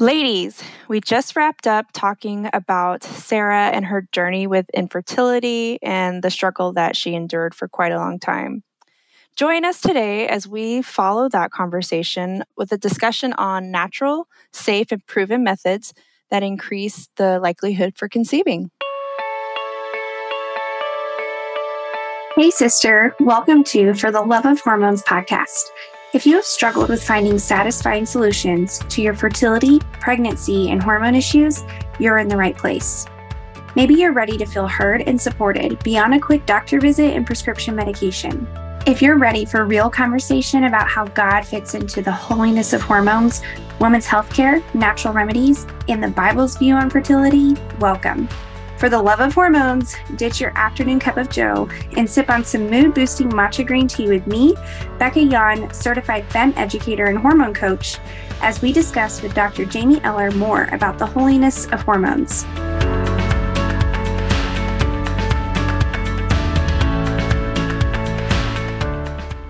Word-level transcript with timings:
Ladies, 0.00 0.62
we 0.86 1.00
just 1.00 1.34
wrapped 1.34 1.66
up 1.66 1.86
talking 1.92 2.48
about 2.52 3.02
Sarah 3.02 3.66
and 3.70 3.84
her 3.84 4.06
journey 4.12 4.46
with 4.46 4.70
infertility 4.70 5.80
and 5.82 6.22
the 6.22 6.30
struggle 6.30 6.72
that 6.74 6.94
she 6.94 7.16
endured 7.16 7.52
for 7.52 7.66
quite 7.66 7.90
a 7.90 7.96
long 7.96 8.20
time. 8.20 8.62
Join 9.34 9.64
us 9.64 9.80
today 9.80 10.28
as 10.28 10.46
we 10.46 10.82
follow 10.82 11.28
that 11.30 11.50
conversation 11.50 12.44
with 12.56 12.70
a 12.70 12.78
discussion 12.78 13.32
on 13.32 13.72
natural, 13.72 14.28
safe, 14.52 14.92
and 14.92 15.04
proven 15.06 15.42
methods 15.42 15.92
that 16.30 16.44
increase 16.44 17.08
the 17.16 17.40
likelihood 17.40 17.94
for 17.96 18.08
conceiving. 18.08 18.70
Hey, 22.36 22.50
sister. 22.50 23.16
Welcome 23.18 23.64
to 23.64 23.94
For 23.94 24.12
the 24.12 24.22
Love 24.22 24.46
of 24.46 24.60
Hormones 24.60 25.02
podcast. 25.02 25.70
If 26.14 26.24
you 26.24 26.36
have 26.36 26.46
struggled 26.46 26.88
with 26.88 27.04
finding 27.04 27.38
satisfying 27.38 28.06
solutions 28.06 28.78
to 28.88 29.02
your 29.02 29.12
fertility, 29.12 29.78
pregnancy, 30.00 30.70
and 30.70 30.82
hormone 30.82 31.14
issues, 31.14 31.64
you're 31.98 32.16
in 32.16 32.28
the 32.28 32.36
right 32.36 32.56
place. 32.56 33.04
Maybe 33.76 33.92
you're 33.92 34.14
ready 34.14 34.38
to 34.38 34.46
feel 34.46 34.66
heard 34.66 35.02
and 35.02 35.20
supported 35.20 35.78
beyond 35.82 36.14
a 36.14 36.18
quick 36.18 36.46
doctor 36.46 36.80
visit 36.80 37.14
and 37.14 37.26
prescription 37.26 37.76
medication. 37.76 38.48
If 38.86 39.02
you're 39.02 39.18
ready 39.18 39.44
for 39.44 39.66
real 39.66 39.90
conversation 39.90 40.64
about 40.64 40.88
how 40.88 41.08
God 41.08 41.42
fits 41.42 41.74
into 41.74 42.00
the 42.00 42.10
holiness 42.10 42.72
of 42.72 42.80
hormones, 42.80 43.42
women's 43.78 44.06
healthcare, 44.06 44.62
natural 44.74 45.12
remedies, 45.12 45.66
and 45.88 46.02
the 46.02 46.08
Bible's 46.08 46.56
view 46.56 46.74
on 46.74 46.88
fertility, 46.88 47.54
welcome. 47.80 48.30
For 48.78 48.88
the 48.88 49.02
love 49.02 49.18
of 49.18 49.34
hormones, 49.34 49.96
ditch 50.14 50.40
your 50.40 50.56
afternoon 50.56 51.00
cup 51.00 51.16
of 51.16 51.28
joe 51.28 51.68
and 51.96 52.08
sip 52.08 52.30
on 52.30 52.44
some 52.44 52.70
mood 52.70 52.94
boosting 52.94 53.28
matcha 53.28 53.66
green 53.66 53.88
tea 53.88 54.06
with 54.06 54.24
me, 54.28 54.54
Bekah 55.00 55.28
Yawn, 55.28 55.74
certified 55.74 56.28
FEMM 56.28 56.56
educator 56.56 57.06
and 57.06 57.18
hormone 57.18 57.52
coach, 57.52 57.98
as 58.40 58.62
we 58.62 58.72
discuss 58.72 59.20
with 59.20 59.34
Dr. 59.34 59.64
Jamie 59.64 60.00
Eller 60.04 60.30
more 60.30 60.68
about 60.70 60.96
the 60.96 61.06
holiness 61.06 61.66
of 61.66 61.82
hormones. 61.82 62.44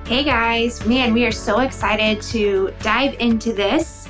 Hey 0.09 0.25
guys, 0.25 0.87
man, 0.87 1.13
we 1.13 1.27
are 1.27 1.33
so 1.33 1.61
excited 1.61 2.23
to 2.23 2.73
dive 2.81 3.15
into 3.21 3.53
this 3.53 4.08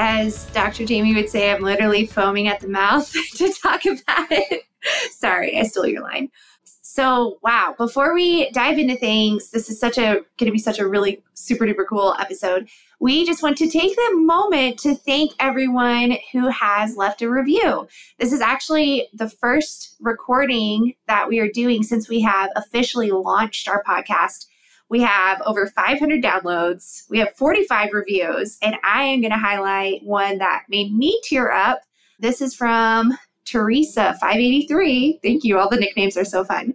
as 0.00 0.46
Dr. 0.52 0.84
Jamie 0.84 1.12
would 1.12 1.28
say, 1.28 1.50
I'm 1.50 1.60
literally 1.60 2.06
foaming 2.06 2.46
at 2.46 2.60
the 2.60 2.68
mouth 2.68 3.12
to 3.34 3.52
talk 3.60 3.84
about 3.84 4.30
it. 4.30 4.62
Sorry, 5.10 5.58
I 5.58 5.64
stole 5.64 5.88
your 5.88 6.02
line. 6.02 6.30
So, 6.62 7.38
wow, 7.42 7.74
before 7.76 8.14
we 8.14 8.48
dive 8.50 8.78
into 8.78 8.94
things, 8.94 9.50
this 9.50 9.68
is 9.68 9.80
such 9.80 9.98
a 9.98 10.22
going 10.38 10.46
to 10.46 10.52
be 10.52 10.58
such 10.58 10.78
a 10.78 10.86
really 10.86 11.24
super 11.34 11.66
duper 11.66 11.84
cool 11.88 12.14
episode. 12.20 12.68
We 13.00 13.26
just 13.26 13.42
want 13.42 13.56
to 13.58 13.68
take 13.68 13.96
the 13.96 14.12
moment 14.14 14.78
to 14.80 14.94
thank 14.94 15.32
everyone 15.40 16.16
who 16.32 16.48
has 16.48 16.96
left 16.96 17.20
a 17.20 17.28
review. 17.28 17.88
This 18.20 18.32
is 18.32 18.40
actually 18.40 19.08
the 19.12 19.28
first 19.28 19.96
recording 19.98 20.94
that 21.08 21.28
we 21.28 21.40
are 21.40 21.50
doing 21.50 21.82
since 21.82 22.08
we 22.08 22.20
have 22.20 22.50
officially 22.54 23.10
launched 23.10 23.68
our 23.68 23.82
podcast 23.82 24.46
we 24.90 25.00
have 25.02 25.42
over 25.44 25.66
500 25.66 26.22
downloads. 26.22 27.02
We 27.10 27.18
have 27.18 27.36
45 27.36 27.90
reviews, 27.92 28.58
and 28.62 28.76
I 28.82 29.04
am 29.04 29.20
going 29.20 29.32
to 29.32 29.38
highlight 29.38 30.02
one 30.02 30.38
that 30.38 30.64
made 30.68 30.94
me 30.94 31.20
tear 31.24 31.52
up. 31.52 31.82
This 32.18 32.40
is 32.40 32.54
from 32.54 33.16
Teresa 33.44 34.16
583. 34.20 35.20
Thank 35.22 35.44
you. 35.44 35.58
All 35.58 35.68
the 35.68 35.76
nicknames 35.76 36.16
are 36.16 36.24
so 36.24 36.44
fun. 36.44 36.74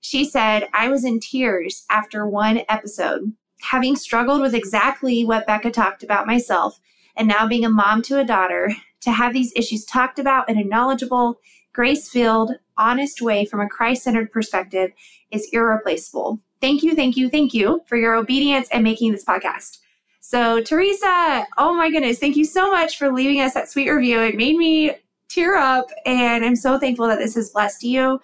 She 0.00 0.24
said, 0.24 0.68
I 0.74 0.88
was 0.88 1.04
in 1.04 1.20
tears 1.20 1.84
after 1.88 2.26
one 2.26 2.62
episode, 2.68 3.32
having 3.60 3.94
struggled 3.94 4.40
with 4.40 4.54
exactly 4.54 5.24
what 5.24 5.46
Bekah 5.46 5.72
talked 5.72 6.02
about 6.02 6.26
myself, 6.26 6.80
and 7.16 7.28
now 7.28 7.46
being 7.46 7.64
a 7.64 7.70
mom 7.70 8.02
to 8.02 8.18
a 8.18 8.24
daughter, 8.24 8.72
to 9.02 9.12
have 9.12 9.32
these 9.32 9.52
issues 9.54 9.84
talked 9.84 10.18
about 10.18 10.48
in 10.48 10.58
a 10.58 10.64
knowledgeable, 10.64 11.38
grace 11.72 12.08
filled, 12.08 12.52
honest 12.76 13.22
way 13.22 13.44
from 13.44 13.60
a 13.60 13.68
Christ 13.68 14.02
centered 14.02 14.32
perspective 14.32 14.90
is 15.30 15.48
irreplaceable. 15.52 16.40
Thank 16.62 16.84
you, 16.84 16.94
thank 16.94 17.16
you, 17.16 17.28
thank 17.28 17.52
you 17.52 17.82
for 17.86 17.96
your 17.96 18.14
obedience 18.14 18.68
and 18.70 18.84
making 18.84 19.10
this 19.10 19.24
podcast. 19.24 19.78
So, 20.20 20.62
Teresa, 20.62 21.44
oh 21.58 21.74
my 21.74 21.90
goodness, 21.90 22.20
thank 22.20 22.36
you 22.36 22.44
so 22.44 22.70
much 22.70 22.96
for 22.96 23.12
leaving 23.12 23.40
us 23.40 23.52
that 23.54 23.68
sweet 23.68 23.90
review. 23.90 24.20
It 24.20 24.36
made 24.36 24.56
me 24.56 24.92
tear 25.28 25.56
up, 25.56 25.90
and 26.06 26.44
I'm 26.44 26.54
so 26.54 26.78
thankful 26.78 27.08
that 27.08 27.18
this 27.18 27.34
has 27.34 27.50
blessed 27.50 27.82
you. 27.82 28.20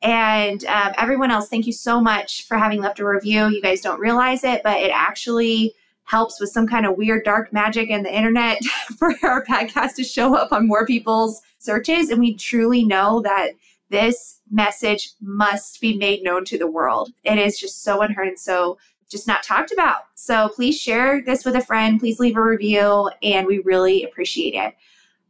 And 0.00 0.64
um, 0.64 0.94
everyone 0.96 1.30
else, 1.30 1.50
thank 1.50 1.66
you 1.66 1.72
so 1.74 2.00
much 2.00 2.46
for 2.46 2.56
having 2.56 2.80
left 2.80 2.98
a 2.98 3.06
review. 3.06 3.48
You 3.48 3.60
guys 3.60 3.82
don't 3.82 4.00
realize 4.00 4.42
it, 4.42 4.62
but 4.64 4.80
it 4.80 4.90
actually 4.90 5.74
helps 6.04 6.40
with 6.40 6.48
some 6.48 6.66
kind 6.66 6.86
of 6.86 6.96
weird 6.96 7.26
dark 7.26 7.52
magic 7.52 7.90
in 7.90 8.02
the 8.02 8.16
internet 8.16 8.58
for 8.98 9.14
our 9.22 9.44
podcast 9.44 9.96
to 9.96 10.02
show 10.02 10.34
up 10.34 10.50
on 10.50 10.66
more 10.66 10.86
people's 10.86 11.42
searches. 11.58 12.08
And 12.08 12.20
we 12.20 12.34
truly 12.36 12.84
know 12.84 13.20
that 13.20 13.50
this 13.92 14.40
message 14.50 15.10
must 15.20 15.80
be 15.80 15.96
made 15.96 16.24
known 16.24 16.44
to 16.46 16.58
the 16.58 16.66
world. 16.66 17.12
It 17.22 17.38
is 17.38 17.60
just 17.60 17.84
so 17.84 18.00
unheard 18.00 18.26
and 18.26 18.38
so 18.38 18.78
just 19.08 19.28
not 19.28 19.42
talked 19.42 19.70
about. 19.70 20.04
So 20.14 20.48
please 20.48 20.80
share 20.80 21.22
this 21.22 21.44
with 21.44 21.54
a 21.54 21.60
friend. 21.60 22.00
Please 22.00 22.18
leave 22.18 22.36
a 22.36 22.42
review, 22.42 23.10
and 23.22 23.46
we 23.46 23.58
really 23.58 24.02
appreciate 24.02 24.54
it. 24.54 24.74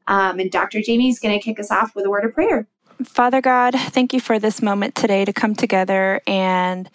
Um, 0.06 0.38
and 0.38 0.50
Dr. 0.50 0.80
Jamie 0.80 1.08
is 1.08 1.18
going 1.18 1.38
to 1.38 1.44
kick 1.44 1.58
us 1.58 1.70
off 1.70 1.94
with 1.94 2.06
a 2.06 2.10
word 2.10 2.24
of 2.24 2.32
prayer. 2.32 2.68
Father 3.04 3.40
God, 3.40 3.74
thank 3.74 4.12
you 4.12 4.20
for 4.20 4.38
this 4.38 4.62
moment 4.62 4.94
today 4.94 5.24
to 5.24 5.32
come 5.32 5.56
together 5.56 6.20
and 6.26 6.88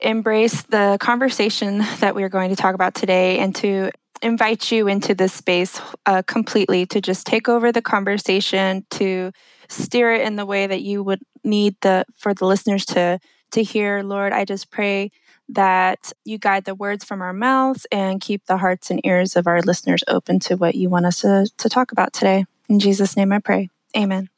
embrace 0.00 0.62
the 0.62 0.96
conversation 1.00 1.78
that 1.98 2.14
we 2.14 2.22
are 2.22 2.28
going 2.28 2.50
to 2.50 2.56
talk 2.56 2.76
about 2.76 2.94
today 2.94 3.38
and 3.38 3.56
to 3.56 3.90
invite 4.22 4.70
you 4.72 4.88
into 4.88 5.14
this 5.14 5.32
space 5.32 5.80
uh, 6.06 6.22
completely 6.26 6.86
to 6.86 7.00
just 7.00 7.26
take 7.26 7.48
over 7.48 7.72
the 7.72 7.82
conversation 7.82 8.84
to 8.90 9.32
steer 9.68 10.12
it 10.12 10.22
in 10.22 10.36
the 10.36 10.46
way 10.46 10.66
that 10.66 10.82
you 10.82 11.02
would 11.02 11.20
need 11.44 11.76
the 11.82 12.04
for 12.16 12.34
the 12.34 12.46
listeners 12.46 12.84
to 12.86 13.18
to 13.52 13.62
hear. 13.62 14.02
Lord 14.02 14.32
i 14.32 14.44
just 14.44 14.70
pray 14.70 15.10
that 15.48 16.12
you 16.24 16.36
guide 16.38 16.64
the 16.64 16.74
words 16.74 17.04
from 17.04 17.22
our 17.22 17.32
mouths 17.32 17.86
and 17.90 18.20
keep 18.20 18.44
the 18.46 18.58
hearts 18.58 18.90
and 18.90 19.00
ears 19.04 19.34
of 19.36 19.46
our 19.46 19.62
listeners 19.62 20.04
open 20.08 20.38
to 20.40 20.56
what 20.56 20.74
you 20.74 20.90
want 20.90 21.06
us 21.06 21.22
to, 21.22 21.48
to 21.56 21.68
talk 21.70 21.92
about 21.92 22.12
today. 22.12 22.44
In 22.68 22.78
jesus 22.78 23.16
name 23.16 23.32
i 23.32 23.38
pray. 23.38 23.70
Amen. 23.96 24.28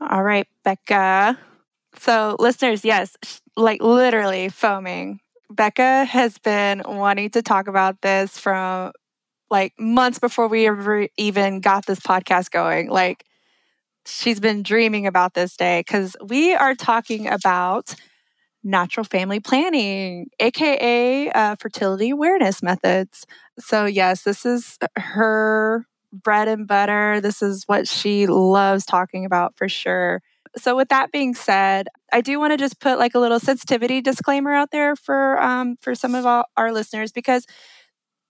All 0.00 0.22
right 0.22 0.46
becca. 0.64 1.38
So 1.98 2.36
listeners 2.38 2.84
yes 2.84 3.16
like 3.56 3.82
literally 3.82 4.48
foaming. 4.48 5.20
Becca 5.50 6.04
has 6.06 6.38
been 6.38 6.82
wanting 6.84 7.30
to 7.30 7.42
talk 7.42 7.68
about 7.68 8.00
this 8.00 8.38
from 8.38 8.92
like 9.54 9.72
months 9.78 10.18
before 10.18 10.48
we 10.48 10.66
ever 10.66 11.08
even 11.16 11.60
got 11.60 11.86
this 11.86 12.00
podcast 12.00 12.50
going 12.50 12.90
like 12.90 13.24
she's 14.06 14.40
been 14.40 14.62
dreaming 14.62 15.06
about 15.06 15.34
this 15.34 15.56
day 15.56 15.80
because 15.80 16.16
we 16.26 16.54
are 16.54 16.74
talking 16.74 17.28
about 17.28 17.94
natural 18.64 19.04
family 19.04 19.40
planning, 19.40 20.28
aka 20.40 21.30
uh, 21.30 21.56
fertility 21.56 22.10
awareness 22.10 22.62
methods. 22.62 23.26
So, 23.58 23.84
yes, 23.86 24.22
this 24.22 24.46
is 24.46 24.78
her 24.96 25.86
bread 26.12 26.48
and 26.48 26.66
butter. 26.66 27.20
This 27.20 27.42
is 27.42 27.64
what 27.66 27.88
she 27.88 28.26
loves 28.26 28.86
talking 28.86 29.24
about 29.24 29.56
for 29.56 29.68
sure. 29.68 30.22
So, 30.56 30.76
with 30.76 30.88
that 30.90 31.12
being 31.12 31.34
said, 31.34 31.88
I 32.12 32.20
do 32.20 32.38
want 32.38 32.52
to 32.52 32.56
just 32.56 32.80
put 32.80 32.98
like 32.98 33.14
a 33.14 33.18
little 33.18 33.40
sensitivity 33.40 34.00
disclaimer 34.00 34.52
out 34.52 34.70
there 34.70 34.96
for 34.96 35.40
um, 35.42 35.76
for 35.80 35.94
some 35.94 36.14
of 36.14 36.26
our, 36.26 36.46
our 36.56 36.72
listeners 36.72 37.12
because 37.12 37.46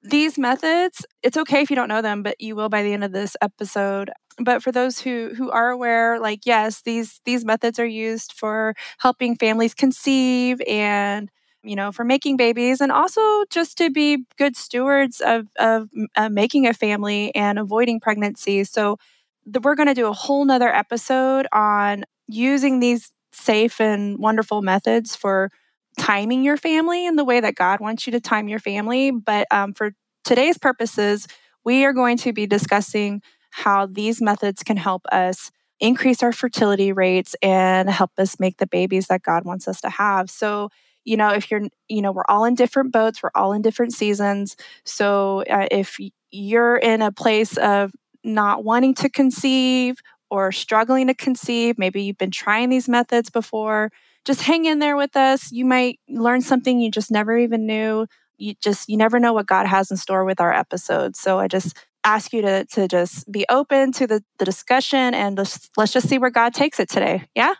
these 0.04 0.38
methods, 0.38 1.04
it's 1.22 1.36
okay 1.38 1.62
if 1.62 1.70
you 1.70 1.76
don't 1.76 1.88
know 1.88 2.02
them, 2.02 2.22
but 2.22 2.40
you 2.40 2.56
will 2.56 2.68
by 2.68 2.82
the 2.82 2.92
end 2.92 3.04
of 3.04 3.12
this 3.12 3.36
episode. 3.42 4.10
But 4.38 4.62
for 4.62 4.72
those 4.72 5.00
who 5.00 5.32
who 5.36 5.50
are 5.50 5.70
aware 5.70 6.20
like 6.20 6.40
yes 6.44 6.82
these 6.82 7.20
these 7.24 7.44
methods 7.44 7.78
are 7.78 7.86
used 7.86 8.32
for 8.32 8.74
helping 8.98 9.36
families 9.36 9.74
conceive 9.74 10.60
and 10.68 11.30
you 11.62 11.76
know 11.76 11.92
for 11.92 12.04
making 12.04 12.36
babies 12.36 12.80
and 12.80 12.90
also 12.92 13.20
just 13.50 13.78
to 13.78 13.90
be 13.90 14.24
good 14.36 14.56
stewards 14.56 15.20
of 15.20 15.46
of 15.58 15.88
uh, 16.16 16.28
making 16.28 16.66
a 16.66 16.74
family 16.74 17.34
and 17.34 17.58
avoiding 17.60 18.00
pregnancy. 18.00 18.64
So 18.64 18.98
the, 19.46 19.60
we're 19.60 19.76
going 19.76 19.88
to 19.88 19.94
do 19.94 20.08
a 20.08 20.12
whole 20.12 20.44
nother 20.44 20.74
episode 20.74 21.46
on 21.52 22.04
using 22.28 22.80
these 22.80 23.10
safe 23.32 23.80
and 23.80 24.18
wonderful 24.18 24.62
methods 24.62 25.14
for 25.16 25.50
timing 25.98 26.44
your 26.44 26.56
family 26.56 27.06
in 27.06 27.16
the 27.16 27.24
way 27.24 27.40
that 27.40 27.54
god 27.54 27.80
wants 27.80 28.06
you 28.06 28.10
to 28.12 28.20
time 28.20 28.48
your 28.48 28.58
family 28.58 29.10
but 29.10 29.46
um, 29.50 29.72
for 29.72 29.92
today's 30.24 30.58
purposes 30.58 31.26
we 31.64 31.84
are 31.84 31.92
going 31.92 32.16
to 32.16 32.32
be 32.32 32.46
discussing 32.46 33.22
how 33.50 33.86
these 33.86 34.20
methods 34.20 34.62
can 34.62 34.76
help 34.76 35.02
us 35.12 35.50
increase 35.80 36.22
our 36.22 36.32
fertility 36.32 36.92
rates 36.92 37.34
and 37.42 37.88
help 37.90 38.10
us 38.18 38.38
make 38.38 38.58
the 38.58 38.66
babies 38.66 39.06
that 39.08 39.22
God 39.22 39.44
wants 39.44 39.68
us 39.68 39.80
to 39.82 39.90
have. 39.90 40.30
So, 40.30 40.70
you 41.04 41.16
know, 41.16 41.30
if 41.30 41.50
you're, 41.50 41.62
you 41.88 42.02
know, 42.02 42.12
we're 42.12 42.24
all 42.28 42.44
in 42.44 42.54
different 42.54 42.92
boats, 42.92 43.22
we're 43.22 43.30
all 43.34 43.52
in 43.52 43.62
different 43.62 43.92
seasons. 43.92 44.56
So, 44.84 45.44
uh, 45.50 45.68
if 45.70 45.98
you're 46.30 46.76
in 46.76 47.02
a 47.02 47.12
place 47.12 47.56
of 47.58 47.92
not 48.22 48.64
wanting 48.64 48.94
to 48.94 49.10
conceive 49.10 49.96
or 50.30 50.50
struggling 50.50 51.06
to 51.08 51.14
conceive, 51.14 51.78
maybe 51.78 52.02
you've 52.02 52.18
been 52.18 52.30
trying 52.30 52.70
these 52.70 52.88
methods 52.88 53.30
before, 53.30 53.90
just 54.24 54.42
hang 54.42 54.64
in 54.64 54.78
there 54.78 54.96
with 54.96 55.16
us. 55.16 55.52
You 55.52 55.64
might 55.64 56.00
learn 56.08 56.40
something 56.40 56.80
you 56.80 56.90
just 56.90 57.10
never 57.10 57.36
even 57.38 57.66
knew. 57.66 58.06
You 58.36 58.54
just, 58.60 58.88
you 58.88 58.96
never 58.96 59.20
know 59.20 59.32
what 59.32 59.46
God 59.46 59.66
has 59.66 59.90
in 59.90 59.96
store 59.96 60.24
with 60.24 60.40
our 60.40 60.52
episodes. 60.52 61.20
So, 61.20 61.38
I 61.38 61.48
just 61.48 61.76
ask 62.04 62.32
you 62.32 62.42
to, 62.42 62.64
to 62.66 62.86
just 62.86 63.30
be 63.30 63.46
open 63.48 63.92
to 63.92 64.06
the, 64.06 64.22
the 64.38 64.44
discussion 64.44 65.14
and 65.14 65.38
let's, 65.38 65.70
let's 65.76 65.92
just 65.92 66.08
see 66.08 66.18
where 66.18 66.30
God 66.30 66.52
takes 66.52 66.78
it 66.78 66.88
today. 66.88 67.24
Yeah? 67.34 67.54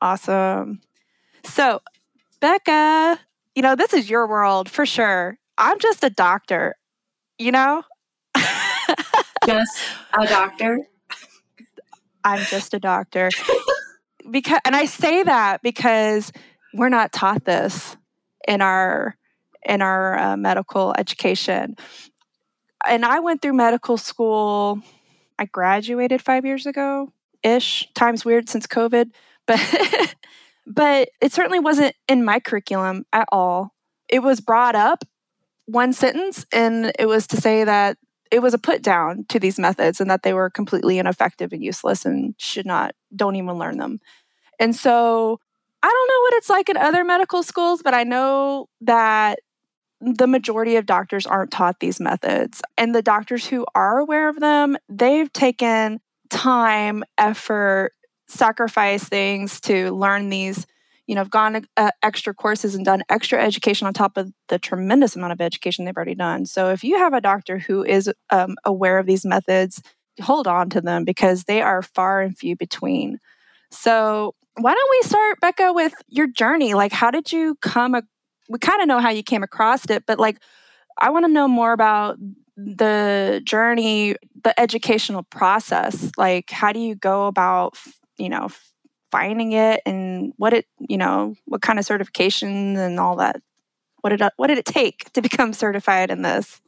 Awesome. 0.00 0.80
So, 1.44 1.80
Bekah, 2.40 3.18
you 3.54 3.62
know, 3.62 3.76
this 3.76 3.92
is 3.92 4.08
your 4.08 4.26
world 4.26 4.70
for 4.70 4.86
sure. 4.86 5.38
I'm 5.58 5.78
just 5.78 6.02
a 6.02 6.10
doctor, 6.10 6.76
you 7.38 7.52
know? 7.52 7.82
just 9.46 9.78
a 10.14 10.26
doctor. 10.26 10.78
I'm 12.24 12.44
just 12.44 12.74
a 12.74 12.78
doctor. 12.78 13.30
because 14.30 14.60
and 14.64 14.76
I 14.76 14.86
say 14.86 15.22
that 15.22 15.62
because 15.62 16.32
we're 16.74 16.88
not 16.88 17.12
taught 17.12 17.44
this 17.44 17.96
in 18.46 18.62
our 18.62 19.16
in 19.64 19.82
our 19.82 20.18
uh, 20.18 20.36
medical 20.36 20.94
education. 20.96 21.76
And 22.86 23.04
I 23.04 23.20
went 23.20 23.42
through 23.42 23.52
medical 23.52 23.98
school. 23.98 24.80
I 25.38 25.44
graduated 25.44 26.22
5 26.22 26.46
years 26.46 26.66
ago 26.66 27.12
ish. 27.42 27.88
Time's 27.94 28.24
weird 28.24 28.48
since 28.48 28.66
COVID, 28.66 29.10
but 29.46 30.14
but 30.66 31.10
it 31.20 31.32
certainly 31.32 31.58
wasn't 31.58 31.94
in 32.08 32.24
my 32.24 32.40
curriculum 32.40 33.04
at 33.12 33.28
all. 33.32 33.74
It 34.08 34.20
was 34.20 34.40
brought 34.40 34.74
up 34.74 35.04
one 35.66 35.92
sentence 35.92 36.46
and 36.52 36.92
it 36.98 37.06
was 37.06 37.26
to 37.28 37.36
say 37.36 37.64
that 37.64 37.96
it 38.30 38.40
was 38.40 38.54
a 38.54 38.58
put 38.58 38.82
down 38.82 39.24
to 39.28 39.40
these 39.40 39.58
methods 39.58 40.00
and 40.00 40.10
that 40.10 40.22
they 40.22 40.32
were 40.32 40.50
completely 40.50 40.98
ineffective 40.98 41.52
and 41.52 41.62
useless 41.62 42.04
and 42.04 42.34
should 42.38 42.66
not 42.66 42.94
don't 43.14 43.36
even 43.36 43.58
learn 43.58 43.78
them. 43.78 44.00
And 44.60 44.76
so 44.76 45.40
I 45.82 45.88
don't 45.88 46.08
know 46.08 46.20
what 46.20 46.34
it's 46.34 46.50
like 46.50 46.68
in 46.68 46.76
other 46.76 47.02
medical 47.02 47.42
schools, 47.42 47.80
but 47.82 47.94
I 47.94 48.04
know 48.04 48.68
that 48.82 49.40
the 50.00 50.26
majority 50.26 50.76
of 50.76 50.86
doctors 50.86 51.26
aren't 51.26 51.50
taught 51.50 51.80
these 51.80 51.98
methods. 51.98 52.62
And 52.78 52.94
the 52.94 53.02
doctors 53.02 53.46
who 53.46 53.66
are 53.74 53.98
aware 53.98 54.28
of 54.28 54.38
them, 54.38 54.76
they've 54.88 55.32
taken 55.32 56.00
time, 56.30 57.02
effort, 57.18 57.92
sacrifice 58.28 59.04
things 59.04 59.60
to 59.62 59.90
learn 59.90 60.28
these 60.28 60.66
you 61.06 61.16
know, 61.16 61.22
have 61.22 61.30
gone 61.30 61.66
uh, 61.76 61.90
extra 62.04 62.32
courses 62.32 62.76
and 62.76 62.84
done 62.84 63.02
extra 63.08 63.42
education 63.42 63.84
on 63.84 63.92
top 63.92 64.16
of 64.16 64.32
the 64.48 64.60
tremendous 64.60 65.16
amount 65.16 65.32
of 65.32 65.40
education 65.40 65.84
they've 65.84 65.96
already 65.96 66.14
done. 66.14 66.46
So 66.46 66.70
if 66.70 66.84
you 66.84 66.98
have 66.98 67.12
a 67.12 67.20
doctor 67.20 67.58
who 67.58 67.82
is 67.82 68.08
um, 68.30 68.54
aware 68.64 68.96
of 68.96 69.06
these 69.06 69.24
methods, 69.24 69.82
hold 70.22 70.46
on 70.46 70.70
to 70.70 70.80
them 70.80 71.04
because 71.04 71.44
they 71.44 71.62
are 71.62 71.82
far 71.82 72.20
and 72.20 72.38
few 72.38 72.54
between. 72.54 73.18
So 73.72 74.36
why 74.56 74.74
don't 74.74 74.90
we 74.90 75.02
start, 75.08 75.38
Bekah, 75.42 75.74
with 75.74 75.94
your 76.08 76.26
journey? 76.26 76.74
Like, 76.74 76.92
how 76.92 77.10
did 77.10 77.32
you 77.32 77.56
come? 77.62 77.94
A- 77.94 78.02
we 78.48 78.58
kind 78.58 78.80
of 78.82 78.88
know 78.88 78.98
how 78.98 79.10
you 79.10 79.22
came 79.22 79.42
across 79.42 79.88
it, 79.90 80.04
but 80.06 80.18
like, 80.18 80.38
I 80.98 81.10
want 81.10 81.24
to 81.26 81.32
know 81.32 81.48
more 81.48 81.72
about 81.72 82.18
the 82.56 83.40
journey, 83.44 84.16
the 84.44 84.58
educational 84.60 85.22
process. 85.22 86.10
Like, 86.18 86.50
how 86.50 86.72
do 86.72 86.80
you 86.80 86.94
go 86.94 87.26
about, 87.26 87.78
you 88.18 88.28
know, 88.28 88.48
finding 89.10 89.52
it 89.52 89.80
and 89.86 90.32
what 90.36 90.52
it 90.52 90.66
you 90.88 90.96
know 90.96 91.34
what 91.46 91.62
kind 91.62 91.78
of 91.78 91.84
certification 91.84 92.76
and 92.76 93.00
all 93.00 93.16
that 93.16 93.42
what 94.02 94.10
did 94.10 94.22
what 94.36 94.46
did 94.46 94.58
it 94.58 94.64
take 94.64 95.10
to 95.12 95.20
become 95.20 95.52
certified 95.52 96.10
in 96.10 96.22
this 96.22 96.60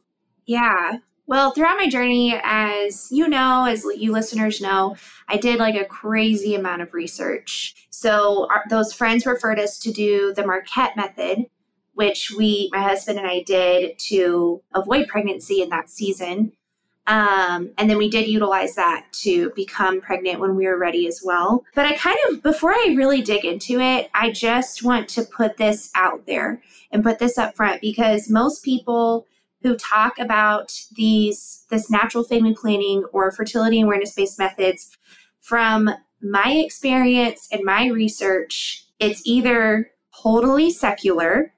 yeah 0.45 0.97
well 1.25 1.51
throughout 1.51 1.77
my 1.77 1.87
journey 1.87 2.39
as 2.43 3.07
you 3.11 3.27
know 3.27 3.65
as 3.65 3.85
you 3.97 4.11
listeners 4.11 4.61
know 4.61 4.95
i 5.27 5.37
did 5.37 5.59
like 5.59 5.75
a 5.75 5.85
crazy 5.85 6.55
amount 6.55 6.81
of 6.81 6.93
research 6.93 7.87
so 7.89 8.47
our, 8.49 8.63
those 8.69 8.93
friends 8.93 9.25
referred 9.25 9.59
us 9.59 9.77
to 9.79 9.91
do 9.91 10.33
the 10.35 10.45
marquette 10.45 10.95
method 10.95 11.45
which 11.93 12.31
we 12.37 12.69
my 12.71 12.81
husband 12.81 13.17
and 13.17 13.27
i 13.27 13.41
did 13.43 13.97
to 13.97 14.61
avoid 14.73 15.07
pregnancy 15.07 15.61
in 15.61 15.69
that 15.69 15.89
season 15.89 16.51
um, 17.05 17.71
and 17.77 17.89
then 17.89 17.97
we 17.97 18.09
did 18.09 18.27
utilize 18.27 18.75
that 18.75 19.07
to 19.23 19.51
become 19.55 19.99
pregnant 19.99 20.39
when 20.39 20.55
we 20.55 20.65
were 20.65 20.77
ready 20.77 21.05
as 21.07 21.21
well. 21.23 21.65
But 21.75 21.85
I 21.85 21.97
kind 21.97 22.17
of, 22.29 22.41
before 22.41 22.71
I 22.71 22.93
really 22.95 23.21
dig 23.21 23.43
into 23.43 23.79
it, 23.79 24.09
I 24.13 24.31
just 24.31 24.83
want 24.83 25.09
to 25.09 25.23
put 25.23 25.57
this 25.57 25.91
out 25.95 26.25
there 26.25 26.61
and 26.91 27.03
put 27.03 27.19
this 27.19 27.37
up 27.37 27.55
front 27.55 27.81
because 27.81 28.29
most 28.29 28.63
people 28.63 29.27
who 29.63 29.75
talk 29.75 30.19
about 30.19 30.77
these 30.95 31.65
this 31.69 31.89
natural 31.89 32.23
family 32.23 32.53
planning 32.53 33.03
or 33.13 33.31
fertility 33.31 33.81
awareness 33.81 34.13
based 34.13 34.37
methods 34.37 34.95
from 35.41 35.89
my 36.21 36.51
experience 36.51 37.47
and 37.51 37.63
my 37.63 37.87
research 37.87 38.85
it's 38.99 39.21
either 39.25 39.89
totally 40.21 40.69
secular 40.69 41.53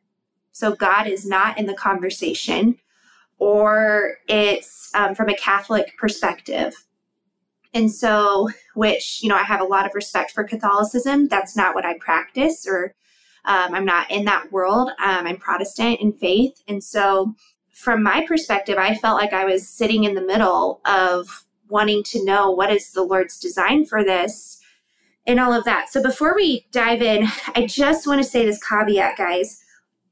so 0.51 0.73
god 0.73 1.07
is 1.07 1.25
not 1.25 1.57
in 1.57 1.65
the 1.65 1.73
conversation 1.73 2.77
or 3.37 4.17
it's 4.27 4.91
um, 4.93 5.15
from 5.15 5.29
a 5.29 5.35
Catholic 5.35 5.97
perspective. 5.97 6.73
And 7.73 7.91
so, 7.91 8.49
which, 8.73 9.19
you 9.21 9.29
know, 9.29 9.35
I 9.35 9.43
have 9.43 9.59
a 9.59 9.65
lot 9.65 9.85
of 9.85 9.93
respect 9.93 10.31
for 10.31 10.43
Catholicism. 10.43 11.27
That's 11.27 11.57
not 11.57 11.75
what 11.75 11.85
I 11.85 11.97
practice, 11.99 12.65
or 12.65 12.95
um, 13.43 13.75
I'm 13.75 13.85
not 13.85 14.09
in 14.09 14.23
that 14.25 14.51
world. 14.51 14.89
Um, 15.03 15.27
I'm 15.27 15.37
Protestant 15.37 15.99
in 15.99 16.13
faith. 16.13 16.63
And 16.69 16.81
so, 16.81 17.35
from 17.75 18.01
my 18.01 18.25
perspective, 18.27 18.77
I 18.77 18.95
felt 18.95 19.19
like 19.19 19.33
I 19.33 19.45
was 19.45 19.67
sitting 19.67 20.05
in 20.05 20.15
the 20.15 20.25
middle 20.25 20.81
of 20.85 21.45
wanting 21.69 22.03
to 22.03 22.25
know 22.25 22.49
what 22.51 22.71
is 22.71 22.91
the 22.91 23.03
Lord's 23.03 23.39
design 23.39 23.85
for 23.85 24.03
this 24.03 24.59
and 25.27 25.39
all 25.39 25.53
of 25.53 25.65
that. 25.65 25.89
So, 25.89 26.01
before 26.01 26.35
we 26.35 26.65
dive 26.71 27.01
in, 27.01 27.27
I 27.55 27.67
just 27.67 28.07
want 28.07 28.23
to 28.23 28.29
say 28.29 28.45
this 28.45 28.63
caveat, 28.63 29.17
guys 29.17 29.61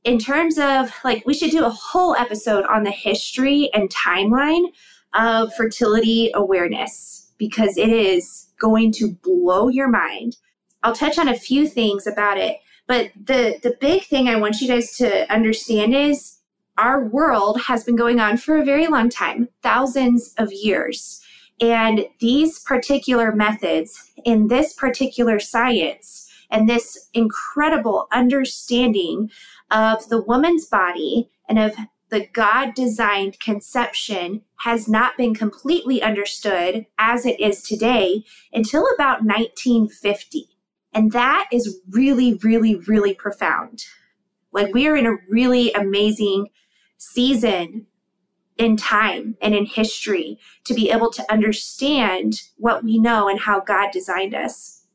in 0.04 0.20
terms 0.20 0.58
of 0.58 0.92
like, 1.04 1.26
we 1.26 1.34
should 1.34 1.52
do 1.52 1.66
a 1.66 1.70
whole 1.70 2.16
episode 2.16 2.66
on 2.66 2.84
the 2.84 2.92
history 2.92 3.70
and 3.74 3.90
timeline 3.90 4.66
of 5.14 5.54
fertility 5.56 6.32
awareness 6.34 7.32
because 7.38 7.78
it 7.78 7.90
is 7.90 8.48
going 8.60 8.92
to 8.94 9.14
blow 9.24 9.70
your 9.70 9.88
mind. 9.88 10.38
I'll 10.84 10.96
touch 10.96 11.18
on 11.18 11.30
a 11.30 11.38
few 11.38 11.68
things 11.68 12.08
about 12.08 12.38
it, 12.38 12.58
but 12.88 13.12
the 13.16 13.60
the 13.64 13.78
big 13.80 14.04
thing 14.04 14.28
I 14.28 14.36
want 14.36 14.60
you 14.60 14.68
guys 14.68 14.98
to 14.98 15.32
understand 15.32 15.96
is 15.96 16.33
our 16.78 17.06
world 17.06 17.62
has 17.62 17.84
been 17.84 17.96
going 17.96 18.20
on 18.20 18.38
for 18.38 18.58
a 18.58 18.66
very 18.66 18.88
long 18.88 19.10
time, 19.10 19.50
thousands 19.62 20.34
of 20.38 20.52
years. 20.52 21.22
And 21.62 22.08
these 22.20 22.60
particular 22.60 23.32
methods 23.34 24.12
in 24.26 24.48
this 24.48 24.74
particular 24.74 25.40
science 25.40 26.30
and 26.50 26.68
this 26.68 27.10
incredible 27.14 28.08
understanding 28.12 29.30
of 29.72 30.08
the 30.10 30.22
woman's 30.22 30.66
body 30.66 31.30
and 31.48 31.60
of 31.60 31.76
the 32.10 32.28
God 32.32 32.76
designed 32.76 33.40
conception 33.40 34.42
has 34.58 34.88
not 34.88 35.18
been 35.18 35.34
completely 35.34 36.02
understood 36.02 36.86
as 37.00 37.26
it 37.26 37.40
is 37.40 37.64
today 37.64 38.24
until 38.54 38.86
about 38.94 39.24
1950. 39.24 40.48
And 40.94 41.12
that 41.12 41.48
is 41.52 41.80
really, 41.90 42.36
really, 42.36 42.76
really 42.76 43.16
profound. 43.16 43.86
Like 44.52 44.74
we 44.76 44.88
are 44.88 44.96
in 44.96 45.08
a 45.08 45.18
really 45.28 45.74
amazing 45.74 46.50
season 47.04 47.86
in 48.58 48.78
time 48.78 49.36
and 49.42 49.54
in 49.54 49.66
history 49.66 50.40
to 50.66 50.74
be 50.74 50.92
able 50.92 51.10
to 51.12 51.32
understand 51.32 52.42
what 52.58 52.84
we 52.84 53.00
know 53.00 53.28
and 53.28 53.40
how 53.40 53.60
God 53.60 53.90
designed 53.92 54.36
us. 54.36 54.86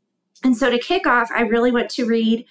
And 0.45 0.57
so 0.57 0.71
to 0.71 0.79
kick 0.79 1.07
off, 1.07 1.31
I 1.35 1.43
really 1.43 1.73
want 1.73 1.91
to 1.91 2.07
read 2.07 2.45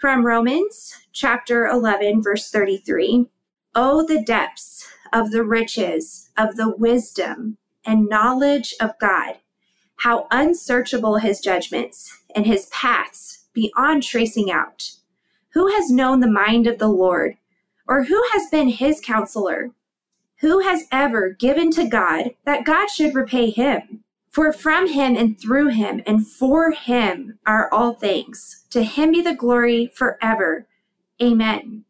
from 0.00 0.26
Romans 0.26 0.94
chapter 1.12 1.66
11, 1.66 2.22
verse 2.22 2.50
33. 2.50 3.26
Oh, 3.74 4.06
the 4.06 4.22
depths 4.22 4.88
of 5.12 5.30
the 5.30 5.44
riches 5.44 6.30
of 6.36 6.56
the 6.56 6.70
wisdom 6.70 7.58
and 7.84 8.08
knowledge 8.08 8.74
of 8.80 8.98
God! 8.98 9.36
How 9.96 10.26
unsearchable 10.30 11.18
his 11.18 11.40
judgments 11.40 12.22
and 12.34 12.46
his 12.46 12.66
paths 12.66 13.44
beyond 13.52 14.02
tracing 14.02 14.50
out! 14.50 14.90
Who 15.52 15.68
has 15.68 15.90
known 15.90 16.20
the 16.20 16.30
mind 16.30 16.66
of 16.66 16.78
the 16.78 16.88
Lord? 16.88 17.36
Or 17.86 18.04
who 18.04 18.22
has 18.32 18.48
been 18.50 18.68
his 18.68 19.00
counselor? 19.00 19.70
Who 20.40 20.60
has 20.60 20.84
ever 20.90 21.30
given 21.30 21.70
to 21.72 21.88
God 21.88 22.34
that 22.44 22.64
God 22.64 22.88
should 22.88 23.14
repay 23.14 23.50
him? 23.50 24.04
For 24.30 24.52
from 24.52 24.88
him 24.88 25.16
and 25.16 25.40
through 25.40 25.68
him 25.68 26.02
and 26.06 26.26
for 26.26 26.72
him 26.72 27.38
are 27.46 27.72
all 27.72 27.94
things. 27.94 28.66
To 28.70 28.82
him 28.82 29.12
be 29.12 29.22
the 29.22 29.34
glory 29.34 29.92
forever. 29.94 30.66
Amen. 31.22 31.84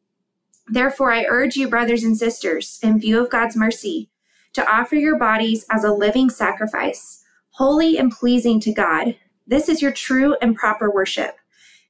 Therefore, 0.67 1.13
I 1.13 1.25
urge 1.29 1.57
you, 1.57 1.69
brothers 1.69 2.05
and 2.05 2.17
sisters, 2.17 2.79
in 2.83 2.99
view 2.99 3.23
of 3.23 3.31
God's 3.31 3.57
mercy, 3.57 4.11
to 4.55 4.71
offer 4.71 4.97
your 4.97 5.19
bodies 5.19 5.65
as 5.71 5.85
a 5.85 5.93
living 5.93 6.31
sacrifice, 6.31 7.25
holy 7.51 7.99
and 7.99 8.13
pleasing 8.13 8.61
to 8.61 8.73
God. 8.73 9.17
This 9.47 9.69
is 9.69 9.83
your 9.83 9.93
true 9.93 10.37
and 10.41 10.55
proper 10.55 10.91
worship. 10.91 11.37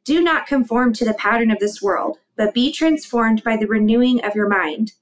Do 0.04 0.22
not 0.22 0.46
conform 0.46 0.92
to 0.94 1.04
the 1.04 1.14
pattern 1.14 1.50
of 1.50 1.58
this 1.58 1.80
world, 1.80 2.18
but 2.36 2.54
be 2.54 2.72
transformed 2.72 3.42
by 3.44 3.56
the 3.56 3.66
renewing 3.66 4.24
of 4.24 4.34
your 4.34 4.48
mind. 4.48 4.92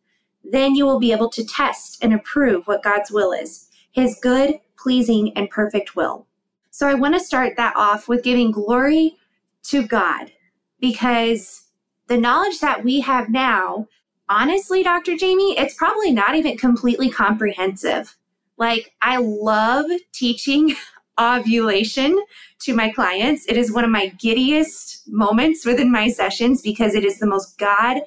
Then 0.44 0.74
you 0.74 0.84
will 0.84 0.98
be 0.98 1.12
able 1.12 1.30
to 1.30 1.44
test 1.44 2.02
and 2.02 2.12
approve 2.12 2.66
what 2.66 2.82
God's 2.82 3.10
will 3.10 3.32
is, 3.32 3.68
his 3.92 4.18
good, 4.20 4.60
pleasing, 4.76 5.32
and 5.36 5.48
perfect 5.50 5.94
will. 5.94 6.26
So 6.70 6.88
I 6.88 6.94
want 6.94 7.14
to 7.14 7.20
start 7.20 7.56
that 7.56 7.76
off 7.76 8.08
with 8.08 8.24
giving 8.24 8.50
glory 8.50 9.16
to 9.64 9.86
God 9.86 10.32
because 10.80 11.68
the 12.08 12.18
knowledge 12.18 12.60
that 12.60 12.82
we 12.82 13.00
have 13.00 13.28
now, 13.28 13.86
honestly, 14.28 14.82
Dr. 14.82 15.16
Jamie, 15.16 15.56
it's 15.58 15.74
probably 15.74 16.12
not 16.12 16.34
even 16.34 16.56
completely 16.56 17.10
comprehensive. 17.10 18.16
Like, 18.56 18.92
I 19.00 19.18
love 19.18 19.86
teaching 20.12 20.74
ovulation 21.20 22.18
to 22.60 22.74
my 22.74 22.90
clients. 22.90 23.46
It 23.48 23.56
is 23.56 23.72
one 23.72 23.84
of 23.84 23.90
my 23.90 24.08
giddiest 24.18 25.02
moments 25.06 25.64
within 25.64 25.90
my 25.92 26.08
sessions 26.08 26.62
because 26.62 26.94
it 26.94 27.04
is 27.04 27.18
the 27.18 27.26
most 27.26 27.58
God 27.58 28.02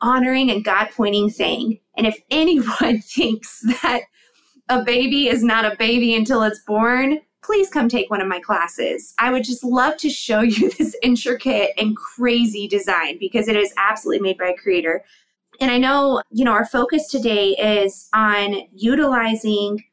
honoring 0.00 0.50
and 0.50 0.64
God 0.64 0.88
pointing 0.94 1.30
thing. 1.30 1.80
And 1.96 2.06
if 2.06 2.18
anyone 2.30 3.00
thinks 3.00 3.60
that 3.82 4.02
a 4.68 4.82
baby 4.82 5.28
is 5.28 5.42
not 5.42 5.64
a 5.64 5.76
baby 5.76 6.14
until 6.14 6.42
it's 6.42 6.62
born, 6.66 7.20
please 7.42 7.70
come 7.70 7.88
take 7.88 8.10
one 8.10 8.20
of 8.20 8.26
my 8.26 8.40
classes. 8.40 9.14
I 9.18 9.30
would 9.30 9.44
just 9.44 9.62
love 9.62 9.96
to 9.98 10.10
show 10.10 10.40
you 10.40 10.70
this 10.78 10.96
intricate 11.02 11.70
and 11.78 11.96
crazy 11.96 12.66
design 12.66 13.18
because 13.18 13.48
it 13.48 13.56
is 13.56 13.72
absolutely 13.76 14.22
made 14.22 14.38
by 14.38 14.48
a 14.48 14.56
creator. 14.56 15.04
And 15.60 15.70
I 15.70 15.78
know, 15.78 16.22
you 16.30 16.44
know, 16.44 16.52
our 16.52 16.66
focus 16.66 17.08
today 17.08 17.50
is 17.50 18.08
on 18.12 18.56
utilizing 18.74 19.84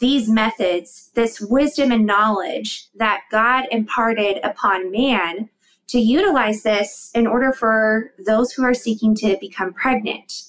these 0.00 0.28
methods, 0.28 1.10
this 1.14 1.40
wisdom 1.40 1.92
and 1.92 2.06
knowledge 2.06 2.88
that 2.94 3.22
God 3.30 3.66
imparted 3.70 4.40
upon 4.42 4.90
man 4.90 5.48
to 5.88 5.98
utilize 5.98 6.62
this 6.62 7.10
in 7.14 7.26
order 7.26 7.52
for 7.52 8.12
those 8.26 8.52
who 8.52 8.64
are 8.64 8.74
seeking 8.74 9.14
to 9.16 9.36
become 9.40 9.72
pregnant. 9.72 10.42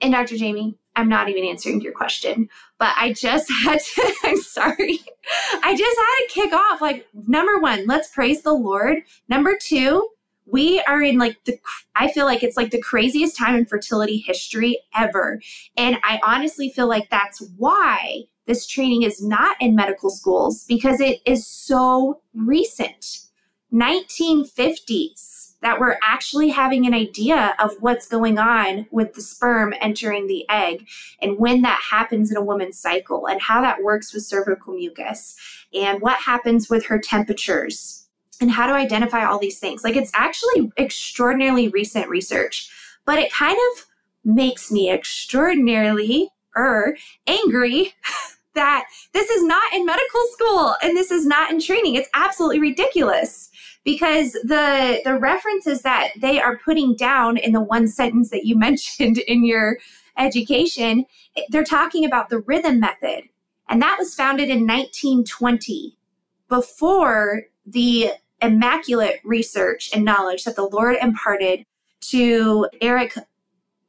And 0.00 0.12
Dr. 0.12 0.36
Jamie, 0.36 0.76
I'm 0.96 1.08
not 1.08 1.28
even 1.28 1.44
answering 1.44 1.80
your 1.80 1.92
question, 1.92 2.48
but 2.78 2.92
I 2.96 3.12
just 3.12 3.50
had 3.62 3.80
to, 3.80 4.14
I'm 4.24 4.40
sorry. 4.40 5.00
I 5.62 5.76
just 5.76 5.98
had 5.98 6.26
to 6.26 6.28
kick 6.28 6.52
off 6.52 6.80
like 6.80 7.06
number 7.14 7.58
one, 7.58 7.86
let's 7.86 8.10
praise 8.10 8.42
the 8.42 8.52
Lord. 8.52 8.98
Number 9.28 9.56
two, 9.60 10.08
we 10.50 10.80
are 10.82 11.02
in 11.02 11.18
like 11.18 11.36
the 11.44 11.58
i 11.94 12.10
feel 12.10 12.24
like 12.24 12.42
it's 12.42 12.56
like 12.56 12.70
the 12.70 12.80
craziest 12.80 13.36
time 13.36 13.54
in 13.54 13.66
fertility 13.66 14.16
history 14.16 14.78
ever 14.96 15.40
and 15.76 15.98
i 16.02 16.18
honestly 16.22 16.70
feel 16.70 16.88
like 16.88 17.10
that's 17.10 17.42
why 17.58 18.22
this 18.48 18.66
training 18.66 19.02
is 19.02 19.22
not 19.22 19.56
in 19.60 19.76
medical 19.76 20.08
schools 20.08 20.64
because 20.66 21.00
it 21.00 21.20
is 21.26 21.46
so 21.46 22.20
recent 22.34 23.20
1950s 23.72 25.52
that 25.60 25.78
we're 25.78 25.98
actually 26.02 26.48
having 26.48 26.86
an 26.86 26.94
idea 26.94 27.54
of 27.58 27.72
what's 27.80 28.08
going 28.08 28.38
on 28.38 28.86
with 28.90 29.12
the 29.12 29.20
sperm 29.20 29.74
entering 29.82 30.26
the 30.26 30.48
egg 30.48 30.88
and 31.20 31.38
when 31.38 31.60
that 31.60 31.80
happens 31.90 32.30
in 32.30 32.38
a 32.38 32.42
woman's 32.42 32.78
cycle 32.78 33.26
and 33.26 33.42
how 33.42 33.60
that 33.60 33.82
works 33.82 34.14
with 34.14 34.24
cervical 34.24 34.72
mucus 34.74 35.36
and 35.74 36.00
what 36.00 36.18
happens 36.18 36.70
with 36.70 36.86
her 36.86 36.98
temperatures 36.98 38.06
and 38.40 38.50
how 38.50 38.66
to 38.66 38.72
identify 38.72 39.24
all 39.26 39.38
these 39.38 39.58
things. 39.58 39.84
Like 39.84 39.96
it's 39.96 40.12
actually 40.14 40.72
extraordinarily 40.78 41.68
recent 41.68 42.08
research, 42.08 42.70
but 43.04 43.18
it 43.18 43.30
kind 43.30 43.58
of 43.72 43.86
makes 44.24 44.70
me 44.70 44.90
extraordinarily 44.90 46.30
er, 46.56 46.96
angry 47.26 47.94
that 48.58 48.86
this 49.12 49.30
is 49.30 49.44
not 49.44 49.72
in 49.72 49.86
medical 49.86 50.20
school 50.32 50.74
and 50.82 50.96
this 50.96 51.12
is 51.12 51.24
not 51.24 51.50
in 51.52 51.60
training. 51.60 51.94
It's 51.94 52.08
absolutely 52.12 52.58
ridiculous 52.58 53.50
because 53.84 54.32
the 54.32 55.00
the 55.04 55.16
references 55.16 55.82
that 55.82 56.08
they 56.20 56.40
are 56.40 56.58
putting 56.58 56.96
down 56.96 57.36
in 57.36 57.52
the 57.52 57.60
one 57.60 57.86
sentence 57.86 58.30
that 58.30 58.44
you 58.44 58.58
mentioned 58.68 59.18
in 59.18 59.44
your 59.44 59.78
education, 60.16 61.06
they're 61.50 61.62
talking 61.62 62.04
about 62.04 62.28
the 62.30 62.40
rhythm 62.40 62.80
method. 62.80 63.22
And 63.68 63.80
that 63.80 63.96
was 63.98 64.14
founded 64.14 64.48
in 64.48 64.66
1920 64.66 65.96
before 66.48 67.42
the 67.64 68.10
immaculate 68.42 69.20
research 69.24 69.90
and 69.94 70.04
knowledge 70.04 70.44
that 70.44 70.56
the 70.56 70.66
Lord 70.66 70.96
imparted 71.00 71.64
to 72.00 72.66
Erik. 72.80 73.14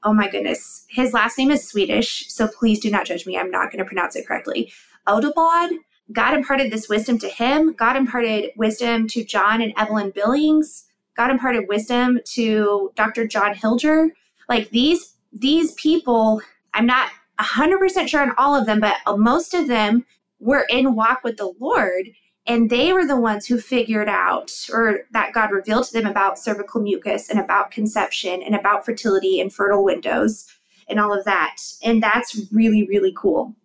Oh 0.03 0.13
my 0.13 0.29
goodness. 0.29 0.85
His 0.89 1.13
last 1.13 1.37
name 1.37 1.51
is 1.51 1.67
Swedish, 1.67 2.29
so 2.29 2.47
please 2.47 2.79
do 2.79 2.89
not 2.89 3.05
judge 3.05 3.25
me. 3.25 3.37
I'm 3.37 3.51
not 3.51 3.71
going 3.71 3.79
to 3.79 3.85
pronounce 3.85 4.15
it 4.15 4.27
correctly. 4.27 4.71
Odeblad. 5.07 5.71
God 6.11 6.33
imparted 6.33 6.71
this 6.71 6.89
wisdom 6.89 7.19
to 7.19 7.29
him. 7.29 7.73
God 7.73 7.95
imparted 7.95 8.51
wisdom 8.55 9.07
to 9.09 9.23
John 9.23 9.61
and 9.61 9.73
Evelyn 9.77 10.11
Billings. 10.11 10.85
God 11.15 11.29
imparted 11.29 11.67
wisdom 11.67 12.19
to 12.33 12.91
Dr. 12.95 13.27
John 13.27 13.53
Hilger. 13.53 14.09
Like 14.47 14.69
these 14.69 15.15
these 15.31 15.73
people, 15.73 16.41
I'm 16.73 16.87
not 16.87 17.11
100% 17.39 18.07
sure 18.07 18.21
on 18.21 18.33
all 18.37 18.55
of 18.55 18.65
them, 18.65 18.79
but 18.79 18.95
most 19.19 19.53
of 19.53 19.67
them 19.67 20.05
were 20.39 20.65
in 20.69 20.95
walk 20.95 21.23
with 21.23 21.37
the 21.37 21.53
Lord 21.59 22.09
and 22.49 22.71
they 22.71 22.91
were 22.91 23.05
the 23.05 23.15
ones 23.15 23.45
who 23.45 23.59
figured 23.59 24.09
out, 24.09 24.51
or 24.73 25.01
that 25.11 25.33
God 25.33 25.51
revealed 25.51 25.85
to 25.85 25.93
them 25.93 26.07
about 26.07 26.39
cervical 26.39 26.81
mucus 26.81 27.29
and 27.29 27.39
about 27.39 27.69
conception 27.69 28.41
and 28.41 28.55
about 28.55 28.83
fertility 28.83 29.39
and 29.39 29.53
fertile 29.53 29.83
windows 29.83 30.47
and 30.87 30.99
all 30.99 31.15
of 31.15 31.25
that. 31.25 31.57
And 31.83 32.01
that's 32.01 32.47
really, 32.51 32.87
really 32.87 33.13
cool. 33.15 33.55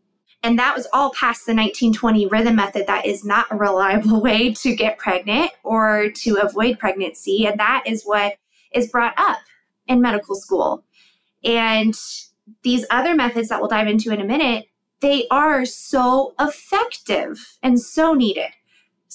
And 0.43 0.59
that 0.59 0.77
was 0.77 0.87
all 0.93 1.15
past 1.15 1.47
the 1.47 1.55
1920 1.55 2.27
rhythm 2.27 2.57
method 2.57 2.87
that 2.87 3.07
is 3.07 3.25
not 3.25 3.47
a 3.51 3.57
reliable 3.57 4.21
way 4.23 4.53
to 4.53 4.77
get 4.77 4.99
pregnant 4.99 5.51
or 5.63 6.11
to 6.17 6.35
avoid 6.43 6.79
pregnancy. 6.79 7.47
And 7.47 7.59
that 7.59 7.85
is 7.87 8.03
what 8.05 8.37
is 8.75 8.91
brought 8.91 9.15
up 9.17 9.39
in 9.87 10.03
medical 10.03 10.35
school. 10.35 10.85
And 11.43 11.95
these 12.63 12.85
other 12.91 13.15
methods 13.15 13.49
that 13.49 13.61
we'll 13.61 13.71
dive 13.71 13.89
into 13.89 14.13
in 14.13 14.21
a 14.21 14.27
minute, 14.27 14.67
they 15.01 15.27
are 15.31 15.65
so 15.65 16.35
effective 16.39 17.57
and 17.63 17.81
so 17.81 18.13
needed. 18.13 18.51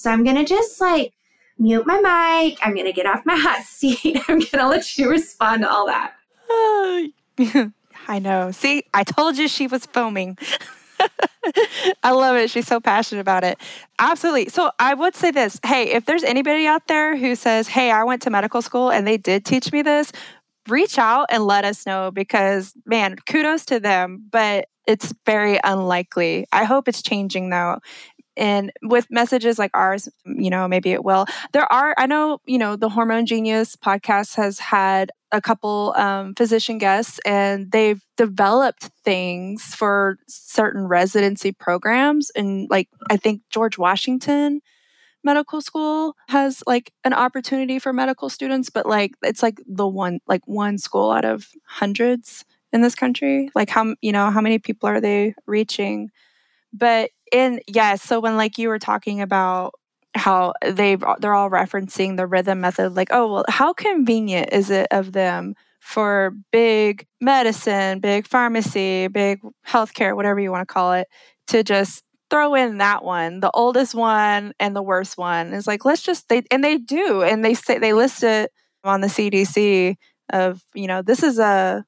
So 0.00 0.10
I'm 0.10 0.24
going 0.24 0.36
to 0.36 0.46
just 0.46 0.80
like 0.80 1.12
mute 1.58 1.86
my 1.86 1.96
mic. 1.96 2.58
I'm 2.62 2.72
going 2.72 2.86
to 2.86 2.92
get 2.92 3.04
off 3.04 3.26
my 3.26 3.36
hot 3.36 3.62
seat. 3.66 4.16
I'm 4.28 4.38
going 4.38 4.46
to 4.46 4.66
let 4.66 4.96
you 4.96 5.10
respond 5.10 5.60
to 5.60 5.70
all 5.70 5.86
that. 5.88 6.14
I 8.08 8.18
know. 8.18 8.50
See, 8.50 8.84
I 8.94 9.04
told 9.04 9.36
you 9.36 9.46
she 9.46 9.66
was 9.66 9.84
foaming. 9.84 10.38
I 12.02 12.12
love 12.12 12.36
it. 12.36 12.48
She's 12.48 12.66
so 12.66 12.80
passionate 12.80 13.20
about 13.20 13.44
it. 13.44 13.58
Absolutely. 13.98 14.48
So 14.48 14.70
I 14.78 14.94
would 14.94 15.14
say 15.14 15.32
this 15.32 15.60
hey, 15.66 15.90
if 15.90 16.06
there's 16.06 16.24
anybody 16.24 16.66
out 16.66 16.86
there 16.86 17.14
who 17.14 17.34
says, 17.34 17.68
hey, 17.68 17.90
I 17.90 18.02
went 18.04 18.22
to 18.22 18.30
medical 18.30 18.62
school 18.62 18.90
and 18.90 19.06
they 19.06 19.18
did 19.18 19.44
teach 19.44 19.70
me 19.70 19.82
this, 19.82 20.12
reach 20.66 20.98
out 20.98 21.26
and 21.30 21.44
let 21.44 21.66
us 21.66 21.84
know 21.84 22.10
because, 22.10 22.72
man, 22.86 23.16
kudos 23.28 23.66
to 23.66 23.78
them. 23.78 24.24
But 24.30 24.68
it's 24.86 25.12
very 25.26 25.60
unlikely. 25.62 26.46
I 26.52 26.64
hope 26.64 26.88
it's 26.88 27.02
changing 27.02 27.50
though 27.50 27.80
and 28.36 28.72
with 28.82 29.06
messages 29.10 29.58
like 29.58 29.70
ours 29.74 30.08
you 30.24 30.50
know 30.50 30.68
maybe 30.68 30.92
it 30.92 31.04
will. 31.04 31.26
There 31.52 31.70
are 31.72 31.94
i 31.98 32.06
know 32.06 32.40
you 32.46 32.58
know 32.58 32.76
the 32.76 32.88
hormone 32.88 33.26
genius 33.26 33.76
podcast 33.76 34.36
has 34.36 34.58
had 34.58 35.10
a 35.32 35.40
couple 35.40 35.94
um, 35.96 36.34
physician 36.34 36.78
guests 36.78 37.20
and 37.24 37.70
they've 37.70 38.02
developed 38.16 38.90
things 39.04 39.74
for 39.74 40.18
certain 40.26 40.86
residency 40.88 41.52
programs. 41.52 42.30
And 42.34 42.68
like 42.70 42.88
i 43.10 43.16
think 43.16 43.42
george 43.50 43.78
washington 43.78 44.60
medical 45.22 45.60
school 45.60 46.16
has 46.28 46.62
like 46.66 46.92
an 47.04 47.12
opportunity 47.12 47.78
for 47.78 47.92
medical 47.92 48.30
students 48.30 48.70
but 48.70 48.86
like 48.86 49.12
it's 49.22 49.42
like 49.42 49.60
the 49.66 49.86
one 49.86 50.18
like 50.26 50.42
one 50.46 50.78
school 50.78 51.10
out 51.10 51.26
of 51.26 51.48
hundreds 51.66 52.44
in 52.72 52.82
this 52.82 52.94
country. 52.94 53.50
Like 53.54 53.70
how 53.70 53.94
you 54.00 54.12
know 54.12 54.30
how 54.30 54.40
many 54.40 54.58
people 54.58 54.88
are 54.88 55.00
they 55.00 55.34
reaching? 55.46 56.10
But 56.72 57.10
yes, 57.32 58.02
so 58.02 58.20
when 58.20 58.36
like 58.36 58.58
you 58.58 58.68
were 58.68 58.78
talking 58.78 59.20
about 59.20 59.74
how 60.14 60.52
they 60.64 60.96
they're 61.20 61.34
all 61.34 61.50
referencing 61.50 62.16
the 62.16 62.26
rhythm 62.26 62.60
method 62.60 62.96
like 62.96 63.06
oh 63.12 63.32
well 63.32 63.44
how 63.48 63.72
convenient 63.72 64.48
is 64.52 64.68
it 64.68 64.88
of 64.90 65.12
them 65.12 65.54
for 65.78 66.32
big 66.50 67.06
medicine 67.20 68.00
big 68.00 68.26
pharmacy 68.26 69.06
big 69.06 69.38
healthcare 69.64 70.16
whatever 70.16 70.40
you 70.40 70.50
want 70.50 70.66
to 70.66 70.72
call 70.72 70.92
it 70.94 71.06
to 71.46 71.62
just 71.62 72.02
throw 72.28 72.54
in 72.56 72.78
that 72.78 73.04
one 73.04 73.38
the 73.38 73.52
oldest 73.54 73.94
one 73.94 74.52
and 74.58 74.74
the 74.74 74.82
worst 74.82 75.16
one. 75.16 75.52
Is 75.52 75.68
like 75.68 75.84
let's 75.84 76.02
just 76.02 76.28
they 76.28 76.42
and 76.50 76.64
they 76.64 76.76
do 76.78 77.22
and 77.22 77.44
they 77.44 77.54
say 77.54 77.78
they 77.78 77.92
list 77.92 78.24
it 78.24 78.50
on 78.82 79.00
the 79.02 79.06
cdc 79.08 79.94
of 80.32 80.62
you 80.74 80.86
know 80.88 81.02
this 81.02 81.22
is 81.22 81.38
a 81.38 81.84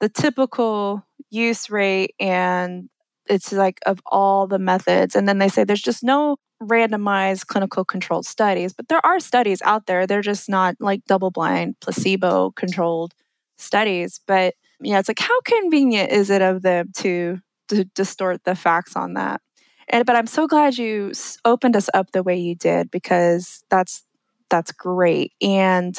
the 0.00 0.08
typical 0.08 1.04
use 1.30 1.70
rate 1.70 2.14
and 2.20 2.88
it's 3.26 3.52
like 3.52 3.80
of 3.86 4.00
all 4.06 4.46
the 4.46 4.58
methods. 4.58 5.16
And 5.16 5.28
then 5.28 5.38
they 5.38 5.48
say 5.48 5.64
there's 5.64 5.82
just 5.82 6.02
no 6.02 6.36
randomized 6.62 7.46
clinical 7.46 7.84
controlled 7.84 8.26
studies, 8.26 8.72
but 8.72 8.88
there 8.88 9.04
are 9.04 9.20
studies 9.20 9.62
out 9.62 9.86
there. 9.86 10.06
They're 10.06 10.22
just 10.22 10.48
not 10.48 10.76
like 10.80 11.04
double 11.06 11.30
blind, 11.30 11.76
placebo 11.80 12.52
controlled 12.52 13.14
studies. 13.56 14.20
But 14.26 14.54
yeah, 14.80 14.98
it's 14.98 15.08
like 15.08 15.18
how 15.18 15.40
convenient 15.42 16.10
is 16.10 16.30
it 16.30 16.42
of 16.42 16.62
them 16.62 16.90
to, 16.98 17.40
to 17.68 17.84
distort 17.84 18.44
the 18.44 18.54
facts 18.54 18.96
on 18.96 19.14
that? 19.14 19.40
And 19.88 20.06
but 20.06 20.16
I'm 20.16 20.26
so 20.26 20.46
glad 20.46 20.78
you 20.78 21.12
opened 21.44 21.76
us 21.76 21.90
up 21.92 22.12
the 22.12 22.22
way 22.22 22.36
you 22.36 22.54
did 22.54 22.90
because 22.90 23.62
that's 23.70 24.02
that's 24.50 24.72
great. 24.72 25.32
And 25.40 25.98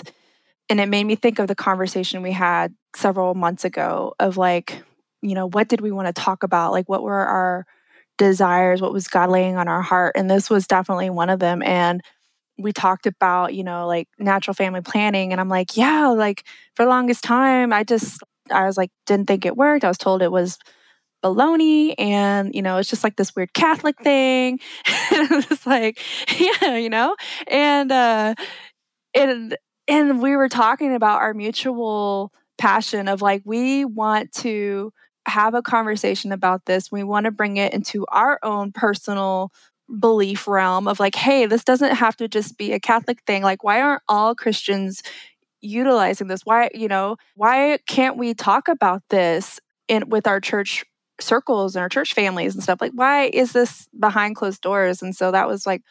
and 0.69 0.79
it 0.79 0.89
made 0.89 1.03
me 1.03 1.15
think 1.15 1.39
of 1.39 1.47
the 1.47 1.55
conversation 1.55 2.21
we 2.21 2.31
had 2.31 2.73
several 2.95 3.35
months 3.35 3.65
ago 3.65 4.13
of 4.19 4.37
like 4.37 4.83
you 5.25 5.35
know, 5.35 5.47
what 5.47 5.67
did 5.67 5.81
we 5.81 5.91
want 5.91 6.07
to 6.07 6.13
talk 6.13 6.43
about? 6.43 6.71
Like, 6.71 6.87
what 6.87 7.03
were 7.03 7.25
our 7.25 7.65
desires? 8.17 8.81
What 8.81 8.93
was 8.93 9.07
God 9.07 9.29
laying 9.29 9.57
on 9.57 9.67
our 9.67 9.81
heart? 9.81 10.13
And 10.15 10.29
this 10.29 10.49
was 10.49 10.67
definitely 10.67 11.09
one 11.09 11.29
of 11.29 11.39
them. 11.39 11.61
And 11.63 12.01
we 12.57 12.71
talked 12.71 13.05
about, 13.05 13.53
you 13.53 13.63
know, 13.63 13.87
like 13.87 14.07
natural 14.17 14.53
family 14.53 14.81
planning. 14.81 15.31
And 15.31 15.41
I'm 15.41 15.49
like, 15.49 15.75
yeah, 15.75 16.07
like 16.07 16.45
for 16.75 16.85
the 16.85 16.89
longest 16.89 17.23
time, 17.23 17.73
I 17.73 17.83
just, 17.83 18.21
I 18.51 18.65
was 18.65 18.77
like, 18.77 18.91
didn't 19.05 19.27
think 19.27 19.45
it 19.45 19.57
worked. 19.57 19.83
I 19.83 19.89
was 19.89 19.97
told 19.97 20.21
it 20.21 20.31
was 20.31 20.57
baloney 21.23 21.95
and 21.97 22.53
you 22.53 22.61
know 22.61 22.77
it's 22.77 22.89
just 22.89 23.03
like 23.03 23.15
this 23.15 23.35
weird 23.35 23.51
catholic 23.53 23.97
thing 23.99 24.59
and 25.11 25.45
like 25.65 25.99
yeah 26.37 26.75
you 26.75 26.87
know 26.87 27.15
and 27.47 27.91
uh 27.91 28.35
and 29.15 29.57
and 29.87 30.21
we 30.21 30.35
were 30.35 30.49
talking 30.49 30.93
about 30.93 31.21
our 31.21 31.33
mutual 31.33 32.31
passion 32.57 33.07
of 33.07 33.21
like 33.21 33.41
we 33.43 33.85
want 33.85 34.31
to 34.31 34.91
have 35.27 35.53
a 35.53 35.61
conversation 35.61 36.31
about 36.31 36.65
this. 36.65 36.91
We 36.91 37.03
want 37.03 37.25
to 37.25 37.31
bring 37.31 37.57
it 37.57 37.73
into 37.73 38.05
our 38.09 38.39
own 38.43 38.71
personal 38.71 39.51
belief 39.99 40.47
realm 40.47 40.87
of 40.87 40.99
like 40.99 41.13
hey 41.13 41.45
this 41.45 41.63
doesn't 41.63 41.93
have 41.93 42.15
to 42.17 42.27
just 42.27 42.57
be 42.57 42.73
a 42.73 42.79
catholic 42.79 43.21
thing. 43.27 43.43
Like 43.43 43.63
why 43.63 43.81
aren't 43.81 44.01
all 44.07 44.33
christians 44.33 45.03
utilizing 45.61 46.27
this? 46.27 46.41
Why 46.43 46.69
you 46.73 46.87
know 46.87 47.17
why 47.35 47.79
can't 47.87 48.17
we 48.17 48.33
talk 48.33 48.67
about 48.67 49.03
this 49.09 49.59
in 49.87 50.09
with 50.09 50.27
our 50.27 50.39
church 50.39 50.83
circles 51.21 51.75
and 51.75 51.83
our 51.83 51.89
church 51.89 52.13
families 52.13 52.55
and 52.55 52.63
stuff? 52.63 52.81
Like 52.81 52.93
why 52.93 53.25
is 53.25 53.51
this 53.51 53.87
behind 53.97 54.35
closed 54.35 54.61
doors? 54.61 55.01
And 55.01 55.15
so 55.15 55.31
that 55.31 55.47
was 55.47 55.65
like 55.65 55.81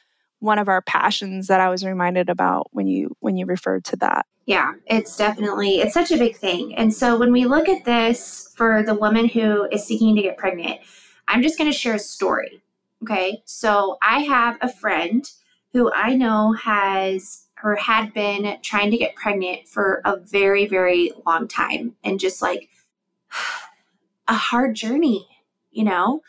one 0.44 0.58
of 0.58 0.68
our 0.68 0.82
passions 0.82 1.46
that 1.48 1.60
i 1.60 1.68
was 1.68 1.84
reminded 1.84 2.28
about 2.28 2.68
when 2.72 2.86
you 2.86 3.16
when 3.20 3.36
you 3.36 3.46
referred 3.46 3.84
to 3.84 3.96
that. 3.96 4.26
Yeah 4.46 4.74
it's 4.86 5.16
definitely 5.16 5.80
it's 5.80 5.94
such 5.94 6.12
a 6.12 6.18
big 6.18 6.36
thing. 6.36 6.74
And 6.76 6.92
so 6.92 7.18
when 7.18 7.32
we 7.32 7.44
look 7.44 7.68
at 7.68 7.84
this 7.84 8.52
for 8.56 8.82
the 8.82 8.94
woman 8.94 9.28
who 9.28 9.64
is 9.72 9.84
seeking 9.84 10.14
to 10.16 10.22
get 10.22 10.36
pregnant 10.36 10.80
i'm 11.28 11.42
just 11.42 11.58
going 11.58 11.70
to 11.70 11.76
share 11.76 11.94
a 11.94 11.98
story 11.98 12.62
okay? 13.02 13.42
So 13.44 13.98
i 14.02 14.20
have 14.20 14.58
a 14.60 14.72
friend 14.72 15.28
who 15.72 15.90
i 15.92 16.14
know 16.14 16.52
has 16.52 17.44
or 17.64 17.76
had 17.76 18.12
been 18.12 18.58
trying 18.60 18.90
to 18.90 18.98
get 18.98 19.16
pregnant 19.16 19.66
for 19.66 20.02
a 20.04 20.18
very, 20.18 20.66
very 20.66 21.12
long 21.26 21.48
time 21.48 21.96
and 22.04 22.20
just 22.20 22.42
like 22.42 22.68
a 24.28 24.34
hard 24.34 24.76
journey, 24.76 25.26
you 25.70 25.82
know? 25.82 26.20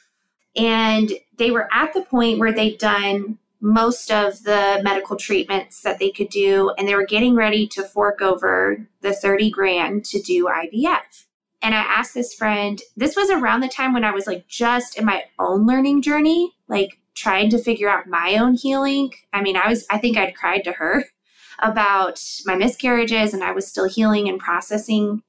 And 0.56 1.12
they 1.38 1.52
were 1.52 1.68
at 1.74 1.94
the 1.94 2.04
point 2.04 2.40
where 2.40 2.54
they'd 2.54 2.78
done 2.78 3.38
most 3.66 4.12
of 4.12 4.44
the 4.44 4.80
medical 4.84 5.16
treatments 5.16 5.82
that 5.82 5.98
they 5.98 6.12
could 6.12 6.30
do, 6.30 6.72
and 6.78 6.88
they 6.88 6.94
were 6.94 7.06
getting 7.06 7.34
ready 7.34 7.66
to 7.66 7.82
fork 7.82 8.22
over 8.22 8.88
the 9.02 9.12
30 9.12 9.50
grand 9.50 10.06
to 10.06 10.22
do 10.22 10.46
IVF. 10.46 11.26
And 11.64 11.74
I 11.74 11.80
asked 11.80 12.14
this 12.14 12.32
friend, 12.32 12.80
this 12.96 13.16
was 13.16 13.32
around 13.32 13.62
the 13.62 13.68
time 13.68 13.92
when 13.92 14.04
I 14.04 14.12
was 14.12 14.28
like 14.28 14.48
just 14.48 15.00
in 15.00 15.04
my 15.06 15.24
own 15.40 15.66
learning 15.66 16.04
journey, 16.04 16.54
like 16.68 17.00
trying 17.16 17.50
to 17.50 17.58
figure 17.58 17.90
out 17.90 18.06
my 18.06 18.36
own 18.36 18.54
healing. 18.54 19.12
I 19.34 19.42
mean, 19.42 19.58
I 19.58 19.68
was, 19.68 19.88
I 19.90 19.98
think 19.98 20.16
I'd 20.16 20.36
cried 20.36 20.64
to 20.66 20.74
her 20.74 21.06
about 21.60 22.22
my 22.46 22.56
miscarriages 22.56 23.34
and 23.34 23.44
I 23.44 23.52
was 23.52 23.68
still 23.68 23.90
healing 23.90 24.30
and 24.30 24.40
processing. 24.40 25.24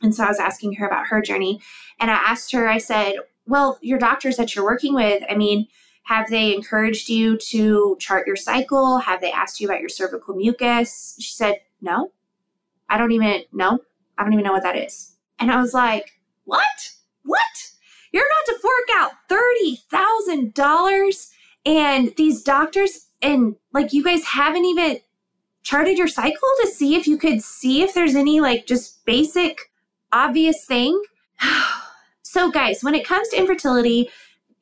And 0.00 0.14
so 0.14 0.24
I 0.24 0.28
was 0.28 0.40
asking 0.40 0.74
her 0.74 0.86
about 0.86 1.08
her 1.08 1.20
journey. 1.20 1.60
And 2.00 2.10
I 2.10 2.14
asked 2.14 2.52
her, 2.52 2.68
I 2.68 2.78
said, 2.78 3.16
Well, 3.46 3.78
your 3.82 3.98
doctors 3.98 4.38
that 4.38 4.54
you're 4.54 4.64
working 4.64 4.94
with, 4.94 5.22
I 5.28 5.34
mean, 5.34 5.68
have 6.06 6.30
they 6.30 6.54
encouraged 6.54 7.08
you 7.08 7.36
to 7.36 7.96
chart 7.98 8.28
your 8.28 8.36
cycle? 8.36 8.98
Have 8.98 9.20
they 9.20 9.32
asked 9.32 9.60
you 9.60 9.66
about 9.66 9.80
your 9.80 9.88
cervical 9.88 10.36
mucus? 10.36 11.16
She 11.18 11.32
said, 11.32 11.56
No. 11.80 12.12
I 12.88 12.96
don't 12.96 13.10
even 13.10 13.42
know. 13.52 13.80
I 14.16 14.22
don't 14.22 14.32
even 14.32 14.44
know 14.44 14.52
what 14.52 14.62
that 14.62 14.76
is. 14.76 15.16
And 15.40 15.50
I 15.50 15.60
was 15.60 15.74
like, 15.74 16.20
What? 16.44 16.92
What? 17.24 17.72
You're 18.12 18.22
about 18.22 18.46
to 18.46 18.56
fork 18.60 18.86
out 18.94 19.10
$30,000 19.28 21.30
and 21.66 22.14
these 22.16 22.40
doctors 22.42 23.08
and 23.20 23.56
like 23.72 23.92
you 23.92 24.04
guys 24.04 24.22
haven't 24.24 24.64
even 24.64 25.00
charted 25.64 25.98
your 25.98 26.06
cycle 26.06 26.48
to 26.60 26.68
see 26.68 26.94
if 26.94 27.08
you 27.08 27.18
could 27.18 27.42
see 27.42 27.82
if 27.82 27.94
there's 27.94 28.14
any 28.14 28.40
like 28.40 28.64
just 28.66 29.04
basic 29.06 29.72
obvious 30.12 30.64
thing. 30.64 31.02
so, 32.22 32.52
guys, 32.52 32.84
when 32.84 32.94
it 32.94 33.04
comes 33.04 33.26
to 33.30 33.38
infertility, 33.38 34.08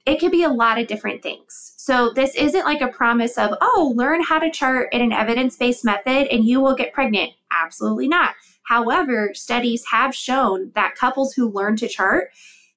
it 0.07 0.19
could 0.19 0.33
be 0.33 0.43
a 0.43 0.51
lot 0.51 0.79
of 0.79 0.87
different 0.87 1.23
things. 1.23 1.75
So, 1.77 2.13
this 2.13 2.35
isn't 2.35 2.65
like 2.65 2.81
a 2.81 2.89
promise 2.89 3.39
of, 3.39 3.57
oh, 3.61 3.93
learn 3.97 4.23
how 4.23 4.39
to 4.39 4.51
chart 4.51 4.93
in 4.93 5.01
an 5.01 5.13
evidence 5.13 5.57
based 5.57 5.85
method 5.85 6.29
and 6.29 6.45
you 6.45 6.61
will 6.61 6.75
get 6.75 6.93
pregnant. 6.93 7.33
Absolutely 7.51 8.09
not. 8.09 8.35
However, 8.65 9.31
studies 9.35 9.85
have 9.91 10.15
shown 10.15 10.73
that 10.75 10.97
couples 10.97 11.35
who 11.35 11.51
learn 11.51 11.77
to 11.77 11.89
chart 11.89 12.31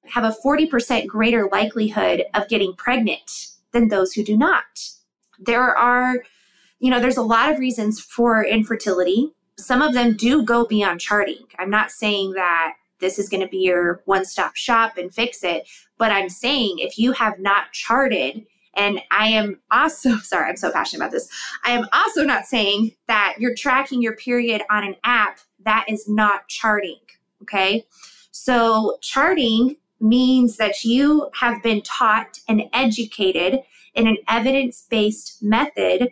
have 0.06 0.24
a 0.24 0.36
40% 0.44 1.06
greater 1.06 1.48
likelihood 1.50 2.24
of 2.34 2.48
getting 2.48 2.74
pregnant 2.74 3.48
than 3.72 3.88
those 3.88 4.12
who 4.12 4.24
do 4.24 4.36
not. 4.36 4.90
There 5.38 5.76
are 5.76 6.22
you 6.80 6.90
know, 6.90 7.00
there's 7.00 7.16
a 7.16 7.22
lot 7.22 7.50
of 7.50 7.58
reasons 7.58 8.00
for 8.00 8.44
infertility. 8.44 9.32
Some 9.56 9.82
of 9.82 9.94
them 9.94 10.16
do 10.16 10.44
go 10.44 10.64
beyond 10.64 11.00
charting. 11.00 11.44
I'm 11.58 11.70
not 11.70 11.90
saying 11.90 12.32
that 12.32 12.74
this 13.00 13.18
is 13.18 13.28
going 13.28 13.40
to 13.40 13.48
be 13.48 13.58
your 13.58 14.02
one 14.04 14.24
stop 14.24 14.56
shop 14.56 14.96
and 14.96 15.12
fix 15.12 15.42
it, 15.42 15.68
but 15.98 16.12
I'm 16.12 16.28
saying 16.28 16.76
if 16.78 16.98
you 16.98 17.12
have 17.12 17.38
not 17.38 17.72
charted, 17.72 18.46
and 18.74 19.00
I 19.10 19.28
am 19.28 19.60
also, 19.70 20.16
sorry, 20.22 20.48
I'm 20.48 20.56
so 20.56 20.72
passionate 20.72 21.04
about 21.04 21.12
this. 21.12 21.28
I 21.64 21.72
am 21.72 21.86
also 21.92 22.24
not 22.24 22.46
saying 22.46 22.92
that 23.08 23.34
you're 23.38 23.54
tracking 23.54 24.00
your 24.00 24.16
period 24.16 24.62
on 24.70 24.84
an 24.84 24.96
app 25.04 25.40
that 25.64 25.84
is 25.88 26.08
not 26.08 26.48
charting. 26.48 27.00
Okay. 27.42 27.84
So, 28.30 28.98
charting 29.00 29.76
means 30.00 30.56
that 30.56 30.84
you 30.84 31.28
have 31.34 31.62
been 31.62 31.82
taught 31.82 32.38
and 32.48 32.62
educated 32.72 33.60
in 33.94 34.06
an 34.06 34.16
evidence 34.28 34.86
based 34.88 35.42
method 35.42 36.10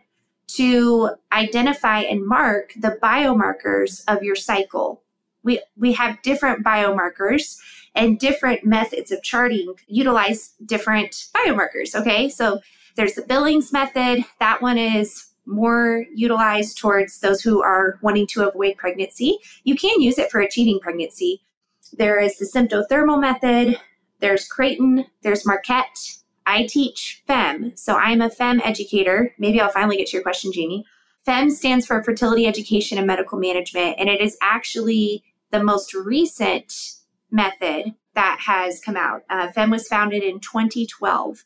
to 0.48 1.10
identify 1.32 2.00
and 2.00 2.26
mark 2.26 2.72
the 2.76 2.98
biomarkers 3.02 4.02
of 4.08 4.22
your 4.22 4.34
cycle. 4.36 5.02
We, 5.46 5.62
we 5.76 5.92
have 5.94 6.20
different 6.22 6.64
biomarkers 6.64 7.56
and 7.94 8.18
different 8.18 8.66
methods 8.66 9.10
of 9.10 9.22
charting 9.22 9.74
utilize 9.86 10.52
different 10.66 11.28
biomarkers. 11.34 11.94
Okay, 11.94 12.28
so 12.28 12.60
there's 12.96 13.14
the 13.14 13.22
Billings 13.22 13.72
method. 13.72 14.24
That 14.40 14.60
one 14.60 14.76
is 14.76 15.30
more 15.46 16.04
utilized 16.14 16.78
towards 16.78 17.20
those 17.20 17.40
who 17.40 17.62
are 17.62 17.98
wanting 18.02 18.26
to 18.26 18.48
avoid 18.48 18.76
pregnancy. 18.76 19.38
You 19.64 19.76
can 19.76 20.00
use 20.00 20.18
it 20.18 20.30
for 20.30 20.40
achieving 20.40 20.80
pregnancy. 20.80 21.42
There 21.92 22.18
is 22.18 22.38
the 22.38 22.44
symptothermal 22.44 23.20
method. 23.20 23.80
There's 24.18 24.48
Creighton. 24.48 25.06
There's 25.22 25.46
Marquette. 25.46 26.16
I 26.46 26.66
teach 26.66 27.22
FEMM, 27.28 27.78
so 27.78 27.96
I'm 27.96 28.20
a 28.20 28.30
FEMM 28.30 28.60
educator. 28.64 29.34
Maybe 29.38 29.60
I'll 29.60 29.70
finally 29.70 29.96
get 29.96 30.08
to 30.08 30.16
your 30.16 30.22
question, 30.22 30.52
Jamie. 30.52 30.84
FEMM 31.26 31.50
stands 31.50 31.86
for 31.86 32.02
Fertility 32.02 32.46
Education 32.46 32.98
and 32.98 33.06
Medical 33.06 33.38
Management, 33.38 33.96
and 33.98 34.08
it 34.08 34.20
is 34.20 34.36
actually 34.40 35.24
the 35.50 35.62
most 35.62 35.94
recent 35.94 36.72
method 37.30 37.94
that 38.14 38.38
has 38.46 38.80
come 38.80 38.96
out. 38.96 39.22
Uh, 39.28 39.48
FEMM 39.48 39.70
was 39.70 39.88
founded 39.88 40.22
in 40.22 40.40
2012. 40.40 41.44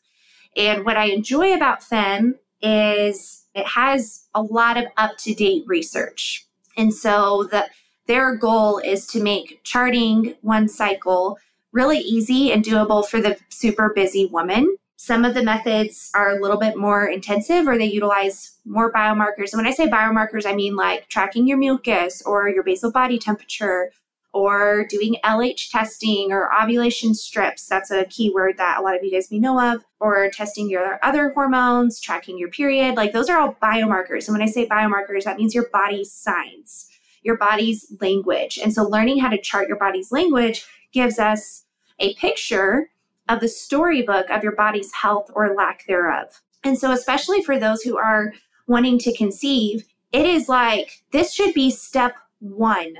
And 0.57 0.85
what 0.85 0.97
I 0.97 1.05
enjoy 1.05 1.53
about 1.53 1.81
FEMM 1.81 2.35
is 2.61 3.45
it 3.53 3.67
has 3.67 4.27
a 4.33 4.41
lot 4.41 4.77
of 4.77 4.85
up 4.97 5.17
to 5.19 5.33
date 5.33 5.63
research. 5.67 6.45
And 6.77 6.93
so 6.93 7.47
the, 7.51 7.67
their 8.07 8.35
goal 8.35 8.79
is 8.79 9.05
to 9.07 9.21
make 9.21 9.61
charting 9.63 10.35
one 10.41 10.67
cycle 10.67 11.37
really 11.71 11.99
easy 11.99 12.51
and 12.51 12.63
doable 12.63 13.07
for 13.07 13.21
the 13.21 13.37
super 13.49 13.91
busy 13.93 14.25
woman. 14.25 14.75
Some 15.03 15.25
of 15.25 15.33
the 15.33 15.41
methods 15.41 16.11
are 16.13 16.29
a 16.29 16.39
little 16.39 16.59
bit 16.59 16.77
more 16.77 17.07
intensive 17.07 17.67
or 17.67 17.75
they 17.75 17.85
utilize 17.85 18.57
more 18.65 18.93
biomarkers. 18.93 19.51
And 19.51 19.57
when 19.57 19.65
I 19.65 19.71
say 19.71 19.87
biomarkers, 19.87 20.45
I 20.45 20.53
mean 20.53 20.75
like 20.75 21.09
tracking 21.09 21.47
your 21.47 21.57
mucus 21.57 22.21
or 22.21 22.47
your 22.49 22.61
basal 22.61 22.91
body 22.91 23.17
temperature 23.17 23.91
or 24.31 24.85
doing 24.87 25.15
LH 25.23 25.71
testing 25.71 26.31
or 26.31 26.51
ovulation 26.53 27.15
strips. 27.15 27.65
That's 27.65 27.89
a 27.89 28.05
key 28.05 28.29
word 28.29 28.57
that 28.57 28.77
a 28.77 28.83
lot 28.83 28.95
of 28.95 29.03
you 29.03 29.11
guys 29.11 29.31
may 29.31 29.39
know 29.39 29.59
of, 29.73 29.83
or 29.99 30.29
testing 30.29 30.69
your 30.69 30.99
other 31.01 31.31
hormones, 31.31 31.99
tracking 31.99 32.37
your 32.37 32.49
period. 32.49 32.95
Like 32.95 33.11
those 33.11 33.27
are 33.27 33.39
all 33.39 33.57
biomarkers. 33.59 34.27
And 34.27 34.37
when 34.37 34.47
I 34.47 34.51
say 34.51 34.67
biomarkers, 34.67 35.23
that 35.23 35.37
means 35.37 35.55
your 35.55 35.67
body's 35.73 36.13
signs, 36.13 36.87
your 37.23 37.37
body's 37.37 37.91
language. 37.99 38.59
And 38.61 38.71
so 38.71 38.83
learning 38.83 39.17
how 39.17 39.29
to 39.29 39.41
chart 39.41 39.67
your 39.67 39.79
body's 39.79 40.11
language 40.11 40.63
gives 40.93 41.17
us 41.17 41.65
a 41.97 42.13
picture 42.13 42.90
of 43.31 43.39
the 43.39 43.47
storybook 43.47 44.29
of 44.29 44.43
your 44.43 44.55
body's 44.55 44.93
health 44.93 45.31
or 45.33 45.55
lack 45.55 45.85
thereof. 45.87 46.41
And 46.63 46.77
so, 46.77 46.91
especially 46.91 47.43
for 47.43 47.57
those 47.57 47.81
who 47.81 47.97
are 47.97 48.33
wanting 48.67 48.99
to 48.99 49.15
conceive, 49.15 49.85
it 50.11 50.25
is 50.25 50.49
like 50.49 51.03
this 51.11 51.33
should 51.33 51.53
be 51.53 51.71
step 51.71 52.15
one 52.39 52.93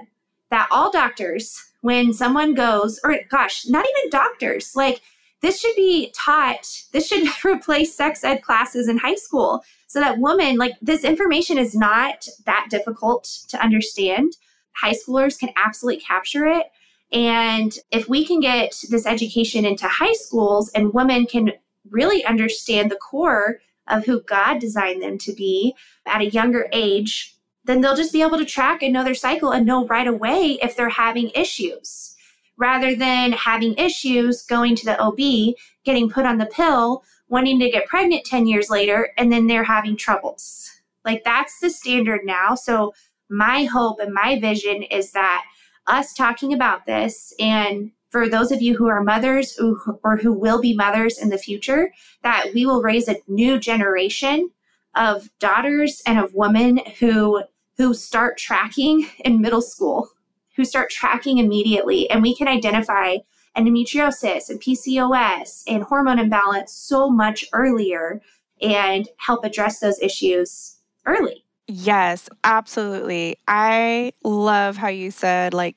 that 0.49 0.67
all 0.71 0.91
doctors, 0.91 1.71
when 1.81 2.13
someone 2.13 2.53
goes, 2.53 2.99
or 3.03 3.17
gosh, 3.29 3.65
not 3.67 3.85
even 3.85 4.09
doctors, 4.09 4.75
like 4.75 5.01
this 5.41 5.59
should 5.59 5.75
be 5.75 6.13
taught, 6.15 6.83
this 6.91 7.07
should 7.07 7.27
replace 7.45 7.93
sex 7.93 8.23
ed 8.23 8.41
classes 8.41 8.87
in 8.87 8.97
high 8.97 9.15
school 9.15 9.63
so 9.87 9.99
that 9.99 10.19
woman, 10.19 10.57
like 10.57 10.75
this 10.81 11.03
information 11.03 11.57
is 11.57 11.75
not 11.75 12.25
that 12.45 12.67
difficult 12.69 13.25
to 13.49 13.61
understand. 13.61 14.37
High 14.73 14.93
schoolers 14.93 15.37
can 15.37 15.49
absolutely 15.57 16.01
capture 16.01 16.45
it. 16.45 16.67
And 17.11 17.73
if 17.91 18.07
we 18.07 18.25
can 18.25 18.39
get 18.39 18.81
this 18.89 19.05
education 19.05 19.65
into 19.65 19.87
high 19.87 20.13
schools 20.13 20.69
and 20.69 20.93
women 20.93 21.25
can 21.25 21.51
really 21.89 22.23
understand 22.23 22.89
the 22.89 22.95
core 22.95 23.59
of 23.87 24.05
who 24.05 24.21
God 24.21 24.59
designed 24.59 25.01
them 25.03 25.17
to 25.19 25.33
be 25.33 25.75
at 26.05 26.21
a 26.21 26.29
younger 26.29 26.67
age, 26.71 27.35
then 27.65 27.81
they'll 27.81 27.95
just 27.95 28.13
be 28.13 28.21
able 28.21 28.37
to 28.37 28.45
track 28.45 28.81
and 28.81 28.93
know 28.93 29.03
their 29.03 29.13
cycle 29.13 29.51
and 29.51 29.65
know 29.65 29.85
right 29.87 30.07
away 30.07 30.57
if 30.61 30.75
they're 30.75 30.89
having 30.89 31.29
issues. 31.35 32.15
rather 32.57 32.95
than 32.95 33.31
having 33.31 33.73
issues 33.77 34.43
going 34.43 34.75
to 34.75 34.85
the 34.85 34.99
OB, 35.01 35.55
getting 35.83 36.07
put 36.09 36.27
on 36.27 36.37
the 36.37 36.45
pill, 36.45 37.03
wanting 37.27 37.59
to 37.59 37.71
get 37.71 37.87
pregnant 37.87 38.23
10 38.23 38.45
years 38.45 38.69
later, 38.69 39.09
and 39.17 39.31
then 39.31 39.47
they're 39.47 39.63
having 39.63 39.97
troubles. 39.97 40.69
Like 41.03 41.23
that's 41.23 41.59
the 41.59 41.71
standard 41.71 42.21
now. 42.23 42.53
So, 42.53 42.93
my 43.29 43.63
hope 43.63 43.99
and 43.99 44.13
my 44.13 44.39
vision 44.39 44.83
is 44.83 45.13
that 45.13 45.43
us 45.87 46.13
talking 46.13 46.53
about 46.53 46.85
this 46.85 47.33
and 47.39 47.91
for 48.11 48.27
those 48.27 48.51
of 48.51 48.61
you 48.61 48.75
who 48.75 48.87
are 48.87 49.03
mothers 49.03 49.57
or 50.03 50.17
who 50.17 50.33
will 50.33 50.59
be 50.59 50.75
mothers 50.75 51.17
in 51.17 51.29
the 51.29 51.37
future, 51.37 51.93
that 52.23 52.47
we 52.53 52.65
will 52.65 52.81
raise 52.81 53.07
a 53.07 53.17
new 53.27 53.57
generation 53.57 54.51
of 54.95 55.29
daughters 55.39 56.01
and 56.05 56.19
of 56.19 56.33
women 56.33 56.81
who 56.99 57.43
who 57.77 57.93
start 57.93 58.37
tracking 58.37 59.07
in 59.23 59.41
middle 59.41 59.61
school, 59.61 60.09
who 60.55 60.65
start 60.65 60.89
tracking 60.91 61.37
immediately, 61.37 62.09
and 62.09 62.21
we 62.21 62.35
can 62.35 62.47
identify 62.47 63.15
endometriosis 63.57 64.49
and 64.49 64.61
PCOS 64.61 65.63
and 65.67 65.83
hormone 65.83 66.19
imbalance 66.19 66.73
so 66.73 67.09
much 67.09 67.45
earlier 67.53 68.21
and 68.61 69.09
help 69.17 69.43
address 69.43 69.79
those 69.79 69.99
issues 69.99 70.77
early. 71.05 71.45
Yes, 71.67 72.27
absolutely. 72.43 73.37
I 73.47 74.13
love 74.23 74.77
how 74.77 74.87
you 74.89 75.11
said, 75.11 75.53
like, 75.53 75.75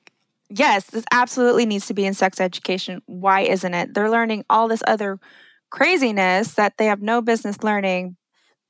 yes, 0.49 0.87
this 0.87 1.05
absolutely 1.13 1.67
needs 1.67 1.87
to 1.87 1.95
be 1.95 2.05
in 2.07 2.15
sex 2.15 2.41
education. 2.41 3.03
Why 3.07 3.43
isn't 3.43 3.75
it? 3.75 3.95
They're 3.95 4.11
learning 4.11 4.45
all 4.51 4.69
this 4.69 4.83
other 4.87 5.19
craziness 5.71 6.55
that 6.55 6.79
they 6.79 6.87
have 6.87 7.03
no 7.03 7.21
business 7.21 7.63
learning. 7.63 8.17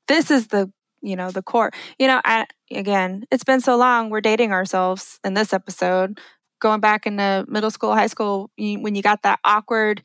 This 0.07 0.31
is 0.31 0.47
the, 0.47 0.71
you 1.01 1.15
know, 1.15 1.31
the 1.31 1.43
core. 1.43 1.71
You 1.99 2.07
know, 2.07 2.21
I, 2.25 2.47
again, 2.71 3.25
it's 3.31 3.45
been 3.45 3.61
so 3.61 3.77
long. 3.77 4.09
We're 4.09 4.21
dating 4.21 4.51
ourselves 4.53 5.19
in 5.23 5.33
this 5.35 5.53
episode. 5.53 6.19
Going 6.61 6.79
back 6.81 7.05
into 7.07 7.45
middle 7.49 7.71
school, 7.71 7.93
high 7.95 8.07
school, 8.07 8.51
when 8.57 8.95
you 8.95 9.01
got 9.03 9.23
that 9.23 9.39
awkward 9.45 10.03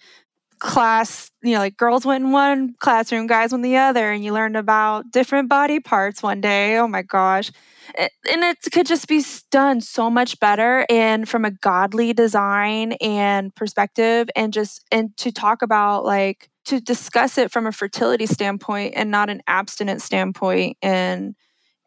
class, 0.60 1.30
you 1.42 1.54
know, 1.54 1.58
like 1.58 1.76
girls 1.76 2.06
went 2.06 2.24
in 2.24 2.32
one 2.32 2.74
classroom, 2.78 3.26
guys 3.26 3.52
went 3.52 3.64
the 3.64 3.76
other, 3.76 4.10
and 4.12 4.24
you 4.24 4.32
learned 4.32 4.56
about 4.56 5.10
different 5.10 5.48
body 5.48 5.80
parts 5.80 6.22
one 6.22 6.40
day. 6.40 6.76
Oh 6.76 6.86
my 6.86 7.02
gosh. 7.02 7.50
And 7.98 8.10
it 8.24 8.58
could 8.72 8.86
just 8.86 9.08
be 9.08 9.24
done 9.50 9.80
so 9.80 10.08
much 10.08 10.38
better 10.38 10.86
and 10.88 11.28
from 11.28 11.44
a 11.44 11.50
godly 11.50 12.12
design 12.12 12.92
and 13.00 13.54
perspective, 13.54 14.28
and 14.36 14.52
just, 14.52 14.84
and 14.92 15.16
to 15.16 15.32
talk 15.32 15.62
about 15.62 16.04
like, 16.04 16.48
to 16.66 16.80
discuss 16.80 17.38
it 17.38 17.50
from 17.50 17.66
a 17.66 17.72
fertility 17.72 18.26
standpoint 18.26 18.94
and 18.94 19.10
not 19.10 19.30
an 19.30 19.42
abstinence 19.48 20.04
standpoint 20.04 20.76
and 20.82 21.34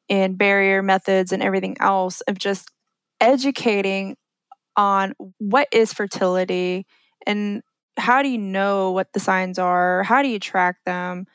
and 0.10 0.38
barrier 0.38 0.82
methods 0.82 1.32
and 1.32 1.42
everything 1.42 1.78
else 1.80 2.22
of 2.22 2.38
just 2.38 2.70
educating 3.22 4.18
on 4.76 5.14
what 5.38 5.68
is 5.72 5.94
fertility 5.94 6.86
and 7.26 7.62
how 7.98 8.22
do 8.22 8.30
you 8.30 8.38
know 8.38 8.92
what 8.92 9.14
the 9.14 9.20
signs 9.20 9.60
are? 9.60 10.04
How 10.04 10.22
do 10.22 10.28
you 10.28 10.40
track 10.40 10.78
them? 10.86 11.28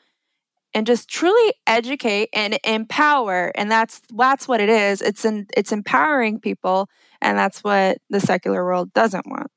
And 0.73 0.85
just 0.85 1.09
truly 1.09 1.53
educate 1.65 2.29
and 2.33 2.59
empower. 2.63 3.51
And 3.55 3.71
that's 3.71 4.01
that's 4.15 4.47
what 4.47 4.61
it 4.61 4.69
is. 4.69 5.01
It's 5.01 5.25
in, 5.25 5.47
it's 5.57 5.71
empowering 5.71 6.39
people, 6.39 6.89
and 7.21 7.37
that's 7.37 7.63
what 7.63 7.97
the 8.09 8.19
secular 8.19 8.63
world 8.63 8.93
doesn't 8.93 9.25
want. 9.27 9.51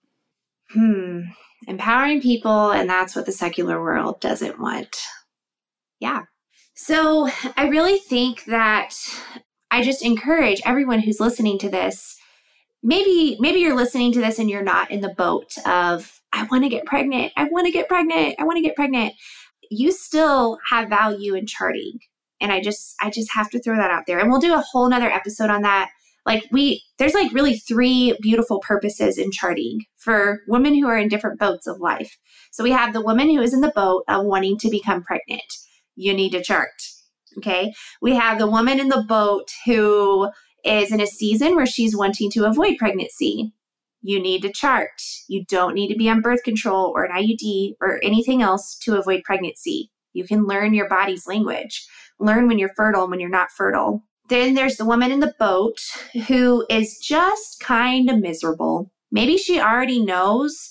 Hmm. 0.71 1.21
Empowering 1.69 2.23
people, 2.23 2.71
and 2.71 2.89
that's 2.89 3.15
what 3.15 3.27
the 3.27 3.33
secular 3.33 3.81
world 3.81 4.21
doesn't 4.21 4.59
want. 4.59 4.97
Yeah. 6.01 6.23
So 6.75 7.29
I 7.57 7.69
really 7.69 7.99
think 7.99 8.47
that 8.47 8.95
I 9.71 9.83
just 9.83 10.03
encourage 10.03 10.61
everyone 10.65 11.01
who's 11.01 11.21
listening 11.21 11.59
to 11.61 11.69
this. 11.69 12.17
Maybe 12.83 13.37
maybe 13.39 13.61
you're 13.61 13.77
listening 13.77 14.13
to 14.13 14.21
this 14.21 14.39
and 14.39 14.49
you're 14.49 14.63
not 14.63 14.91
in 14.91 15.03
the 15.03 15.15
boat 15.17 15.53
of 15.67 16.22
I 16.33 16.45
want 16.45 16.65
to 16.65 16.69
get 16.69 16.87
pregnant. 16.87 17.33
I 17.37 17.45
want 17.45 17.67
to 17.67 17.73
get 17.73 17.89
pregnant. 17.89 18.37
I 18.39 18.45
want 18.45 18.57
to 18.57 18.63
get 18.63 18.77
pregnant. 18.77 19.15
You 19.71 19.93
still 19.93 20.59
have 20.71 20.89
value 20.89 21.35
in 21.35 21.47
charting. 21.47 21.99
And 22.41 22.51
I 22.51 22.61
just 22.61 22.95
I 23.01 23.11
just 23.11 23.33
have 23.35 23.51
to 23.51 23.61
throw 23.61 23.77
that 23.77 23.91
out 23.91 24.05
there. 24.07 24.19
And 24.19 24.31
we'll 24.31 24.41
do 24.41 24.55
a 24.55 24.65
whole 24.73 24.89
nother 24.89 25.11
episode 25.11 25.51
on 25.51 25.63
that. 25.63 25.91
Like 26.25 26.45
we 26.51 26.83
there's 26.99 27.15
like 27.15 27.33
really 27.33 27.57
three 27.57 28.17
beautiful 28.21 28.61
purposes 28.61 29.19
in 29.19 29.31
charting 29.31 29.85
for 29.99 30.41
women 30.49 30.75
who 30.75 30.89
are 30.89 30.99
in 30.99 31.09
different 31.09 31.39
boats 31.39 31.67
of 31.67 31.81
life. 31.81 32.17
So 32.51 32.65
we 32.65 32.73
have 32.73 32.93
the 32.93 33.03
woman 33.03 33.29
who 33.29 33.43
is 33.43 33.55
in 33.55 33.61
the 33.61 33.73
boat 33.75 34.05
of 34.09 34.25
wanting 34.25 34.59
to 34.59 34.71
become 34.71 35.03
pregnant. 35.03 35.43
You 35.95 36.15
need 36.15 36.31
to 36.31 36.43
chart. 36.43 36.71
Okay. 37.39 37.73
We 38.01 38.15
have 38.15 38.39
the 38.39 38.51
woman 38.51 38.81
in 38.81 38.89
the 38.89 39.05
boat 39.09 39.51
who 39.67 40.31
is 40.65 40.93
in 40.93 41.01
a 41.01 41.07
season 41.07 41.57
where 41.57 41.67
she's 41.67 41.97
wanting 41.97 42.31
to 42.33 42.45
avoid 42.45 42.77
pregnancy 42.79 43.53
you 44.03 44.21
need 44.21 44.43
to 44.43 44.53
chart. 44.53 45.01
You 45.29 45.45
don't 45.45 45.75
need 45.75 45.89
to 45.89 45.97
be 45.97 46.09
on 46.09 46.21
birth 46.21 46.43
control 46.43 46.93
or 46.95 47.05
an 47.05 47.13
IUD 47.13 47.77
or 47.81 48.01
anything 48.03 48.43
else 48.43 48.77
to 48.83 48.99
avoid 48.99 49.23
pregnancy. 49.25 49.91
You 50.13 50.25
can 50.25 50.45
learn 50.45 50.75
your 50.75 50.89
body's 50.89 51.27
language, 51.27 51.87
learn 52.19 52.49
when 52.49 52.59
you're 52.59 52.75
fertile, 52.77 53.03
and 53.03 53.11
when 53.11 53.21
you're 53.21 53.31
not 53.31 53.51
fertile. 53.51 54.03
Then 54.29 54.55
there's 54.55 54.77
the 54.77 54.85
woman 54.85 55.11
in 55.11 55.21
the 55.21 55.35
boat 55.39 55.79
who 56.27 56.67
is 56.69 56.99
just 56.99 57.61
kind 57.61 58.11
of 58.11 58.19
miserable. 58.19 58.91
Maybe 59.11 59.37
she 59.37 59.61
already 59.61 60.03
knows, 60.03 60.71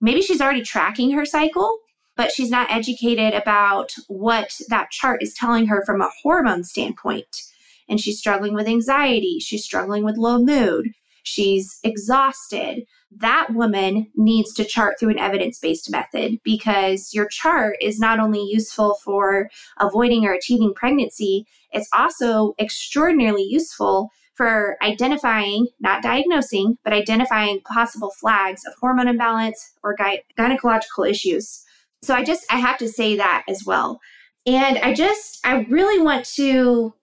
maybe 0.00 0.22
she's 0.22 0.40
already 0.40 0.62
tracking 0.62 1.12
her 1.12 1.24
cycle, 1.24 1.78
but 2.16 2.32
she's 2.32 2.50
not 2.50 2.70
educated 2.70 3.34
about 3.34 3.94
what 4.08 4.60
that 4.68 4.90
chart 4.90 5.22
is 5.22 5.34
telling 5.34 5.66
her 5.66 5.84
from 5.84 6.00
a 6.00 6.10
hormone 6.22 6.64
standpoint. 6.64 7.44
And 7.88 8.00
she's 8.00 8.18
struggling 8.18 8.54
with 8.54 8.66
anxiety, 8.66 9.38
she's 9.40 9.64
struggling 9.64 10.04
with 10.04 10.18
low 10.18 10.38
mood, 10.38 10.88
she's 11.28 11.78
exhausted. 11.84 12.84
That 13.10 13.48
woman 13.52 14.10
needs 14.16 14.52
to 14.54 14.64
chart 14.64 14.96
through 14.98 15.10
an 15.10 15.18
evidence 15.18 15.58
based 15.58 15.90
method 15.90 16.38
because 16.44 17.12
your 17.12 17.26
chart 17.26 17.76
is 17.80 17.98
not 17.98 18.18
only 18.18 18.42
useful 18.42 18.98
for 19.04 19.50
avoiding 19.78 20.24
or 20.24 20.32
achieving 20.32 20.74
pregnancy, 20.74 21.46
it's 21.70 21.88
also 21.92 22.54
extraordinarily 22.58 23.44
useful 23.44 24.10
for 24.34 24.76
identifying, 24.82 25.66
not 25.80 26.02
diagnosing, 26.02 26.78
but 26.84 26.92
identifying 26.92 27.60
possible 27.62 28.12
flags 28.20 28.62
of 28.66 28.74
hormone 28.80 29.08
imbalance 29.08 29.72
or 29.82 29.96
gy- 29.96 30.22
gynecological 30.38 31.08
issues. 31.08 31.64
So 32.02 32.14
I 32.14 32.22
just, 32.22 32.46
I 32.50 32.58
have 32.58 32.78
to 32.78 32.88
say 32.88 33.16
that 33.16 33.42
as 33.48 33.64
well. 33.66 34.00
And 34.46 34.78
I 34.78 34.94
just, 34.94 35.44
I 35.44 35.66
really 35.68 36.00
want 36.00 36.24
to 36.36 36.94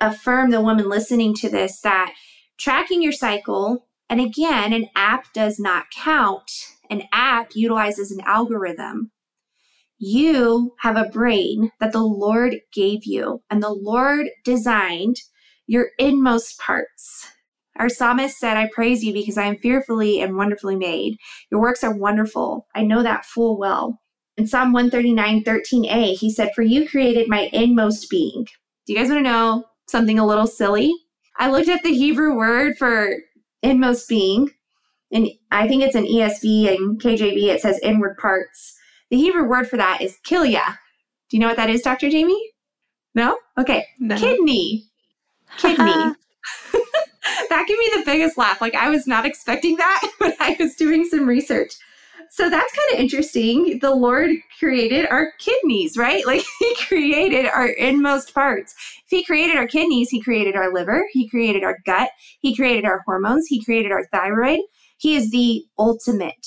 affirm 0.00 0.50
the 0.50 0.60
woman 0.60 0.88
listening 0.88 1.34
to 1.34 1.48
this 1.48 1.80
that 1.80 2.12
tracking 2.58 3.02
your 3.02 3.12
cycle. 3.12 3.86
And 4.08 4.20
again, 4.20 4.72
an 4.72 4.88
app 4.94 5.32
does 5.32 5.58
not 5.58 5.86
count. 5.94 6.50
An 6.90 7.02
app 7.12 7.50
utilizes 7.54 8.10
an 8.10 8.20
algorithm. 8.26 9.10
You 9.98 10.74
have 10.80 10.96
a 10.96 11.08
brain 11.08 11.70
that 11.80 11.92
the 11.92 12.02
Lord 12.02 12.56
gave 12.72 13.04
you, 13.04 13.42
and 13.48 13.62
the 13.62 13.72
Lord 13.72 14.26
designed 14.44 15.16
your 15.66 15.90
inmost 15.98 16.58
parts. 16.58 17.30
Our 17.76 17.88
psalmist 17.88 18.38
said, 18.38 18.56
I 18.56 18.70
praise 18.72 19.02
you 19.02 19.12
because 19.12 19.38
I 19.38 19.46
am 19.46 19.56
fearfully 19.56 20.20
and 20.20 20.36
wonderfully 20.36 20.76
made. 20.76 21.16
Your 21.50 21.60
works 21.60 21.82
are 21.82 21.96
wonderful. 21.96 22.66
I 22.74 22.82
know 22.82 23.02
that 23.02 23.24
full 23.24 23.58
well. 23.58 24.00
In 24.36 24.46
Psalm 24.46 24.72
139, 24.72 25.44
13a, 25.44 26.16
he 26.16 26.30
said, 26.30 26.50
For 26.54 26.62
you 26.62 26.88
created 26.88 27.28
my 27.28 27.48
inmost 27.52 28.10
being. 28.10 28.46
Do 28.86 28.92
you 28.92 28.98
guys 28.98 29.08
want 29.08 29.24
to 29.24 29.30
know 29.30 29.64
something 29.88 30.18
a 30.18 30.26
little 30.26 30.46
silly? 30.46 30.92
I 31.38 31.50
looked 31.50 31.68
at 31.68 31.82
the 31.82 31.94
Hebrew 31.94 32.36
word 32.36 32.76
for 32.78 33.14
inmost 33.62 34.08
being, 34.08 34.50
and 35.12 35.28
I 35.50 35.68
think 35.68 35.82
it's 35.82 35.94
an 35.94 36.06
ESV 36.06 36.74
and 36.74 37.00
KJV. 37.00 37.44
It 37.44 37.60
says 37.60 37.80
inward 37.82 38.16
parts. 38.18 38.76
The 39.10 39.16
Hebrew 39.16 39.44
word 39.44 39.68
for 39.68 39.76
that 39.76 40.00
is 40.00 40.18
kilia. 40.26 40.78
Do 41.28 41.36
you 41.36 41.40
know 41.40 41.48
what 41.48 41.56
that 41.56 41.70
is, 41.70 41.82
Dr. 41.82 42.10
Jamie? 42.10 42.50
No? 43.14 43.38
Okay. 43.58 43.86
No. 43.98 44.16
Kidney. 44.16 44.84
Kidney. 45.58 46.14
that 47.48 47.64
gave 47.66 47.78
me 47.78 47.90
the 47.94 48.02
biggest 48.04 48.36
laugh. 48.36 48.60
Like 48.60 48.74
I 48.74 48.90
was 48.90 49.06
not 49.06 49.26
expecting 49.26 49.76
that 49.76 50.10
when 50.18 50.34
I 50.40 50.56
was 50.58 50.74
doing 50.74 51.04
some 51.04 51.26
research. 51.26 51.74
So 52.30 52.50
that's 52.50 52.72
kind 52.72 52.94
of 52.94 53.00
interesting. 53.00 53.78
The 53.80 53.94
Lord 53.94 54.30
created 54.58 55.06
our 55.06 55.32
kidneys, 55.38 55.96
right? 55.96 56.24
Like 56.26 56.44
He 56.58 56.74
created 56.86 57.46
our 57.46 57.68
inmost 57.68 58.34
parts. 58.34 58.74
If 59.04 59.10
He 59.10 59.24
created 59.24 59.56
our 59.56 59.66
kidneys, 59.66 60.10
He 60.10 60.20
created 60.20 60.56
our 60.56 60.72
liver, 60.72 61.06
He 61.12 61.28
created 61.28 61.64
our 61.64 61.78
gut, 61.84 62.10
He 62.40 62.54
created 62.54 62.84
our 62.84 63.02
hormones, 63.06 63.46
He 63.46 63.64
created 63.64 63.92
our 63.92 64.06
thyroid. 64.12 64.60
He 64.98 65.16
is 65.16 65.30
the 65.30 65.64
ultimate. 65.78 66.46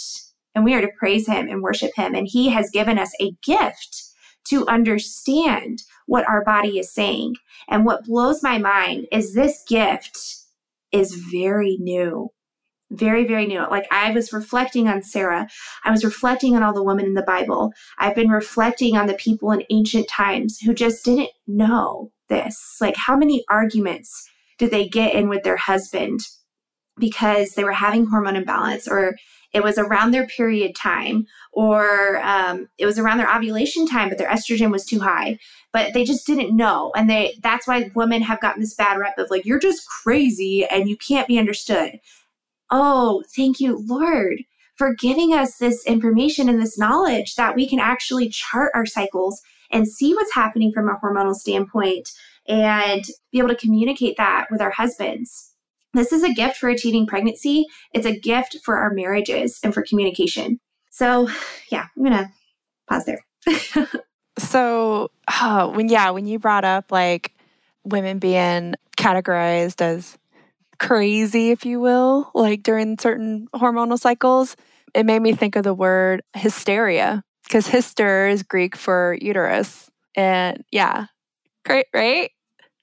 And 0.55 0.65
we 0.65 0.73
are 0.73 0.81
to 0.81 0.89
praise 0.97 1.27
Him 1.27 1.47
and 1.47 1.61
worship 1.61 1.91
Him. 1.95 2.15
And 2.15 2.27
He 2.27 2.49
has 2.49 2.69
given 2.71 2.97
us 2.97 3.13
a 3.21 3.31
gift 3.43 4.03
to 4.49 4.65
understand 4.67 5.83
what 6.05 6.27
our 6.27 6.43
body 6.43 6.79
is 6.79 6.93
saying. 6.93 7.35
And 7.67 7.85
what 7.85 8.05
blows 8.05 8.41
my 8.41 8.57
mind 8.57 9.07
is 9.11 9.33
this 9.33 9.63
gift 9.67 10.17
is 10.91 11.13
very 11.31 11.77
new 11.79 12.31
very 12.91 13.27
very 13.27 13.45
new. 13.45 13.59
Like 13.69 13.87
i 13.91 14.11
was 14.11 14.33
reflecting 14.33 14.87
on 14.87 15.03
sarah. 15.03 15.47
I 15.83 15.91
was 15.91 16.05
reflecting 16.05 16.55
on 16.55 16.63
all 16.63 16.73
the 16.73 16.83
women 16.83 17.05
in 17.05 17.13
the 17.13 17.23
bible. 17.23 17.73
I've 17.97 18.15
been 18.15 18.29
reflecting 18.29 18.95
on 18.95 19.07
the 19.07 19.13
people 19.13 19.51
in 19.51 19.63
ancient 19.69 20.07
times 20.07 20.59
who 20.59 20.73
just 20.73 21.03
didn't 21.03 21.31
know 21.47 22.11
this. 22.29 22.77
Like 22.79 22.95
how 22.95 23.17
many 23.17 23.43
arguments 23.49 24.29
did 24.57 24.71
they 24.71 24.87
get 24.87 25.13
in 25.13 25.29
with 25.29 25.43
their 25.43 25.57
husband 25.57 26.21
because 26.97 27.51
they 27.51 27.63
were 27.63 27.73
having 27.73 28.07
hormone 28.07 28.35
imbalance 28.35 28.87
or 28.87 29.15
it 29.53 29.63
was 29.63 29.77
around 29.77 30.11
their 30.11 30.27
period 30.27 30.75
time 30.75 31.25
or 31.53 32.19
um, 32.23 32.67
it 32.77 32.85
was 32.85 32.99
around 32.99 33.17
their 33.17 33.33
ovulation 33.33 33.87
time 33.87 34.09
but 34.09 34.17
their 34.17 34.29
estrogen 34.29 34.71
was 34.71 34.85
too 34.85 34.99
high? 34.99 35.37
But 35.73 35.93
they 35.93 36.03
just 36.03 36.25
didn't 36.25 36.55
know. 36.55 36.91
And 36.95 37.09
they 37.09 37.37
that's 37.43 37.67
why 37.67 37.91
women 37.95 38.21
have 38.21 38.41
gotten 38.41 38.61
this 38.61 38.73
bad 38.73 38.97
rep 38.97 39.17
of 39.17 39.29
like 39.29 39.45
you're 39.45 39.59
just 39.59 39.87
crazy 39.87 40.65
and 40.65 40.89
you 40.89 40.97
can't 40.97 41.27
be 41.27 41.37
understood 41.37 41.99
oh 42.71 43.23
thank 43.35 43.59
you 43.59 43.83
lord 43.87 44.39
for 44.75 44.93
giving 44.93 45.33
us 45.33 45.57
this 45.57 45.85
information 45.85 46.47
and 46.47 46.61
this 46.61 46.77
knowledge 46.77 47.35
that 47.35 47.55
we 47.55 47.67
can 47.67 47.79
actually 47.79 48.29
chart 48.29 48.71
our 48.75 48.85
cycles 48.85 49.41
and 49.71 49.87
see 49.87 50.13
what's 50.13 50.33
happening 50.33 50.71
from 50.71 50.87
a 50.87 50.97
hormonal 51.03 51.33
standpoint 51.33 52.09
and 52.47 53.03
be 53.31 53.39
able 53.39 53.49
to 53.49 53.55
communicate 53.55 54.15
that 54.17 54.47
with 54.49 54.61
our 54.61 54.71
husbands. 54.71 55.51
This 55.93 56.11
is 56.11 56.23
a 56.23 56.33
gift 56.33 56.57
for 56.57 56.69
achieving 56.69 57.07
pregnancy. 57.07 57.65
It's 57.93 58.05
a 58.05 58.17
gift 58.17 58.57
for 58.63 58.77
our 58.77 58.93
marriages 58.93 59.59
and 59.63 59.73
for 59.73 59.81
communication. 59.81 60.59
So, 60.91 61.27
yeah, 61.71 61.87
I'm 61.95 62.03
going 62.03 62.17
to 62.17 62.29
pause 62.87 63.05
there. 63.05 63.25
so, 64.37 65.11
oh, 65.41 65.71
when, 65.71 65.89
yeah, 65.89 66.11
when 66.11 66.27
you 66.27 66.39
brought 66.39 66.65
up 66.65 66.91
like 66.91 67.33
women 67.83 68.19
being 68.19 68.75
categorized 68.97 69.81
as 69.81 70.17
crazy, 70.79 71.51
if 71.51 71.65
you 71.65 71.79
will, 71.79 72.31
like 72.33 72.63
during 72.63 72.97
certain 72.97 73.47
hormonal 73.53 73.99
cycles, 73.99 74.55
it 74.93 75.05
made 75.05 75.21
me 75.21 75.33
think 75.33 75.55
of 75.55 75.63
the 75.63 75.73
word 75.73 76.23
hysteria 76.35 77.23
because 77.43 77.67
hyster 77.67 78.31
is 78.31 78.43
Greek 78.43 78.75
for 78.75 79.17
uterus. 79.21 79.89
And 80.15 80.63
yeah, 80.71 81.05
great, 81.65 81.87
right? 81.93 82.31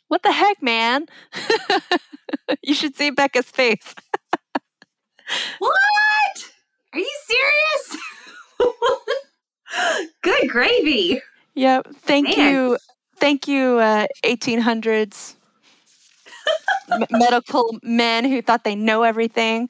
What 0.09 0.23
the 0.23 0.33
heck, 0.33 0.63
man? 0.63 1.07
you 2.63 2.75
should 2.75 2.97
see 2.97 3.11
Bekah's 3.11 3.51
face. 3.51 3.95
what? 5.59 5.73
Are 6.93 6.99
you 6.99 7.11
serious? 7.27 8.03
Good 10.23 10.49
gravy. 10.49 11.21
Yep. 11.55 11.89
Thank 12.03 12.37
man. 12.37 12.53
you. 12.53 12.79
Thank 13.19 13.49
you, 13.49 13.79
uh, 13.79 14.07
1800s 14.25 15.37
medical 17.11 17.77
men 17.83 18.25
who 18.25 18.43
thought 18.43 18.65
they 18.65 18.75
know 18.75 19.03
everything. 19.03 19.69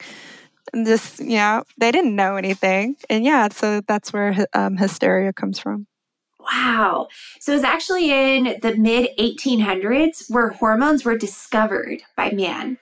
And 0.73 0.85
just, 0.85 1.19
yeah, 1.19 1.61
they 1.77 1.91
didn't 1.91 2.15
know 2.15 2.35
anything. 2.35 2.95
And 3.09 3.23
yeah, 3.23 3.49
so 3.49 3.81
that's 3.87 4.11
where 4.11 4.45
um, 4.53 4.77
hysteria 4.77 5.31
comes 5.31 5.59
from. 5.59 5.87
Wow. 6.39 7.07
So 7.39 7.53
it 7.53 7.55
was 7.55 7.63
actually 7.63 8.11
in 8.11 8.59
the 8.61 8.75
mid 8.75 9.09
1800s 9.17 10.29
where 10.29 10.49
hormones 10.49 11.03
were 11.03 11.17
discovered 11.17 12.03
by 12.15 12.31
man. 12.31 12.77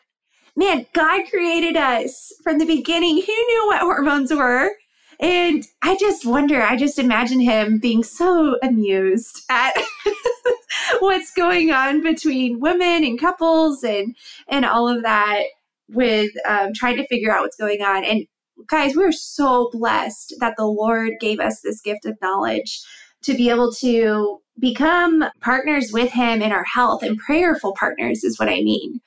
Man, 0.55 0.85
God 0.93 1.23
created 1.29 1.77
us 1.77 2.31
from 2.43 2.59
the 2.59 2.65
beginning. 2.65 3.15
Who 3.15 3.21
knew 3.21 3.63
what 3.67 3.81
hormones 3.81 4.31
were? 4.33 4.71
And 5.19 5.65
I 5.81 5.95
just 5.97 6.25
wonder, 6.25 6.61
I 6.61 6.75
just 6.75 6.99
imagine 6.99 7.39
him 7.39 7.79
being 7.79 8.03
so 8.03 8.57
amused 8.61 9.43
at 9.49 9.73
what's 10.99 11.31
going 11.31 11.71
on 11.71 12.01
between 12.01 12.59
women 12.59 13.03
and 13.03 13.19
couples 13.19 13.83
and 13.83 14.15
and 14.47 14.65
all 14.65 14.87
of 14.87 15.03
that 15.03 15.43
with 15.89 16.31
um, 16.47 16.71
trying 16.73 16.97
to 16.97 17.07
figure 17.07 17.31
out 17.31 17.41
what's 17.41 17.57
going 17.57 17.81
on. 17.81 18.03
And 18.03 18.25
guys, 18.67 18.95
we're 18.95 19.11
so 19.11 19.69
blessed 19.71 20.35
that 20.39 20.55
the 20.57 20.65
Lord 20.65 21.13
gave 21.19 21.39
us 21.39 21.61
this 21.61 21.81
gift 21.81 22.05
of 22.05 22.17
knowledge 22.21 22.81
to 23.23 23.33
be 23.33 23.49
able 23.49 23.71
to 23.73 24.39
become 24.59 25.25
partners 25.41 25.91
with 25.91 26.11
Him 26.11 26.41
in 26.41 26.51
our 26.51 26.65
health 26.65 27.03
and 27.03 27.17
prayerful 27.17 27.73
partners, 27.77 28.23
is 28.23 28.39
what 28.39 28.49
I 28.49 28.61
mean. 28.61 28.99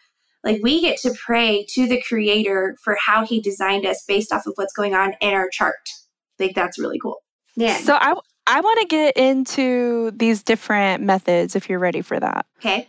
Like 0.46 0.60
we 0.62 0.80
get 0.80 0.96
to 1.00 1.12
pray 1.12 1.66
to 1.70 1.88
the 1.88 2.00
Creator 2.00 2.78
for 2.82 2.96
how 3.04 3.26
He 3.26 3.40
designed 3.40 3.84
us 3.84 4.04
based 4.06 4.32
off 4.32 4.46
of 4.46 4.52
what's 4.54 4.72
going 4.72 4.94
on 4.94 5.14
in 5.20 5.34
our 5.34 5.48
chart. 5.50 5.90
Like 6.38 6.54
that's 6.54 6.78
really 6.78 7.00
cool. 7.00 7.22
Yeah. 7.56 7.76
So 7.78 7.98
I 8.00 8.14
I 8.46 8.60
want 8.60 8.80
to 8.80 8.86
get 8.86 9.16
into 9.16 10.12
these 10.12 10.44
different 10.44 11.02
methods 11.02 11.56
if 11.56 11.68
you're 11.68 11.80
ready 11.80 12.00
for 12.00 12.20
that. 12.20 12.46
Okay. 12.60 12.88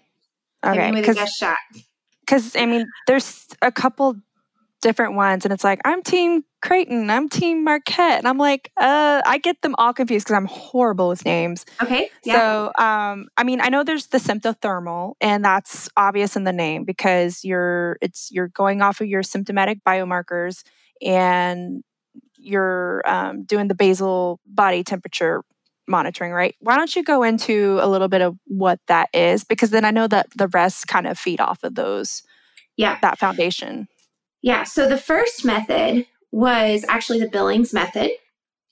Okay. 0.64 0.92
Because 0.92 1.18
shot. 1.32 1.58
Because 2.20 2.56
I 2.56 2.68
mean, 2.68 2.86
there's 3.08 3.48
a 3.62 3.72
couple 3.72 4.18
different 4.82 5.16
ones, 5.16 5.46
and 5.46 5.54
it's 5.54 5.64
like 5.64 5.80
I'm 5.86 6.02
Team 6.04 6.44
Creighton, 6.62 7.10
I'm 7.10 7.30
Team 7.30 7.64
Marquette, 7.64 8.20
and 8.20 8.28
I'm 8.28 8.38
like, 8.38 8.72
uh, 8.78 9.22
I 9.26 9.38
get 9.38 9.62
them 9.62 9.76
all 9.78 9.94
confused 9.94 10.26
because 10.26 10.38
I'm 10.38 10.46
horrible 10.46 11.10
with 11.10 11.26
names. 11.26 11.66
Okay. 11.82 12.10
Yeah. 12.24 12.34
So, 12.34 12.84
um, 12.84 13.28
I 13.38 13.44
mean, 13.44 13.62
I 13.62 13.70
know 13.70 13.84
there's 13.84 14.08
the 14.08 14.18
symptothermal, 14.18 15.14
and 15.22 15.44
that's 15.44 15.90
obvious 15.98 16.36
in 16.36 16.44
the 16.44 16.54
name 16.54 16.84
because 16.84 17.44
you're 17.44 17.98
it's 18.02 18.30
you're 18.32 18.50
going 18.50 18.82
off 18.82 19.02
of 19.02 19.08
your 19.08 19.24
symptomatic 19.24 19.84
biomarkers 19.84 20.64
and 21.02 21.84
you're 22.36 23.02
um, 23.06 23.44
doing 23.44 23.68
the 23.68 23.76
basal 23.76 24.40
body 24.46 24.84
temperature 24.84 25.44
monitoring, 25.88 26.32
right? 26.32 26.56
Why 26.60 26.76
don't 26.76 26.94
you 26.96 27.04
go 27.04 27.24
into 27.24 27.80
a 27.82 27.88
little 27.88 28.08
bit 28.08 28.22
of 28.22 28.38
what 28.46 28.80
that 28.88 29.10
is? 29.14 29.44
Because 29.44 29.70
then 29.70 29.86
I 29.86 29.92
know 29.92 30.08
that 30.08 30.28
the 30.36 30.48
rest 30.50 30.88
kind 30.88 31.08
of 31.08 31.18
feed 31.18 31.40
off 31.40 31.64
of 31.64 31.76
those. 31.76 32.24
Yeah. 32.76 33.00
That 33.02 33.18
foundation. 33.18 33.88
Yeah. 34.42 34.64
So 34.64 34.88
the 34.88 34.98
first 34.98 35.46
method 35.46 36.06
was 36.32 36.86
actually 36.88 37.20
the 37.20 37.30
Billings 37.30 37.74
method. 37.74 38.12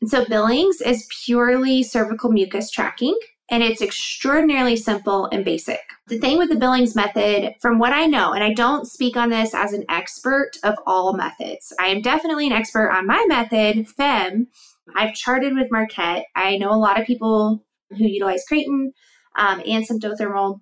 And 0.01 0.09
so 0.09 0.25
Billings 0.25 0.81
is 0.81 1.07
purely 1.25 1.83
cervical 1.83 2.31
mucus 2.31 2.69
tracking 2.69 3.17
and 3.49 3.61
it's 3.61 3.81
extraordinarily 3.81 4.75
simple 4.75 5.27
and 5.31 5.45
basic. 5.45 5.81
The 6.07 6.19
thing 6.19 6.37
with 6.37 6.49
the 6.49 6.55
Billings 6.55 6.95
method, 6.95 7.53
from 7.61 7.79
what 7.79 7.93
I 7.93 8.07
know, 8.07 8.33
and 8.33 8.43
I 8.43 8.53
don't 8.53 8.87
speak 8.87 9.15
on 9.15 9.29
this 9.29 9.53
as 9.53 9.73
an 9.73 9.85
expert 9.89 10.51
of 10.63 10.75
all 10.87 11.13
methods, 11.13 11.71
I 11.79 11.87
am 11.87 12.01
definitely 12.01 12.47
an 12.47 12.53
expert 12.53 12.91
on 12.91 13.07
my 13.07 13.23
method, 13.27 13.87
FEMM. 13.99 14.47
I've 14.95 15.13
charted 15.13 15.55
with 15.55 15.71
Marquette. 15.71 16.25
I 16.35 16.57
know 16.57 16.71
a 16.71 16.77
lot 16.77 16.99
of 16.99 17.07
people 17.07 17.63
who 17.91 18.05
utilize 18.05 18.43
Creighton 18.47 18.93
um, 19.37 19.61
and 19.65 19.87
Symptothermal, 19.87 20.61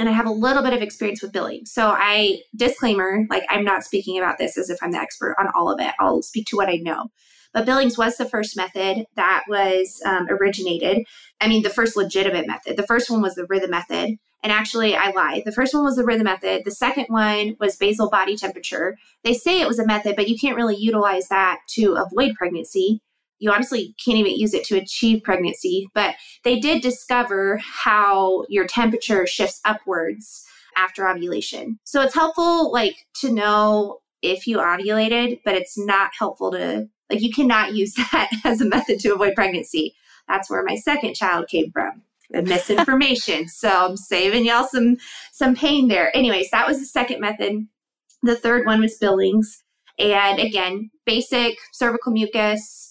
and 0.00 0.08
I 0.08 0.12
have 0.12 0.26
a 0.26 0.32
little 0.32 0.62
bit 0.62 0.72
of 0.72 0.80
experience 0.80 1.20
with 1.20 1.30
Billings. 1.30 1.70
So 1.72 1.88
I 1.90 2.38
disclaimer, 2.56 3.26
like 3.28 3.44
I'm 3.50 3.64
not 3.64 3.84
speaking 3.84 4.16
about 4.16 4.38
this 4.38 4.56
as 4.56 4.70
if 4.70 4.78
I'm 4.82 4.92
the 4.92 4.98
expert 4.98 5.36
on 5.38 5.48
all 5.54 5.70
of 5.70 5.78
it. 5.78 5.92
I'll 6.00 6.22
speak 6.22 6.46
to 6.46 6.56
what 6.56 6.70
I 6.70 6.76
know. 6.76 7.08
But 7.52 7.66
Billings 7.66 7.98
was 7.98 8.16
the 8.16 8.24
first 8.24 8.56
method 8.56 9.04
that 9.16 9.44
was 9.46 10.00
um, 10.06 10.26
originated. 10.30 11.04
I 11.38 11.48
mean, 11.48 11.62
the 11.62 11.68
first 11.68 11.96
legitimate 11.96 12.46
method. 12.46 12.78
The 12.78 12.86
first 12.86 13.10
one 13.10 13.20
was 13.20 13.34
the 13.34 13.44
rhythm 13.50 13.72
method. 13.72 14.16
And 14.42 14.50
actually, 14.50 14.96
I 14.96 15.10
lied. 15.10 15.42
The 15.44 15.52
first 15.52 15.74
one 15.74 15.84
was 15.84 15.96
the 15.96 16.04
rhythm 16.04 16.24
method. 16.24 16.62
The 16.64 16.70
second 16.70 17.06
one 17.08 17.56
was 17.60 17.76
basal 17.76 18.08
body 18.08 18.38
temperature. 18.38 18.96
They 19.22 19.34
say 19.34 19.60
it 19.60 19.68
was 19.68 19.78
a 19.78 19.86
method, 19.86 20.16
but 20.16 20.28
you 20.28 20.38
can't 20.38 20.56
really 20.56 20.76
utilize 20.76 21.28
that 21.28 21.58
to 21.74 21.96
avoid 21.96 22.36
pregnancy. 22.36 23.02
You 23.40 23.50
honestly 23.52 23.94
can't 24.04 24.18
even 24.18 24.36
use 24.36 24.54
it 24.54 24.64
to 24.64 24.76
achieve 24.76 25.24
pregnancy. 25.24 25.88
But 25.94 26.14
they 26.44 26.60
did 26.60 26.82
discover 26.82 27.60
how 27.62 28.44
your 28.48 28.66
temperature 28.66 29.26
shifts 29.26 29.60
upwards 29.64 30.46
after 30.76 31.08
ovulation. 31.08 31.78
So 31.84 32.00
it's 32.02 32.14
helpful, 32.14 32.70
like, 32.72 33.06
to 33.20 33.32
know 33.32 33.98
if 34.22 34.46
you 34.46 34.58
ovulated, 34.58 35.40
but 35.44 35.54
it's 35.54 35.78
not 35.78 36.10
helpful 36.18 36.52
to 36.52 36.88
like 37.10 37.20
you 37.20 37.32
cannot 37.32 37.74
use 37.74 37.94
that 37.94 38.30
as 38.44 38.60
a 38.60 38.66
method 38.66 39.00
to 39.00 39.14
avoid 39.14 39.34
pregnancy. 39.34 39.94
That's 40.28 40.48
where 40.48 40.62
my 40.62 40.76
second 40.76 41.14
child 41.14 41.48
came 41.48 41.70
from. 41.72 42.02
The 42.30 42.42
misinformation. 42.42 43.48
so 43.48 43.68
I'm 43.68 43.96
saving 43.96 44.46
y'all 44.46 44.66
some 44.66 44.96
some 45.32 45.56
pain 45.56 45.88
there. 45.88 46.14
Anyways, 46.16 46.50
that 46.50 46.68
was 46.68 46.78
the 46.78 46.86
second 46.86 47.20
method. 47.20 47.66
The 48.22 48.36
third 48.36 48.66
one 48.66 48.80
was 48.80 48.98
Billings. 48.98 49.62
And 49.98 50.38
again, 50.38 50.90
basic 51.04 51.58
cervical 51.72 52.12
mucus, 52.12 52.89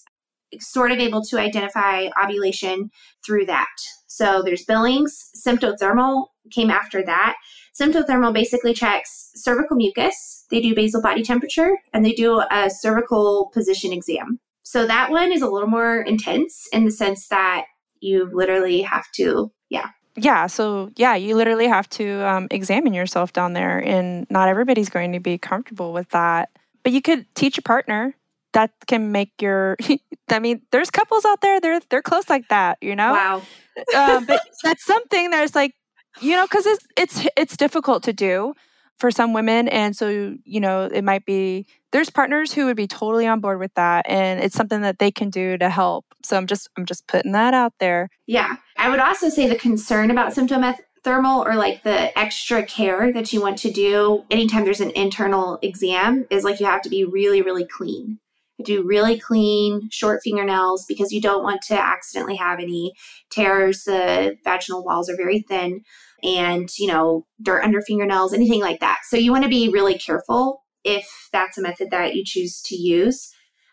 sort 0.58 0.90
of 0.90 0.98
able 0.98 1.22
to 1.22 1.38
identify 1.38 2.08
ovulation 2.22 2.90
through 3.24 3.46
that. 3.46 3.68
So 4.06 4.42
there's 4.42 4.64
Billings, 4.64 5.30
symptothermal 5.46 6.26
came 6.50 6.70
after 6.70 7.04
that. 7.04 7.36
Symptothermal 7.80 8.34
basically 8.34 8.74
checks 8.74 9.30
cervical 9.34 9.76
mucus, 9.76 10.44
they 10.50 10.60
do 10.60 10.74
basal 10.74 11.00
body 11.00 11.22
temperature, 11.22 11.78
and 11.92 12.04
they 12.04 12.12
do 12.12 12.42
a 12.50 12.68
cervical 12.68 13.50
position 13.54 13.92
exam. 13.92 14.40
So 14.62 14.86
that 14.86 15.10
one 15.10 15.32
is 15.32 15.42
a 15.42 15.48
little 15.48 15.68
more 15.68 16.02
intense 16.02 16.68
in 16.72 16.84
the 16.84 16.90
sense 16.90 17.28
that 17.28 17.64
you 18.00 18.30
literally 18.32 18.82
have 18.82 19.10
to, 19.12 19.52
yeah. 19.68 19.90
Yeah, 20.16 20.48
so 20.48 20.90
yeah, 20.96 21.14
you 21.14 21.36
literally 21.36 21.68
have 21.68 21.88
to 21.90 22.28
um, 22.28 22.48
examine 22.50 22.92
yourself 22.92 23.32
down 23.32 23.52
there, 23.52 23.78
and 23.78 24.26
not 24.30 24.48
everybody's 24.48 24.88
going 24.88 25.12
to 25.12 25.20
be 25.20 25.38
comfortable 25.38 25.92
with 25.92 26.08
that. 26.10 26.50
But 26.82 26.92
you 26.92 27.00
could 27.00 27.32
teach 27.34 27.58
a 27.58 27.62
partner 27.62 28.14
that 28.52 28.72
can 28.86 29.12
make 29.12 29.32
your. 29.40 29.76
I 30.28 30.38
mean, 30.38 30.62
there's 30.70 30.90
couples 30.90 31.24
out 31.24 31.40
there 31.40 31.60
they're 31.60 31.80
they're 31.90 32.02
close 32.02 32.28
like 32.28 32.48
that, 32.48 32.78
you 32.80 32.94
know. 32.94 33.12
Wow. 33.12 33.42
uh, 33.94 34.20
but 34.26 34.40
that's 34.62 34.84
something 34.84 35.30
that's 35.30 35.54
like 35.54 35.74
you 36.20 36.34
know 36.34 36.46
because 36.46 36.66
it's 36.66 36.86
it's 36.96 37.26
it's 37.36 37.56
difficult 37.56 38.02
to 38.04 38.12
do 38.12 38.54
for 38.98 39.10
some 39.10 39.32
women 39.32 39.68
and 39.68 39.96
so 39.96 40.36
you 40.44 40.60
know 40.60 40.84
it 40.92 41.02
might 41.02 41.24
be 41.24 41.66
there's 41.92 42.10
partners 42.10 42.52
who 42.52 42.66
would 42.66 42.76
be 42.76 42.86
totally 42.86 43.26
on 43.26 43.40
board 43.40 43.58
with 43.58 43.72
that 43.74 44.04
and 44.08 44.40
it's 44.40 44.54
something 44.54 44.82
that 44.82 44.98
they 44.98 45.10
can 45.10 45.30
do 45.30 45.56
to 45.56 45.70
help 45.70 46.04
so 46.22 46.36
i'm 46.36 46.46
just 46.46 46.68
i'm 46.76 46.84
just 46.84 47.06
putting 47.06 47.32
that 47.32 47.54
out 47.54 47.72
there 47.80 48.10
yeah 48.26 48.56
i 48.76 48.90
would 48.90 49.00
also 49.00 49.28
say 49.28 49.48
the 49.48 49.56
concern 49.56 50.10
about 50.10 50.34
symptom 50.34 50.62
thermal 51.02 51.42
or 51.42 51.54
like 51.54 51.82
the 51.82 52.16
extra 52.18 52.62
care 52.62 53.10
that 53.10 53.32
you 53.32 53.40
want 53.40 53.56
to 53.56 53.70
do 53.70 54.22
anytime 54.30 54.64
there's 54.64 54.82
an 54.82 54.90
internal 54.90 55.58
exam 55.62 56.26
is 56.28 56.44
like 56.44 56.60
you 56.60 56.66
have 56.66 56.82
to 56.82 56.90
be 56.90 57.04
really 57.04 57.40
really 57.40 57.64
clean 57.64 58.18
do 58.64 58.82
really 58.82 59.18
clean, 59.18 59.88
short 59.90 60.20
fingernails 60.22 60.84
because 60.86 61.12
you 61.12 61.20
don't 61.20 61.42
want 61.42 61.62
to 61.68 61.74
accidentally 61.74 62.36
have 62.36 62.60
any 62.60 62.92
tears. 63.30 63.84
The 63.84 64.36
vaginal 64.44 64.84
walls 64.84 65.08
are 65.08 65.16
very 65.16 65.40
thin 65.40 65.82
and, 66.22 66.68
you 66.78 66.86
know, 66.86 67.26
dirt 67.42 67.64
under 67.64 67.80
fingernails, 67.80 68.32
anything 68.34 68.60
like 68.60 68.80
that. 68.80 68.98
So 69.08 69.16
you 69.16 69.32
want 69.32 69.44
to 69.44 69.50
be 69.50 69.68
really 69.68 69.98
careful 69.98 70.64
if 70.84 71.28
that's 71.32 71.58
a 71.58 71.62
method 71.62 71.88
that 71.90 72.14
you 72.14 72.22
choose 72.24 72.60
to 72.62 72.76
use. 72.76 73.30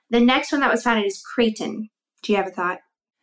The 0.10 0.20
next 0.20 0.52
one 0.52 0.62
that 0.62 0.72
was 0.72 0.84
founded 0.84 1.06
is 1.06 1.22
Creighton. 1.22 1.90
Do 2.24 2.32
you 2.32 2.38
have 2.38 2.48
a 2.48 2.52
thought? 2.52 2.80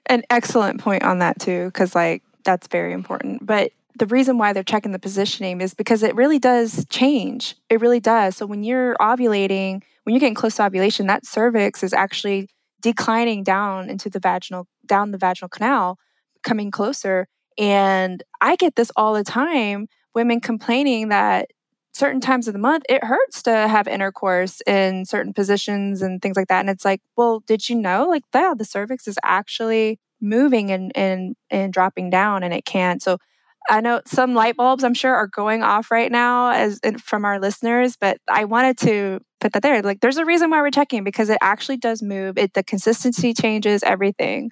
An 0.06 0.22
excellent 0.28 0.80
point 0.80 1.02
on 1.02 1.18
that, 1.20 1.38
too, 1.38 1.66
because, 1.66 1.94
like, 1.94 2.22
that's 2.44 2.66
very 2.66 2.92
important. 2.92 3.46
But 3.46 3.72
the 3.98 4.06
reason 4.06 4.38
why 4.38 4.52
they're 4.52 4.62
checking 4.62 4.92
the 4.92 4.98
positioning 4.98 5.60
is 5.60 5.72
because 5.72 6.02
it 6.02 6.14
really 6.14 6.38
does 6.38 6.84
change. 6.86 7.56
It 7.70 7.80
really 7.80 8.00
does. 8.00 8.36
So 8.36 8.44
when 8.44 8.64
you're 8.64 8.96
ovulating, 9.00 9.82
when 10.04 10.14
you're 10.14 10.20
getting 10.20 10.34
close 10.34 10.56
to 10.56 10.64
ovulation, 10.64 11.06
that 11.08 11.26
cervix 11.26 11.82
is 11.82 11.92
actually 11.92 12.48
declining 12.80 13.42
down 13.42 13.90
into 13.90 14.10
the 14.10 14.20
vaginal, 14.20 14.66
down 14.86 15.10
the 15.10 15.18
vaginal 15.18 15.48
canal, 15.48 15.98
coming 16.42 16.70
closer. 16.70 17.26
And 17.58 18.22
I 18.40 18.56
get 18.56 18.76
this 18.76 18.92
all 18.96 19.14
the 19.14 19.24
time 19.24 19.88
women 20.14 20.40
complaining 20.40 21.08
that 21.08 21.50
certain 21.92 22.20
times 22.20 22.46
of 22.48 22.52
the 22.52 22.58
month 22.58 22.84
it 22.88 23.04
hurts 23.04 23.42
to 23.42 23.52
have 23.52 23.86
intercourse 23.86 24.60
in 24.66 25.04
certain 25.04 25.32
positions 25.32 26.02
and 26.02 26.20
things 26.22 26.36
like 26.36 26.48
that. 26.48 26.60
And 26.60 26.70
it's 26.70 26.84
like, 26.84 27.00
well, 27.16 27.40
did 27.46 27.68
you 27.68 27.76
know? 27.76 28.06
Like, 28.08 28.24
yeah, 28.34 28.54
the 28.56 28.64
cervix 28.64 29.06
is 29.08 29.18
actually 29.22 29.98
moving 30.20 30.70
and 30.70 30.92
and 30.96 31.36
and 31.50 31.72
dropping 31.72 32.10
down 32.10 32.42
and 32.42 32.54
it 32.54 32.64
can't. 32.64 33.02
So 33.02 33.18
I 33.68 33.80
know 33.80 34.02
some 34.06 34.34
light 34.34 34.56
bulbs 34.56 34.84
I'm 34.84 34.94
sure 34.94 35.14
are 35.14 35.26
going 35.26 35.62
off 35.62 35.90
right 35.90 36.12
now 36.12 36.50
as 36.50 36.80
from 37.02 37.24
our 37.24 37.40
listeners, 37.40 37.96
but 37.98 38.18
I 38.28 38.44
wanted 38.44 38.78
to 38.78 39.20
put 39.40 39.52
that 39.52 39.62
there. 39.62 39.82
Like 39.82 40.00
there's 40.00 40.18
a 40.18 40.24
reason 40.24 40.50
why 40.50 40.60
we're 40.60 40.70
checking 40.70 41.04
because 41.04 41.30
it 41.30 41.38
actually 41.40 41.78
does 41.78 42.02
move. 42.02 42.36
It 42.36 42.54
the 42.54 42.62
consistency 42.62 43.32
changes 43.32 43.82
everything. 43.82 44.50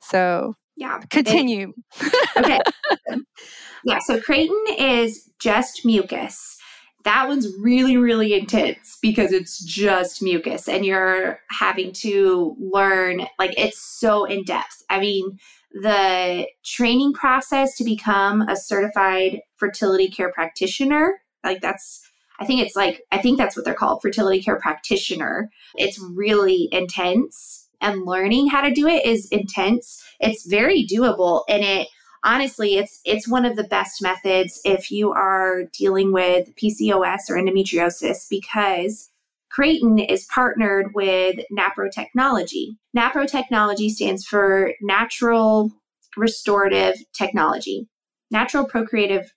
So 0.00 0.54
yeah, 0.76 1.00
continue. 1.10 1.74
It, 2.00 2.36
okay. 2.36 2.60
yeah, 3.84 3.98
so 3.98 4.20
Creighton 4.20 4.64
is 4.78 5.30
just 5.38 5.84
mucus. 5.84 6.56
That 7.04 7.28
one's 7.28 7.48
really, 7.60 7.96
really 7.96 8.34
intense 8.34 8.98
because 9.00 9.32
it's 9.32 9.62
just 9.62 10.22
mucus 10.22 10.68
and 10.68 10.84
you're 10.84 11.40
having 11.50 11.92
to 11.94 12.56
learn, 12.58 13.26
like, 13.38 13.54
it's 13.56 13.78
so 13.78 14.24
in 14.24 14.44
depth. 14.44 14.82
I 14.90 15.00
mean, 15.00 15.38
the 15.72 16.46
training 16.64 17.12
process 17.12 17.76
to 17.76 17.84
become 17.84 18.42
a 18.42 18.56
certified 18.56 19.40
fertility 19.56 20.08
care 20.08 20.32
practitioner. 20.32 21.20
Like 21.44 21.60
that's 21.60 22.02
I 22.40 22.46
think 22.46 22.62
it's 22.62 22.74
like 22.74 23.02
I 23.12 23.18
think 23.18 23.38
that's 23.38 23.54
what 23.54 23.64
they're 23.64 23.74
called, 23.74 24.02
fertility 24.02 24.42
care 24.42 24.58
practitioner. 24.58 25.50
It's 25.76 26.00
really 26.14 26.68
intense 26.72 27.68
and 27.80 28.04
learning 28.04 28.48
how 28.48 28.62
to 28.62 28.72
do 28.72 28.86
it 28.86 29.04
is 29.04 29.28
intense. 29.28 30.02
It's 30.20 30.46
very 30.46 30.86
doable 30.86 31.44
and 31.48 31.62
it 31.62 31.88
honestly 32.24 32.76
it's 32.76 33.00
it's 33.04 33.28
one 33.28 33.44
of 33.44 33.56
the 33.56 33.64
best 33.64 34.02
methods 34.02 34.60
if 34.64 34.90
you 34.90 35.10
are 35.12 35.64
dealing 35.72 36.12
with 36.12 36.54
PCOS 36.56 37.30
or 37.30 37.36
endometriosis 37.36 38.28
because 38.28 39.09
Creighton 39.50 39.98
is 39.98 40.26
partnered 40.32 40.94
with 40.94 41.40
NAPRO 41.52 41.90
Technology. 41.92 42.76
NAPRO 42.96 43.28
Technology 43.28 43.90
stands 43.90 44.24
for 44.24 44.72
Natural 44.80 45.70
Restorative 46.16 46.96
Technology, 47.12 47.88
Natural 48.30 48.64
Procreative 48.64 49.34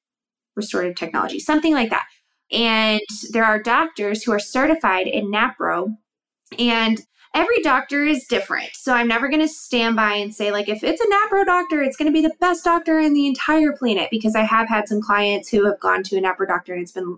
Restorative 0.56 0.95
Technology, 0.95 1.39
something 1.39 1.73
like 1.73 1.89
that. 1.89 2.06
And 2.52 3.02
there 3.32 3.45
are 3.45 3.62
doctors 3.62 4.23
who 4.23 4.32
are 4.32 4.39
certified 4.39 5.08
in 5.08 5.32
NAPRO, 5.32 5.95
and 6.60 7.02
every 7.34 7.60
doctor 7.63 8.04
is 8.04 8.28
different. 8.28 8.69
So 8.73 8.93
I'm 8.93 9.08
never 9.08 9.28
going 9.28 9.41
to 9.41 9.47
stand 9.47 9.95
by 9.95 10.13
and 10.13 10.34
say, 10.34 10.52
like, 10.52 10.69
if 10.69 10.84
it's 10.84 11.02
a 11.02 11.08
NAPRO 11.08 11.45
doctor, 11.45 11.82
it's 11.82 11.97
going 11.97 12.12
to 12.12 12.13
be 12.13 12.21
the 12.21 12.36
best 12.39 12.63
doctor 12.63 12.99
in 12.99 13.15
the 13.15 13.26
entire 13.26 13.73
planet, 13.73 14.10
because 14.12 14.36
I 14.36 14.43
have 14.43 14.69
had 14.69 14.88
some 14.88 15.02
clients 15.02 15.49
who 15.49 15.65
have 15.65 15.80
gone 15.80 16.04
to 16.04 16.17
a 16.17 16.21
NAPRO 16.21 16.47
doctor 16.47 16.73
and 16.73 16.84
it's 16.84 16.91
been 16.91 17.17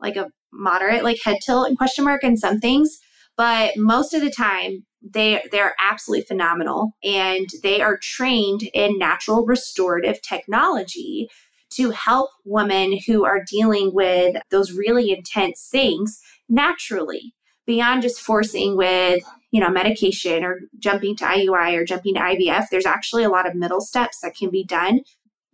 like 0.00 0.16
a 0.16 0.30
moderate 0.52 1.04
like 1.04 1.18
head 1.24 1.38
tilt 1.44 1.68
and 1.68 1.78
question 1.78 2.04
mark 2.04 2.22
and 2.22 2.38
some 2.38 2.58
things 2.58 2.98
but 3.36 3.76
most 3.76 4.14
of 4.14 4.20
the 4.20 4.30
time 4.30 4.84
they 5.02 5.42
they're 5.52 5.74
absolutely 5.80 6.24
phenomenal 6.24 6.92
and 7.04 7.46
they 7.62 7.80
are 7.80 7.98
trained 8.02 8.62
in 8.74 8.98
natural 8.98 9.44
restorative 9.46 10.20
technology 10.22 11.28
to 11.70 11.90
help 11.90 12.30
women 12.44 12.98
who 13.06 13.24
are 13.24 13.44
dealing 13.48 13.92
with 13.92 14.36
those 14.50 14.72
really 14.72 15.10
intense 15.10 15.68
things 15.70 16.20
naturally 16.48 17.34
beyond 17.66 18.02
just 18.02 18.20
forcing 18.20 18.76
with 18.76 19.22
you 19.52 19.60
know 19.60 19.70
medication 19.70 20.42
or 20.42 20.60
jumping 20.78 21.14
to 21.16 21.24
IUI 21.24 21.76
or 21.76 21.84
jumping 21.84 22.14
to 22.14 22.20
IVF 22.20 22.66
there's 22.70 22.86
actually 22.86 23.24
a 23.24 23.30
lot 23.30 23.46
of 23.46 23.54
middle 23.54 23.80
steps 23.80 24.20
that 24.22 24.34
can 24.36 24.50
be 24.50 24.64
done 24.64 25.00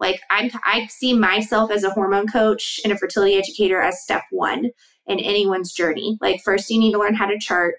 like 0.05 0.21
I'm, 0.31 0.51
I 0.65 0.87
see 0.89 1.15
myself 1.15 1.71
as 1.71 1.83
a 1.83 1.91
hormone 1.91 2.27
coach 2.27 2.79
and 2.85 2.93
a 2.93 2.99
fertility 2.99 3.37
educator 3.37 3.81
as 3.81 4.03
step 4.03 4.23
one 4.31 4.71
in 5.07 5.19
anyone's 5.19 5.73
journey. 5.73 6.19
Like 6.21 6.43
first, 6.45 6.69
you 6.69 6.79
need 6.79 6.93
to 6.93 6.99
learn 6.99 7.15
how 7.15 7.27
to 7.27 7.39
chart. 7.39 7.77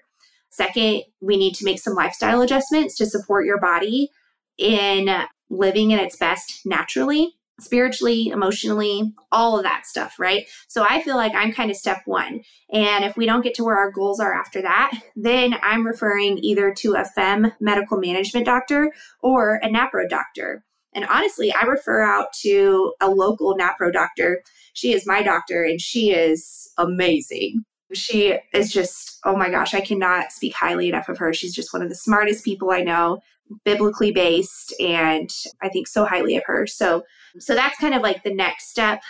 Second, 0.50 1.02
we 1.20 1.36
need 1.36 1.54
to 1.54 1.64
make 1.64 1.78
some 1.78 1.94
lifestyle 1.94 2.40
adjustments 2.40 2.96
to 2.96 3.06
support 3.06 3.46
your 3.46 3.60
body 3.60 4.10
in 4.58 5.08
living 5.50 5.92
in 5.92 6.00
its 6.00 6.16
best 6.16 6.62
naturally, 6.64 7.36
spiritually, 7.60 8.26
emotionally, 8.28 9.14
all 9.30 9.56
of 9.56 9.62
that 9.62 9.86
stuff, 9.86 10.18
right? 10.18 10.46
So 10.66 10.84
I 10.88 11.02
feel 11.02 11.14
like 11.14 11.32
I'm 11.32 11.52
kind 11.52 11.70
of 11.70 11.76
step 11.76 12.02
one. 12.06 12.42
And 12.72 13.04
if 13.04 13.16
we 13.16 13.26
don't 13.26 13.44
get 13.44 13.54
to 13.54 13.64
where 13.64 13.78
our 13.78 13.92
goals 13.92 14.18
are 14.18 14.34
after 14.34 14.62
that, 14.62 14.90
then 15.14 15.54
I'm 15.62 15.86
referring 15.86 16.38
either 16.38 16.74
to 16.78 16.94
a 16.94 17.04
FEMM 17.16 17.52
medical 17.60 17.98
management 17.98 18.46
doctor 18.46 18.92
or 19.20 19.60
a 19.62 19.68
NAPRO 19.68 20.08
doctor. 20.08 20.64
And 20.96 21.04
honestly, 21.10 21.52
I 21.52 21.64
refer 21.66 22.02
out 22.02 22.32
to 22.40 22.94
a 23.02 23.10
local 23.10 23.54
NAPRO 23.54 23.92
doctor. 23.92 24.42
She 24.72 24.94
is 24.94 25.06
my 25.06 25.22
doctor 25.22 25.62
and 25.62 25.80
she 25.80 26.10
is 26.10 26.72
amazing. 26.78 27.64
She 27.92 28.38
is 28.54 28.72
just, 28.72 29.18
oh 29.24 29.36
my 29.36 29.50
gosh, 29.50 29.74
I 29.74 29.82
cannot 29.82 30.32
speak 30.32 30.54
highly 30.54 30.88
enough 30.88 31.10
of 31.10 31.18
her. 31.18 31.34
She's 31.34 31.54
just 31.54 31.72
one 31.72 31.82
of 31.82 31.90
the 31.90 31.94
smartest 31.94 32.44
people 32.44 32.70
I 32.70 32.80
know, 32.80 33.20
biblically 33.64 34.10
based, 34.10 34.74
and 34.80 35.30
I 35.62 35.68
think 35.68 35.86
so 35.86 36.06
highly 36.06 36.36
of 36.36 36.42
her. 36.46 36.66
So, 36.66 37.04
so 37.38 37.54
that's 37.54 37.78
kind 37.78 37.94
of 37.94 38.02
like 38.02 38.24
the 38.24 38.34
next 38.34 38.70
step. 38.70 39.02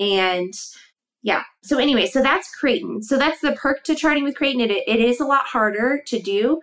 And 0.00 0.52
yeah. 1.22 1.42
So 1.62 1.78
anyway, 1.78 2.06
so 2.06 2.20
that's 2.20 2.54
Creighton. 2.54 3.02
So 3.02 3.16
that's 3.16 3.40
the 3.40 3.52
perk 3.52 3.84
to 3.84 3.94
charting 3.94 4.24
with 4.24 4.36
Creighton. 4.36 4.60
It, 4.60 4.70
it 4.70 5.00
is 5.00 5.20
a 5.20 5.26
lot 5.26 5.46
harder 5.46 6.02
to 6.06 6.18
do 6.20 6.60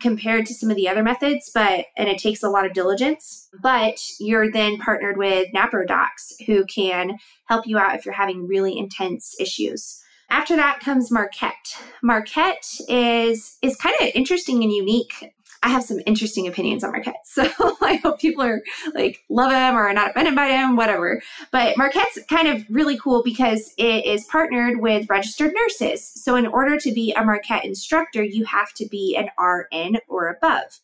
compared 0.00 0.46
to 0.46 0.54
some 0.54 0.70
of 0.70 0.76
the 0.76 0.88
other 0.88 1.02
methods, 1.02 1.50
but 1.52 1.86
and 1.96 2.08
it 2.08 2.18
takes 2.18 2.42
a 2.42 2.50
lot 2.50 2.66
of 2.66 2.72
diligence. 2.72 3.48
Mm-hmm. 3.54 3.62
But 3.62 4.00
you're 4.20 4.50
then 4.50 4.78
partnered 4.78 5.16
with 5.16 5.48
NAPRO 5.54 5.86
docs 5.86 6.34
who 6.46 6.64
can 6.66 7.18
help 7.46 7.66
you 7.66 7.78
out 7.78 7.94
if 7.94 8.04
you're 8.04 8.14
having 8.14 8.46
really 8.46 8.76
intense 8.76 9.34
issues. 9.40 10.02
After 10.30 10.56
that 10.56 10.80
comes 10.80 11.10
Marquette. 11.10 11.54
Marquette 12.02 12.68
is 12.88 13.56
is 13.62 13.76
kind 13.76 13.94
of 14.00 14.08
interesting 14.14 14.62
and 14.62 14.72
unique 14.72 15.32
I 15.62 15.70
have 15.70 15.84
some 15.84 16.00
interesting 16.06 16.46
opinions 16.46 16.84
on 16.84 16.92
Marquette. 16.92 17.16
So 17.24 17.44
I 17.80 18.00
hope 18.02 18.20
people 18.20 18.42
are 18.42 18.62
like 18.94 19.24
love 19.28 19.52
him 19.52 19.76
or 19.76 19.88
are 19.88 19.92
not 19.92 20.10
offended 20.10 20.34
by 20.34 20.48
him, 20.48 20.74
whatever. 20.74 21.22
But 21.52 21.76
Marquette's 21.76 22.18
kind 22.28 22.48
of 22.48 22.64
really 22.68 22.98
cool 22.98 23.22
because 23.22 23.74
it 23.78 24.04
is 24.04 24.24
partnered 24.24 24.80
with 24.80 25.08
registered 25.08 25.54
nurses. 25.54 26.04
So 26.04 26.34
in 26.34 26.46
order 26.46 26.78
to 26.78 26.92
be 26.92 27.12
a 27.12 27.24
Marquette 27.24 27.64
instructor, 27.64 28.24
you 28.24 28.44
have 28.44 28.72
to 28.74 28.86
be 28.86 29.16
an 29.16 29.28
RN 29.38 29.98
or 30.08 30.28
above. 30.28 30.80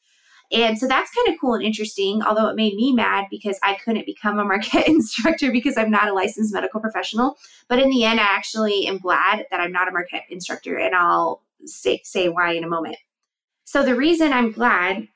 And 0.52 0.78
so 0.78 0.86
that's 0.86 1.10
kind 1.10 1.34
of 1.34 1.40
cool 1.40 1.54
and 1.54 1.64
interesting, 1.64 2.22
although 2.22 2.48
it 2.48 2.56
made 2.56 2.74
me 2.74 2.92
mad 2.92 3.26
because 3.30 3.58
I 3.62 3.74
couldn't 3.74 4.06
become 4.06 4.38
a 4.38 4.44
Marquette 4.44 4.86
instructor 4.86 5.50
because 5.50 5.76
I'm 5.76 5.90
not 5.90 6.08
a 6.08 6.14
licensed 6.14 6.54
medical 6.54 6.80
professional. 6.80 7.36
But 7.68 7.80
in 7.80 7.90
the 7.90 8.04
end, 8.04 8.20
I 8.20 8.24
actually 8.24 8.86
am 8.86 8.98
glad 8.98 9.46
that 9.50 9.60
I'm 9.60 9.72
not 9.72 9.88
a 9.88 9.92
Marquette 9.92 10.26
instructor, 10.30 10.76
and 10.76 10.94
I'll 10.94 11.42
say, 11.64 12.00
say 12.04 12.28
why 12.28 12.52
in 12.52 12.64
a 12.64 12.68
moment. 12.68 12.96
So 13.64 13.82
the 13.82 13.96
reason 13.96 14.32
I'm 14.32 14.52
glad 14.52 15.08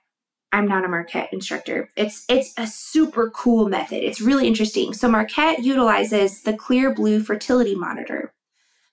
I'm 0.53 0.67
not 0.67 0.85
a 0.85 0.89
Marquette 0.89 1.33
instructor. 1.33 1.91
It's 1.97 2.25
it's 2.29 2.55
a 2.57 2.67
super 2.67 3.31
cool 3.31 3.69
method. 3.69 4.03
It's 4.03 4.21
really 4.21 4.47
interesting. 4.47 4.95
So 4.95 5.09
Marquette 5.09 5.63
utilizes 5.63 6.43
the 6.43 6.55
Clearblue 6.55 7.25
fertility 7.25 7.75
monitor. 7.75 8.33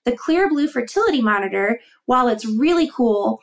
The 0.04 0.12
Clearblue 0.12 0.70
fertility 0.70 1.22
monitor, 1.22 1.80
while 2.04 2.28
it's 2.28 2.44
really 2.44 2.90
cool 2.94 3.40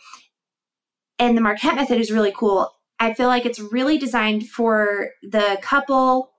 and 1.20 1.36
the 1.36 1.42
Marquette 1.42 1.76
method 1.76 2.00
is 2.00 2.12
really 2.12 2.34
cool, 2.36 2.72
I 3.00 3.14
feel 3.14 3.28
like 3.28 3.46
it's 3.46 3.60
really 3.60 3.98
designed 3.98 4.48
for 4.50 5.10
the 5.24 5.58
couple 5.62 6.32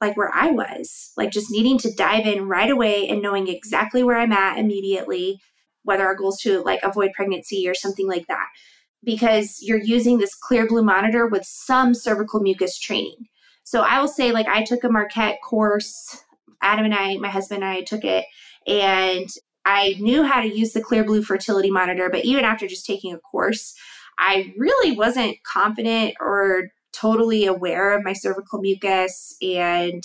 like 0.00 0.16
where 0.16 0.34
I 0.34 0.50
was, 0.50 1.12
like 1.16 1.30
just 1.30 1.50
needing 1.50 1.78
to 1.78 1.94
dive 1.94 2.26
in 2.26 2.48
right 2.48 2.70
away 2.70 3.08
and 3.08 3.22
knowing 3.22 3.46
exactly 3.46 4.02
where 4.02 4.18
I'm 4.18 4.32
at 4.32 4.58
immediately, 4.58 5.40
whether 5.84 6.04
our 6.04 6.16
goal 6.16 6.30
is 6.30 6.40
to 6.42 6.60
like 6.60 6.80
avoid 6.82 7.12
pregnancy 7.12 7.68
or 7.68 7.74
something 7.74 8.08
like 8.08 8.26
that 8.26 8.48
because 9.04 9.58
you're 9.60 9.82
using 9.82 10.18
this 10.18 10.36
Clearblue 10.50 10.84
monitor 10.84 11.26
with 11.26 11.44
some 11.44 11.94
cervical 11.94 12.40
mucus 12.40 12.78
training. 12.78 13.26
So 13.64 13.82
I 13.82 14.00
will 14.00 14.08
say, 14.08 14.32
like, 14.32 14.48
I 14.48 14.62
took 14.64 14.84
a 14.84 14.88
Marquette 14.88 15.38
course. 15.42 16.24
Adam 16.62 16.84
and 16.84 16.94
I, 16.94 17.16
my 17.16 17.28
husband 17.28 17.62
and 17.64 17.72
I 17.72 17.82
took 17.82 18.04
it, 18.04 18.24
and 18.66 19.28
I 19.64 19.96
knew 19.98 20.22
how 20.22 20.40
to 20.40 20.48
use 20.48 20.72
the 20.72 20.82
Clearblue 20.82 21.24
fertility 21.24 21.70
monitor. 21.70 22.08
But 22.08 22.24
even 22.24 22.44
after 22.44 22.66
just 22.66 22.86
taking 22.86 23.12
a 23.12 23.18
course, 23.18 23.74
I 24.18 24.52
really 24.56 24.96
wasn't 24.96 25.42
confident 25.44 26.14
or 26.20 26.68
totally 26.92 27.46
aware 27.46 27.96
of 27.96 28.04
my 28.04 28.12
cervical 28.12 28.60
mucus 28.60 29.34
and 29.42 30.04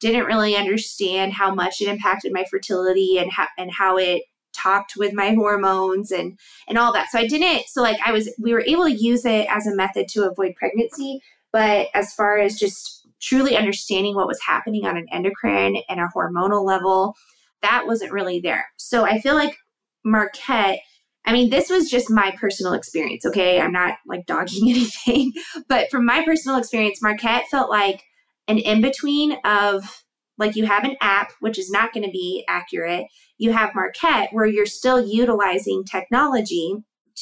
didn't 0.00 0.24
really 0.24 0.56
understand 0.56 1.32
how 1.32 1.54
much 1.54 1.80
it 1.80 1.88
impacted 1.88 2.32
my 2.32 2.44
fertility 2.50 3.18
and 3.18 3.30
how 3.30 3.46
and 3.56 3.70
how 3.70 3.96
it 3.96 4.22
talked 4.52 4.94
with 4.96 5.12
my 5.12 5.30
hormones 5.30 6.10
and 6.10 6.38
and 6.68 6.78
all 6.78 6.92
that. 6.92 7.10
So 7.10 7.18
I 7.18 7.26
didn't 7.26 7.64
so 7.68 7.82
like 7.82 7.98
I 8.04 8.12
was 8.12 8.32
we 8.40 8.52
were 8.52 8.64
able 8.66 8.84
to 8.84 8.92
use 8.92 9.24
it 9.24 9.46
as 9.50 9.66
a 9.66 9.74
method 9.74 10.08
to 10.08 10.28
avoid 10.28 10.54
pregnancy, 10.56 11.20
but 11.52 11.88
as 11.94 12.12
far 12.14 12.38
as 12.38 12.58
just 12.58 13.06
truly 13.20 13.56
understanding 13.56 14.14
what 14.14 14.26
was 14.26 14.40
happening 14.40 14.84
on 14.84 14.96
an 14.96 15.06
endocrine 15.12 15.76
and 15.88 16.00
a 16.00 16.08
hormonal 16.14 16.64
level, 16.64 17.14
that 17.62 17.86
wasn't 17.86 18.12
really 18.12 18.40
there. 18.40 18.66
So 18.76 19.04
I 19.04 19.20
feel 19.20 19.34
like 19.34 19.56
Marquette 20.04 20.80
I 21.24 21.32
mean, 21.32 21.50
this 21.50 21.70
was 21.70 21.88
just 21.88 22.10
my 22.10 22.32
personal 22.32 22.72
experience, 22.72 23.24
okay? 23.24 23.60
I'm 23.60 23.72
not 23.72 23.98
like 24.06 24.26
dogging 24.26 24.68
anything, 24.68 25.32
but 25.68 25.90
from 25.90 26.04
my 26.04 26.24
personal 26.24 26.58
experience, 26.58 27.00
Marquette 27.00 27.46
felt 27.48 27.70
like 27.70 28.02
an 28.48 28.58
in 28.58 28.80
between 28.80 29.36
of 29.44 30.02
like 30.42 30.56
you 30.56 30.66
have 30.66 30.82
an 30.82 30.96
app, 31.00 31.30
which 31.38 31.56
is 31.56 31.70
not 31.70 31.92
going 31.92 32.04
to 32.04 32.10
be 32.10 32.44
accurate. 32.48 33.06
You 33.38 33.52
have 33.52 33.76
Marquette, 33.76 34.30
where 34.32 34.44
you're 34.44 34.66
still 34.66 35.06
utilizing 35.06 35.84
technology 35.84 36.74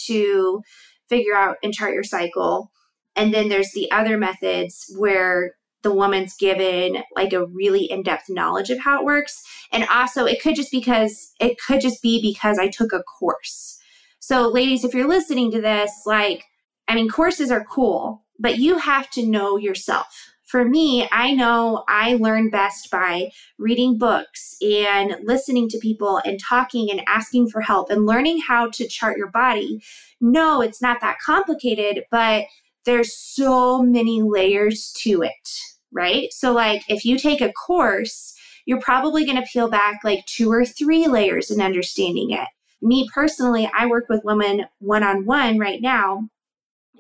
to 0.06 0.62
figure 1.08 1.36
out 1.36 1.58
and 1.62 1.74
chart 1.74 1.92
your 1.92 2.02
cycle. 2.02 2.72
And 3.14 3.34
then 3.34 3.50
there's 3.50 3.72
the 3.72 3.90
other 3.90 4.16
methods 4.16 4.90
where 4.96 5.52
the 5.82 5.92
woman's 5.92 6.34
given 6.34 7.02
like 7.14 7.34
a 7.34 7.46
really 7.46 7.84
in-depth 7.84 8.30
knowledge 8.30 8.70
of 8.70 8.78
how 8.78 9.00
it 9.00 9.04
works 9.04 9.42
and 9.72 9.86
also 9.90 10.24
it 10.26 10.40
could 10.42 10.54
just 10.54 10.70
because 10.70 11.32
it 11.40 11.58
could 11.58 11.80
just 11.80 12.02
be 12.02 12.20
because 12.20 12.58
i 12.58 12.68
took 12.68 12.92
a 12.92 13.02
course 13.02 13.78
so 14.18 14.46
ladies 14.46 14.84
if 14.84 14.92
you're 14.92 15.08
listening 15.08 15.50
to 15.50 15.58
this 15.58 16.02
like 16.04 16.44
i 16.86 16.94
mean 16.94 17.08
courses 17.08 17.50
are 17.50 17.64
cool 17.64 18.22
but 18.38 18.58
you 18.58 18.76
have 18.76 19.08
to 19.08 19.24
know 19.26 19.56
yourself 19.56 20.34
for 20.50 20.64
me, 20.64 21.06
I 21.12 21.32
know 21.32 21.84
I 21.86 22.16
learn 22.16 22.50
best 22.50 22.90
by 22.90 23.30
reading 23.56 23.98
books 23.98 24.56
and 24.60 25.16
listening 25.22 25.68
to 25.68 25.78
people 25.78 26.20
and 26.24 26.40
talking 26.40 26.90
and 26.90 27.02
asking 27.06 27.50
for 27.50 27.60
help 27.60 27.88
and 27.88 28.04
learning 28.04 28.40
how 28.40 28.68
to 28.70 28.88
chart 28.88 29.16
your 29.16 29.30
body. 29.30 29.80
No, 30.20 30.60
it's 30.60 30.82
not 30.82 31.00
that 31.02 31.18
complicated, 31.24 32.02
but 32.10 32.46
there's 32.84 33.16
so 33.16 33.80
many 33.80 34.22
layers 34.22 34.92
to 34.98 35.22
it, 35.22 35.48
right? 35.92 36.32
So, 36.32 36.52
like, 36.52 36.82
if 36.88 37.04
you 37.04 37.16
take 37.16 37.40
a 37.40 37.52
course, 37.52 38.34
you're 38.66 38.80
probably 38.80 39.24
going 39.24 39.40
to 39.40 39.48
peel 39.52 39.70
back 39.70 40.00
like 40.02 40.26
two 40.26 40.50
or 40.50 40.64
three 40.64 41.06
layers 41.06 41.52
in 41.52 41.60
understanding 41.60 42.32
it. 42.32 42.48
Me 42.82 43.08
personally, 43.14 43.70
I 43.72 43.86
work 43.86 44.06
with 44.08 44.24
women 44.24 44.64
one 44.80 45.04
on 45.04 45.26
one 45.26 45.58
right 45.58 45.80
now 45.80 46.28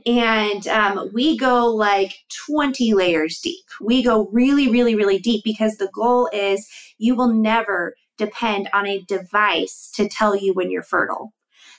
and 0.06 0.66
um, 0.68 1.10
we 1.12 1.36
go 1.36 1.66
like 1.66 2.14
20 2.46 2.94
layers 2.94 3.38
deep. 3.40 3.64
We 3.80 4.02
go 4.02 4.28
really, 4.32 4.68
really, 4.68 4.94
really 4.94 5.18
deep 5.18 5.42
because 5.44 5.76
the 5.76 5.90
goal 5.92 6.28
is 6.32 6.68
you 6.98 7.14
will 7.14 7.32
never 7.32 7.94
depend 8.16 8.68
on 8.72 8.86
a 8.86 9.02
device 9.02 9.90
to 9.94 10.08
tell 10.08 10.36
you 10.36 10.52
when 10.52 10.70
you're 10.70 10.82
fertile. 10.82 11.32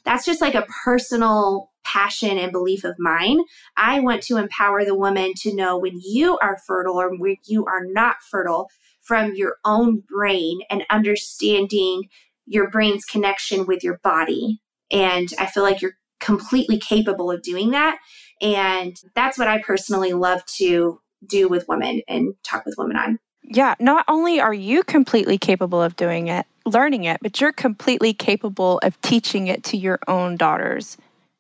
That's 0.03 0.25
just 0.25 0.41
like 0.41 0.55
a 0.55 0.65
personal 0.83 1.71
passion 1.83 2.37
and 2.37 2.51
belief 2.51 2.83
of 2.83 2.95
mine. 2.97 3.41
I 3.77 3.99
want 3.99 4.23
to 4.23 4.37
empower 4.37 4.83
the 4.83 4.95
woman 4.95 5.33
to 5.37 5.55
know 5.55 5.77
when 5.77 5.99
you 6.03 6.37
are 6.39 6.57
fertile 6.65 6.99
or 6.99 7.15
when 7.15 7.37
you 7.45 7.65
are 7.65 7.85
not 7.85 8.17
fertile 8.29 8.69
from 9.01 9.35
your 9.35 9.57
own 9.65 10.03
brain 10.07 10.61
and 10.69 10.85
understanding 10.89 12.03
your 12.45 12.69
brain's 12.69 13.05
connection 13.05 13.65
with 13.65 13.83
your 13.83 13.99
body. 14.03 14.61
And 14.91 15.29
I 15.39 15.45
feel 15.45 15.63
like 15.63 15.81
you're 15.81 15.97
completely 16.21 16.77
capable 16.77 17.31
of 17.31 17.41
doing 17.41 17.71
that. 17.71 17.97
And 18.41 18.95
that's 19.15 19.37
what 19.37 19.47
I 19.47 19.61
personally 19.61 20.13
love 20.13 20.45
to 20.57 20.99
do 21.25 21.47
with 21.47 21.67
women 21.67 22.01
and 22.07 22.33
talk 22.43 22.65
with 22.65 22.75
women 22.77 22.97
on. 22.97 23.19
Yeah, 23.43 23.75
not 23.79 24.05
only 24.07 24.39
are 24.39 24.53
you 24.53 24.83
completely 24.83 25.37
capable 25.37 25.81
of 25.81 25.95
doing 25.95 26.27
it, 26.27 26.45
learning 26.65 27.03
it, 27.03 27.19
but 27.21 27.41
you're 27.41 27.51
completely 27.51 28.13
capable 28.13 28.79
of 28.83 28.99
teaching 29.01 29.47
it 29.47 29.63
to 29.65 29.77
your 29.77 29.99
own 30.07 30.37
daughters 30.37 30.97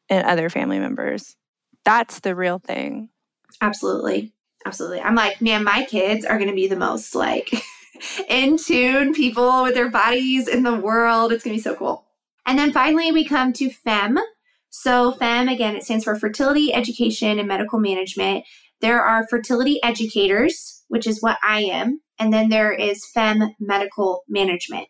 and 0.09 0.25
other 0.27 0.49
family 0.49 0.79
members. 0.79 1.35
That's 1.85 2.19
the 2.19 2.35
real 2.35 2.59
thing. 2.59 3.09
Absolutely. 3.61 4.33
Absolutely. 4.65 5.01
I'm 5.01 5.15
like, 5.15 5.41
man, 5.41 5.63
my 5.63 5.85
kids 5.85 6.25
are 6.25 6.37
going 6.37 6.49
to 6.49 6.55
be 6.55 6.67
the 6.67 6.75
most 6.75 7.15
like 7.15 7.49
in 8.29 8.57
tune 8.57 9.13
people 9.13 9.63
with 9.63 9.73
their 9.73 9.89
bodies 9.89 10.47
in 10.47 10.63
the 10.63 10.75
world. 10.75 11.31
It's 11.31 11.43
going 11.43 11.55
to 11.55 11.59
be 11.59 11.63
so 11.63 11.75
cool. 11.75 12.05
And 12.45 12.57
then 12.57 12.71
finally, 12.71 13.11
we 13.11 13.23
come 13.23 13.53
to 13.53 13.69
FEMM, 13.69 14.19
so, 14.71 15.11
FEMM, 15.11 15.51
again, 15.51 15.75
it 15.75 15.83
stands 15.83 16.05
for 16.05 16.15
Fertility 16.15 16.73
Education 16.73 17.37
and 17.37 17.47
Medical 17.47 17.77
Management. 17.77 18.45
There 18.79 19.03
are 19.03 19.27
fertility 19.27 19.83
educators, 19.83 20.83
which 20.87 21.05
is 21.05 21.21
what 21.21 21.37
I 21.43 21.63
am, 21.63 21.99
and 22.17 22.33
then 22.33 22.47
there 22.47 22.71
is 22.71 23.05
FEMM 23.15 23.49
Medical 23.59 24.23
Management. 24.29 24.87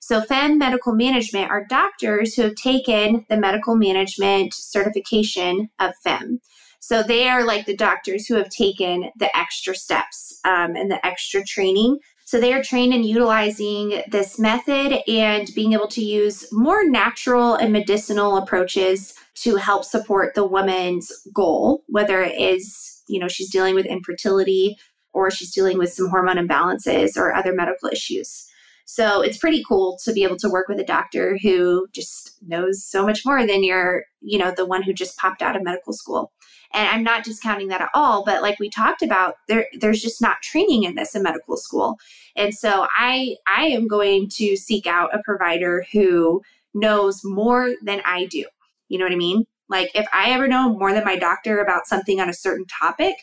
So, 0.00 0.22
FEMM 0.22 0.58
Medical 0.58 0.92
Management 0.92 1.52
are 1.52 1.64
doctors 1.64 2.34
who 2.34 2.42
have 2.42 2.56
taken 2.56 3.24
the 3.28 3.36
medical 3.36 3.76
management 3.76 4.54
certification 4.54 5.70
of 5.78 5.92
FEMM. 6.04 6.38
So, 6.80 7.04
they 7.04 7.28
are 7.28 7.44
like 7.44 7.66
the 7.66 7.76
doctors 7.76 8.26
who 8.26 8.34
have 8.34 8.48
taken 8.48 9.12
the 9.16 9.34
extra 9.36 9.76
steps 9.76 10.40
um, 10.44 10.74
and 10.74 10.90
the 10.90 11.04
extra 11.06 11.44
training 11.44 12.00
so 12.32 12.40
they 12.40 12.54
are 12.54 12.62
trained 12.62 12.94
in 12.94 13.04
utilizing 13.04 14.02
this 14.08 14.38
method 14.38 15.00
and 15.06 15.50
being 15.54 15.74
able 15.74 15.88
to 15.88 16.02
use 16.02 16.50
more 16.50 16.82
natural 16.82 17.56
and 17.56 17.74
medicinal 17.74 18.38
approaches 18.38 19.12
to 19.34 19.56
help 19.56 19.84
support 19.84 20.34
the 20.34 20.46
woman's 20.46 21.12
goal, 21.34 21.84
whether 21.88 22.22
it 22.22 22.40
is, 22.40 23.02
you 23.06 23.20
know, 23.20 23.28
she's 23.28 23.50
dealing 23.50 23.74
with 23.74 23.84
infertility 23.84 24.78
or 25.12 25.30
she's 25.30 25.52
dealing 25.52 25.76
with 25.76 25.92
some 25.92 26.08
hormone 26.08 26.38
imbalances 26.38 27.18
or 27.18 27.34
other 27.34 27.52
medical 27.52 27.90
issues. 27.90 28.48
So 28.86 29.20
it's 29.20 29.36
pretty 29.36 29.62
cool 29.68 29.98
to 30.02 30.12
be 30.14 30.24
able 30.24 30.38
to 30.38 30.48
work 30.48 30.68
with 30.68 30.80
a 30.80 30.84
doctor 30.84 31.38
who 31.42 31.86
just 31.94 32.38
knows 32.40 32.82
so 32.82 33.04
much 33.04 33.26
more 33.26 33.46
than 33.46 33.62
you're, 33.62 34.04
you 34.22 34.38
know, 34.38 34.54
the 34.56 34.64
one 34.64 34.82
who 34.82 34.94
just 34.94 35.18
popped 35.18 35.42
out 35.42 35.54
of 35.54 35.62
medical 35.62 35.92
school. 35.92 36.32
And 36.74 36.88
I'm 36.88 37.02
not 37.02 37.24
discounting 37.24 37.68
that 37.68 37.82
at 37.82 37.90
all, 37.94 38.24
but 38.24 38.42
like 38.42 38.58
we 38.58 38.70
talked 38.70 39.02
about, 39.02 39.34
there 39.48 39.66
there's 39.80 40.00
just 40.00 40.22
not 40.22 40.42
training 40.42 40.84
in 40.84 40.94
this 40.94 41.14
in 41.14 41.22
medical 41.22 41.56
school. 41.56 41.98
And 42.36 42.54
so 42.54 42.86
I 42.96 43.36
I 43.46 43.66
am 43.66 43.86
going 43.86 44.28
to 44.36 44.56
seek 44.56 44.86
out 44.86 45.14
a 45.14 45.22
provider 45.24 45.84
who 45.92 46.42
knows 46.74 47.20
more 47.24 47.74
than 47.82 48.00
I 48.04 48.24
do. 48.26 48.44
You 48.88 48.98
know 48.98 49.04
what 49.04 49.12
I 49.12 49.16
mean? 49.16 49.44
Like 49.68 49.90
if 49.94 50.06
I 50.12 50.30
ever 50.30 50.48
know 50.48 50.70
more 50.70 50.92
than 50.92 51.04
my 51.04 51.16
doctor 51.16 51.60
about 51.60 51.86
something 51.86 52.20
on 52.20 52.28
a 52.28 52.34
certain 52.34 52.66
topic, 52.66 53.14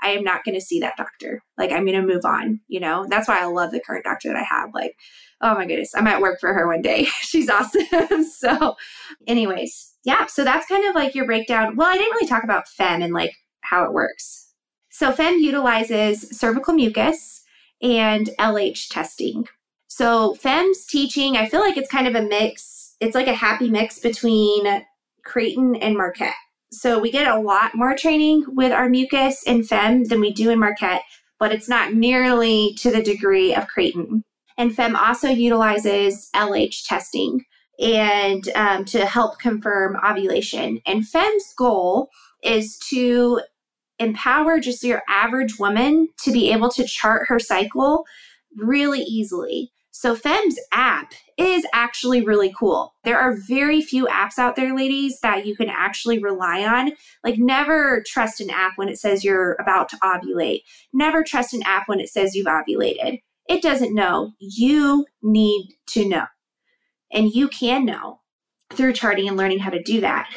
I 0.00 0.10
am 0.10 0.24
not 0.24 0.44
going 0.44 0.54
to 0.54 0.60
see 0.60 0.80
that 0.80 0.96
doctor. 0.96 1.42
Like 1.56 1.72
I'm 1.72 1.84
going 1.84 2.00
to 2.00 2.14
move 2.14 2.24
on, 2.24 2.60
you 2.68 2.80
know? 2.80 3.06
That's 3.08 3.28
why 3.28 3.40
I 3.40 3.46
love 3.46 3.72
the 3.72 3.80
current 3.80 4.04
doctor 4.04 4.28
that 4.28 4.36
I 4.36 4.42
have. 4.42 4.70
Like, 4.74 4.96
oh 5.40 5.54
my 5.54 5.66
goodness, 5.66 5.94
I 5.94 6.00
might 6.00 6.20
work 6.20 6.40
for 6.40 6.52
her 6.52 6.66
one 6.66 6.82
day. 6.82 7.04
She's 7.22 7.48
awesome. 7.48 8.24
so, 8.24 8.76
anyways, 9.26 9.94
yeah, 10.04 10.26
so 10.26 10.44
that's 10.44 10.66
kind 10.66 10.88
of 10.88 10.94
like 10.94 11.14
your 11.14 11.26
breakdown. 11.26 11.76
Well, 11.76 11.88
I 11.88 11.94
didn't 11.94 12.12
really 12.12 12.28
talk 12.28 12.44
about 12.44 12.66
FEMM 12.66 13.04
and 13.04 13.12
like 13.12 13.34
how 13.60 13.84
it 13.84 13.92
works. 13.92 14.52
So, 14.90 15.12
FEMM 15.12 15.40
utilizes 15.40 16.36
cervical 16.36 16.74
mucus 16.74 17.42
and 17.80 18.30
LH 18.38 18.88
testing. 18.88 19.46
So, 19.86 20.36
FEMM's 20.42 20.86
teaching, 20.86 21.36
I 21.36 21.48
feel 21.48 21.60
like 21.60 21.76
it's 21.76 21.90
kind 21.90 22.08
of 22.08 22.14
a 22.14 22.26
mix. 22.26 22.96
It's 23.00 23.14
like 23.14 23.28
a 23.28 23.34
happy 23.34 23.70
mix 23.70 24.00
between 24.00 24.84
Creighton 25.24 25.76
and 25.76 25.96
Marquette. 25.96 26.34
So, 26.72 26.98
we 26.98 27.10
get 27.10 27.28
a 27.28 27.40
lot 27.40 27.74
more 27.74 27.96
training 27.96 28.44
with 28.48 28.72
our 28.72 28.88
mucus 28.88 29.42
in 29.44 29.62
FEMM 29.62 30.08
than 30.08 30.20
we 30.20 30.32
do 30.32 30.50
in 30.50 30.58
Marquette, 30.58 31.02
but 31.38 31.52
it's 31.52 31.68
not 31.68 31.94
nearly 31.94 32.74
to 32.78 32.90
the 32.90 33.02
degree 33.02 33.54
of 33.54 33.68
Creighton. 33.68 34.24
And 34.58 34.72
FEMM 34.72 34.96
also 34.96 35.28
utilizes 35.28 36.28
LH 36.34 36.86
testing 36.86 37.44
and 37.78 38.48
um, 38.56 38.84
to 38.86 39.06
help 39.06 39.38
confirm 39.38 39.96
ovulation. 40.04 40.80
And 40.84 41.04
FEMM's 41.04 41.54
goal 41.56 42.10
is 42.42 42.76
to 42.90 43.40
empower 44.00 44.58
just 44.58 44.82
your 44.82 45.02
average 45.08 45.58
woman 45.58 46.08
to 46.24 46.32
be 46.32 46.52
able 46.52 46.70
to 46.70 46.84
chart 46.84 47.26
her 47.28 47.38
cycle 47.38 48.04
really 48.56 49.00
easily. 49.02 49.70
So, 49.90 50.14
FEMM's 50.14 50.60
app 50.72 51.12
is 51.36 51.66
actually 51.72 52.22
really 52.22 52.54
cool. 52.56 52.94
There 53.02 53.18
are 53.18 53.36
very 53.48 53.80
few 53.80 54.06
apps 54.06 54.38
out 54.38 54.54
there, 54.54 54.76
ladies, 54.76 55.18
that 55.22 55.44
you 55.44 55.56
can 55.56 55.68
actually 55.68 56.20
rely 56.20 56.64
on. 56.64 56.92
Like, 57.24 57.36
never 57.38 58.04
trust 58.06 58.40
an 58.40 58.50
app 58.50 58.74
when 58.76 58.88
it 58.88 58.98
says 58.98 59.24
you're 59.24 59.56
about 59.58 59.88
to 59.88 59.96
ovulate. 59.96 60.60
Never 60.92 61.24
trust 61.24 61.52
an 61.52 61.62
app 61.64 61.88
when 61.88 61.98
it 61.98 62.10
says 62.10 62.36
you've 62.36 62.46
ovulated. 62.46 63.18
It 63.48 63.62
doesn't 63.62 63.94
know. 63.94 64.34
You 64.38 65.06
need 65.22 65.74
to 65.88 66.08
know. 66.08 66.26
And 67.12 67.30
you 67.32 67.48
can 67.48 67.84
know 67.84 68.20
through 68.70 68.92
charting 68.92 69.28
and 69.28 69.36
learning 69.36 69.60
how 69.60 69.70
to 69.70 69.82
do 69.82 70.00
that. 70.02 70.28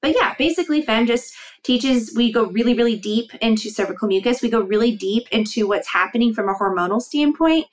But 0.00 0.14
yeah, 0.14 0.34
basically, 0.38 0.82
FEMM 0.82 1.06
just 1.06 1.34
teaches, 1.62 2.14
we 2.16 2.32
go 2.32 2.46
really, 2.46 2.74
really 2.74 2.96
deep 2.96 3.34
into 3.36 3.70
cervical 3.70 4.08
mucus. 4.08 4.40
We 4.40 4.50
go 4.50 4.60
really 4.60 4.96
deep 4.96 5.26
into 5.30 5.66
what's 5.66 5.88
happening 5.88 6.32
from 6.32 6.48
a 6.48 6.54
hormonal 6.54 7.02
standpoint. 7.02 7.66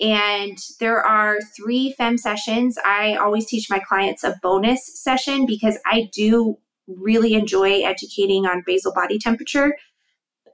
And 0.00 0.58
there 0.80 1.04
are 1.04 1.38
three 1.56 1.94
FEMM 1.98 2.18
sessions. 2.18 2.78
I 2.84 3.16
always 3.16 3.46
teach 3.46 3.68
my 3.68 3.78
clients 3.78 4.24
a 4.24 4.38
bonus 4.42 5.02
session 5.02 5.44
because 5.44 5.78
I 5.84 6.08
do 6.12 6.56
really 6.86 7.34
enjoy 7.34 7.82
educating 7.82 8.46
on 8.46 8.62
basal 8.66 8.92
body 8.92 9.18
temperature. 9.18 9.76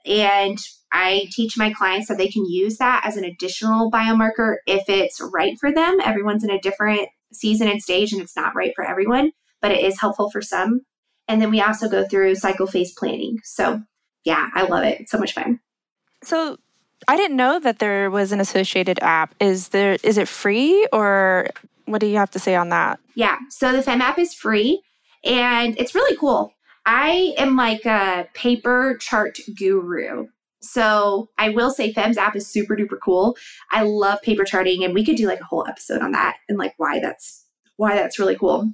And 0.07 0.59
I 0.93 1.27
teach 1.31 1.59
my 1.59 1.73
clients 1.73 2.09
that 2.09 2.19
they 2.19 2.29
can 2.29 2.47
use 2.49 2.79
that 2.79 3.03
as 3.05 3.17
an 3.17 3.25
additional 3.25 3.91
biomarker 3.91 4.57
if 4.67 4.89
it's 4.89 5.21
right 5.21 5.59
for 5.59 5.73
them. 5.73 5.99
Everyone's 6.03 6.45
in 6.45 6.51
a 6.51 6.61
different 6.61 7.09
season 7.33 7.69
and 7.69 7.83
stage, 7.83 8.13
and 8.13 8.23
it's 8.23 8.37
not 8.37 8.55
right 8.55 8.73
for 8.75 8.85
everyone, 8.85 9.33
but 9.61 9.71
it 9.71 9.85
is 9.85 10.01
helpful 10.01 10.31
for 10.31 10.41
some. 10.41 10.83
And 11.27 11.43
then 11.43 11.51
we 11.51 11.61
also 11.61 11.89
go 11.89 12.07
through 12.07 12.37
cycle 12.37 12.67
phase 12.67 12.93
planning. 12.93 13.39
So, 13.45 13.83
yeah, 14.25 14.49
I 14.55 14.63
love 14.63 14.85
it. 14.85 15.01
It's 15.01 15.13
so 15.13 15.19
much 15.19 15.35
fun. 15.35 15.61
So, 16.25 16.59
I 17.07 17.17
didn't 17.17 17.37
know 17.37 17.61
that 17.61 17.79
there 17.79 18.11
was 18.11 18.33
an 18.33 18.41
associated 18.41 18.99
app. 19.03 19.35
Is 19.41 19.69
there 19.69 19.99
is 20.03 20.19
it 20.19 20.27
free 20.27 20.87
or 20.93 21.51
what 21.85 22.01
do 22.01 22.07
you 22.07 22.17
have 22.17 22.31
to 22.33 22.39
say 22.39 22.57
on 22.57 22.71
that? 22.71 22.99
Yeah. 23.15 23.39
So 23.51 23.73
the 23.73 23.83
FEMM 23.83 24.01
app 24.01 24.19
is 24.19 24.35
free 24.35 24.83
and 25.25 25.79
it's 25.79 25.95
really 25.95 26.17
cool. 26.17 26.53
I 26.91 27.35
am 27.37 27.55
like 27.55 27.85
a 27.85 28.27
paper 28.33 28.97
chart 28.99 29.39
guru. 29.55 30.29
So 30.63 31.29
I 31.37 31.51
will 31.51 31.71
say 31.71 31.93
FEMM's 31.93 32.17
app 32.17 32.35
is 32.35 32.47
super 32.47 32.75
duper 32.75 32.97
cool. 33.05 33.37
I 33.71 33.83
love 33.83 34.23
paper 34.23 34.43
charting 34.43 34.83
and 34.83 34.95
we 34.95 35.05
could 35.05 35.17
do 35.17 35.27
like 35.27 35.41
a 35.41 35.45
whole 35.45 35.67
episode 35.69 36.01
on 36.01 36.13
that 36.13 36.37
and 36.49 36.57
like 36.57 36.73
why 36.79 36.99
that's 36.99 37.45
why 37.77 37.95
that's 37.95 38.19
really 38.19 38.37
cool. 38.37 38.73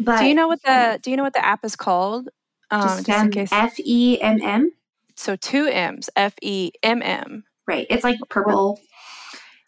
But 0.00 0.18
do 0.18 0.26
you 0.26 0.34
know 0.34 0.48
what 0.48 0.60
the 0.64 0.98
do 1.00 1.12
you 1.12 1.16
know 1.16 1.22
what 1.22 1.32
the 1.32 1.44
app 1.44 1.64
is 1.64 1.76
called? 1.76 2.28
Um, 2.72 2.82
just, 2.82 3.06
just 3.06 3.24
in 3.24 3.30
case. 3.30 3.52
F 3.52 3.78
E 3.78 4.20
M 4.20 4.42
M. 4.42 4.72
So 5.14 5.36
two 5.36 5.66
M's. 5.66 6.10
F 6.16 6.34
E 6.42 6.72
M 6.82 7.02
M. 7.02 7.44
Right. 7.68 7.86
It's 7.88 8.02
like 8.02 8.18
purple 8.28 8.80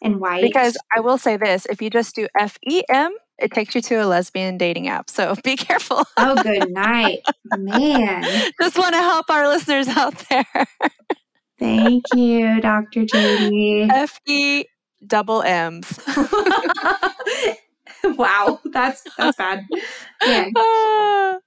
and 0.01 0.19
white. 0.19 0.41
Because 0.41 0.77
I 0.93 0.99
will 0.99 1.17
say 1.17 1.37
this: 1.37 1.65
if 1.67 1.81
you 1.81 1.89
just 1.89 2.15
do 2.15 2.27
F 2.37 2.57
E 2.67 2.83
M, 2.89 3.15
it 3.41 3.51
takes 3.51 3.75
you 3.75 3.81
to 3.81 3.95
a 3.95 4.05
lesbian 4.05 4.57
dating 4.57 4.87
app. 4.87 5.09
So 5.09 5.35
be 5.43 5.55
careful. 5.55 6.03
oh, 6.17 6.41
good 6.41 6.71
night, 6.71 7.21
man. 7.57 8.23
Just 8.61 8.77
want 8.77 8.93
to 8.93 9.01
help 9.01 9.29
our 9.29 9.47
listeners 9.47 9.87
out 9.87 10.15
there. 10.29 10.65
Thank 11.59 12.05
you, 12.15 12.59
Dr. 12.61 13.01
JD. 13.01 13.89
F 13.91 14.19
E 14.25 14.65
double 15.05 15.41
M's. 15.43 15.99
wow, 18.03 18.59
that's 18.65 19.03
that's 19.17 19.37
bad. 19.37 19.65
Yeah. 20.25 21.37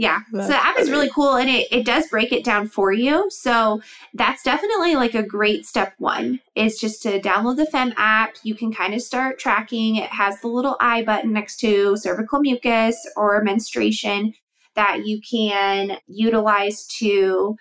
Yeah. 0.00 0.20
That's 0.32 0.46
so 0.46 0.52
the 0.54 0.66
app 0.66 0.78
is 0.78 0.90
really 0.90 1.10
cool 1.10 1.36
and 1.36 1.50
it, 1.50 1.68
it 1.70 1.84
does 1.84 2.08
break 2.08 2.32
it 2.32 2.42
down 2.42 2.68
for 2.68 2.90
you. 2.90 3.26
So 3.28 3.82
that's 4.14 4.42
definitely 4.42 4.96
like 4.96 5.14
a 5.14 5.22
great 5.22 5.66
step 5.66 5.92
one 5.98 6.40
is 6.54 6.80
just 6.80 7.02
to 7.02 7.20
download 7.20 7.56
the 7.56 7.66
FEMM 7.70 7.92
app. 7.98 8.36
You 8.42 8.54
can 8.54 8.72
kind 8.72 8.94
of 8.94 9.02
start 9.02 9.38
tracking. 9.38 9.96
It 9.96 10.08
has 10.08 10.40
the 10.40 10.48
little 10.48 10.78
I 10.80 11.02
button 11.04 11.34
next 11.34 11.58
to 11.58 11.98
cervical 11.98 12.40
mucus 12.40 12.96
or 13.14 13.42
menstruation 13.44 14.32
that 14.74 15.04
you 15.04 15.20
can 15.20 15.98
utilize 16.06 16.86
to 17.00 17.56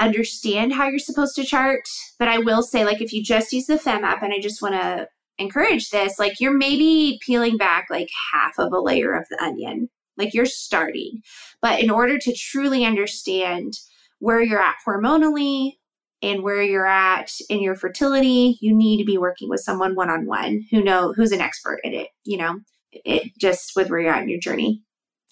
understand 0.00 0.72
how 0.72 0.88
you're 0.88 0.98
supposed 0.98 1.36
to 1.36 1.44
chart. 1.44 1.88
But 2.18 2.26
I 2.26 2.38
will 2.38 2.62
say, 2.62 2.84
like, 2.84 3.00
if 3.00 3.12
you 3.12 3.22
just 3.22 3.52
use 3.52 3.66
the 3.66 3.74
FEMM 3.74 4.02
app, 4.02 4.24
and 4.24 4.32
I 4.32 4.40
just 4.40 4.60
want 4.60 4.74
to 4.74 5.06
encourage 5.38 5.90
this, 5.90 6.18
like, 6.18 6.40
you're 6.40 6.56
maybe 6.56 7.20
peeling 7.24 7.56
back 7.56 7.86
like 7.88 8.08
half 8.32 8.58
of 8.58 8.72
a 8.72 8.80
layer 8.80 9.14
of 9.14 9.28
the 9.30 9.40
onion 9.40 9.88
like 10.18 10.34
you're 10.34 10.46
starting. 10.46 11.22
But 11.62 11.80
in 11.80 11.90
order 11.90 12.18
to 12.18 12.34
truly 12.34 12.84
understand 12.84 13.74
where 14.18 14.42
you're 14.42 14.60
at 14.60 14.76
hormonally 14.86 15.74
and 16.20 16.42
where 16.42 16.62
you're 16.62 16.86
at 16.86 17.30
in 17.48 17.60
your 17.60 17.76
fertility, 17.76 18.58
you 18.60 18.74
need 18.74 18.98
to 18.98 19.04
be 19.04 19.18
working 19.18 19.48
with 19.48 19.60
someone 19.60 19.94
one 19.94 20.10
on 20.10 20.26
one 20.26 20.64
who 20.70 20.82
know 20.82 21.12
who's 21.12 21.32
an 21.32 21.40
expert 21.40 21.78
in 21.84 21.94
it, 21.94 22.08
you 22.24 22.36
know, 22.36 22.58
it 22.92 23.30
just 23.38 23.72
with 23.76 23.88
where 23.88 24.00
you're 24.00 24.12
at 24.12 24.22
in 24.22 24.28
your 24.28 24.40
journey. 24.40 24.82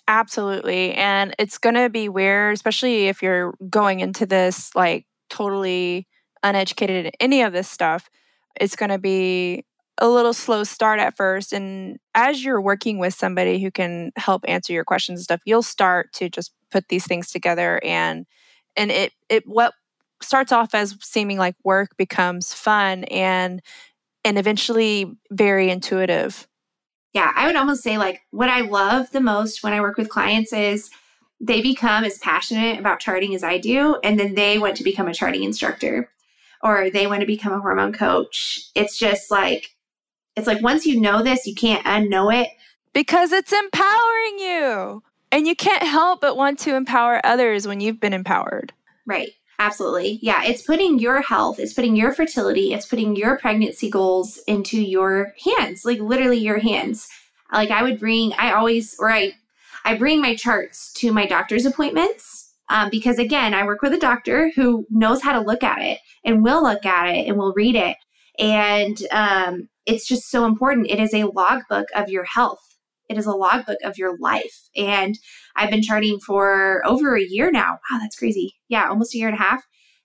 Absolutely. 0.09 0.95
And 0.95 1.35
it's 1.39 1.59
going 1.59 1.75
to 1.75 1.91
be 1.91 2.09
weird, 2.09 2.55
especially 2.55 3.09
if 3.09 3.23
you're 3.23 3.55
going 3.69 4.01
into 4.01 4.25
this 4.25 4.75
like 4.77 5.05
totally 5.31 6.07
uneducated 6.45 7.07
in 7.07 7.13
any 7.19 7.43
of 7.43 7.53
this 7.53 7.69
stuff. 7.69 8.09
It's 8.61 8.77
going 8.77 8.91
to 8.91 8.99
be 8.99 9.65
a 9.99 10.09
little 10.09 10.35
slow 10.35 10.65
start 10.65 10.99
at 11.01 11.17
first 11.17 11.53
and 11.53 11.99
as 12.15 12.45
you're 12.45 12.61
working 12.61 12.99
with 12.99 13.15
somebody 13.15 13.61
who 13.63 13.71
can 13.71 14.13
help 14.17 14.45
answer 14.47 14.73
your 14.73 14.85
questions 14.85 15.21
and 15.21 15.25
stuff 15.25 15.41
you'll 15.47 15.63
start 15.63 16.13
to 16.13 16.29
just 16.29 16.53
put 16.71 16.89
these 16.89 17.07
things 17.07 17.31
together 17.31 17.81
and 17.83 18.27
and 18.77 18.91
it 18.91 19.13
it 19.29 19.45
what 19.47 19.73
starts 20.23 20.53
off 20.53 20.75
as 20.75 20.97
seeming 21.01 21.39
like 21.39 21.55
work 21.65 21.97
becomes 21.97 22.53
fun 22.53 23.05
and 23.05 23.63
and 24.25 24.39
eventually 24.39 25.15
very 25.31 25.71
intuitive. 25.71 26.47
Yeah 27.13 27.33
i 27.35 27.47
would 27.47 27.57
almost 27.57 27.83
say 27.83 27.97
like 27.97 28.21
what 28.31 28.51
i 28.51 28.61
love 28.61 29.11
the 29.13 29.21
most 29.21 29.63
when 29.63 29.73
i 29.73 29.81
work 29.81 29.97
with 29.97 30.09
clients 30.09 30.53
is 30.53 30.91
they 31.41 31.61
become 31.61 32.05
as 32.05 32.19
passionate 32.19 32.79
about 32.79 33.01
charting 33.01 33.35
as 33.35 33.45
i 33.45 33.57
do 33.57 33.99
and 34.05 34.19
then 34.19 34.35
they 34.35 34.59
want 34.59 34.77
to 34.77 34.85
become 34.85 35.09
a 35.09 35.15
charting 35.15 35.45
instructor 35.45 36.11
or 36.63 36.91
they 36.91 37.07
want 37.07 37.21
to 37.21 37.27
become 37.27 37.53
a 37.53 37.61
hormone 37.61 37.93
coach. 37.93 38.71
It's 38.75 38.99
just 38.99 39.31
like 39.31 39.76
it's 40.37 40.47
like 40.47 40.63
once 40.63 40.87
you 40.87 41.01
know 41.01 41.23
this, 41.23 41.47
you 41.47 41.55
can't 41.55 41.85
unknow 41.85 42.35
it. 42.35 42.49
Because 42.93 43.33
it's 43.33 43.53
empowering 43.53 44.39
you. 44.39 45.03
And 45.33 45.47
you 45.47 45.57
can't 45.57 45.83
help 45.83 46.21
but 46.21 46.37
want 46.37 46.59
to 46.61 46.77
empower 46.77 47.21
others 47.25 47.67
when 47.67 47.81
you've 47.81 48.01
been 48.01 48.13
empowered. 48.13 48.73
Right. 49.07 49.31
Absolutely. 49.59 50.19
Yeah. 50.23 50.45
It's 50.45 50.63
putting 50.63 50.99
your 50.99 51.23
health, 51.23 51.59
it's 51.59 51.73
putting 51.73 51.97
your 51.97 52.13
fertility, 52.13 52.75
it's 52.75 52.87
putting 52.87 53.17
your 53.17 53.39
pregnancy 53.39 53.89
goals 53.89 54.39
into 54.47 54.81
your 54.81 55.33
hands, 55.43 55.85
like 55.85 55.99
literally 55.99 56.39
your 56.39 56.59
hands. 56.59 57.09
Like 57.53 57.71
I 57.71 57.83
would 57.83 57.99
bring, 57.99 58.35
I 58.35 58.53
always, 58.53 58.97
or 58.99 59.11
I, 59.11 59.33
I 59.85 59.97
bring 59.97 60.21
my 60.21 60.35
charts 60.35 60.93
to 60.95 61.13
my 61.13 61.27
doctor's 61.27 61.65
appointments 61.65 62.53
um, 62.69 62.91
because 62.91 63.19
again, 63.19 63.55
I 63.55 63.65
work 63.65 63.81
with 63.83 63.95
a 63.95 63.99
doctor 63.99 64.51
who 64.55 64.87
knows 64.91 65.23
how 65.23 65.33
to 65.33 65.47
look 65.47 65.63
at 65.63 65.81
it 65.81 66.01
and 66.25 66.43
will 66.43 66.63
look 66.63 66.85
at 66.85 67.15
it 67.15 67.27
and 67.27 67.39
will 67.39 67.55
read 67.55 67.77
it. 67.77 67.97
And 68.39 68.99
um, 69.11 69.69
it's 69.87 70.07
just 70.07 70.31
so 70.31 70.45
important. 70.45 70.91
It 70.91 71.01
is 71.01 71.15
a 71.15 71.25
logbook 71.25 71.87
of 71.95 72.09
your 72.09 72.25
health. 72.25 72.61
It 73.09 73.17
is 73.17 73.27
a 73.27 73.33
logbook 73.33 73.79
of 73.85 73.99
your 73.99 74.19
life. 74.19 74.69
And 74.77 75.17
I've 75.55 75.71
been 75.71 75.83
charting 75.83 76.19
for 76.19 76.83
over 76.87 77.17
a 77.17 77.23
year 77.23 77.51
now. 77.51 77.79
Wow, 77.91 77.99
that's 78.01 78.17
crazy. 78.17 78.55
Yeah, 78.69 78.89
almost 78.89 79.15
a 79.15 79.19
year 79.19 79.29
and 79.29 79.37
a 79.37 79.41
half. 79.41 79.63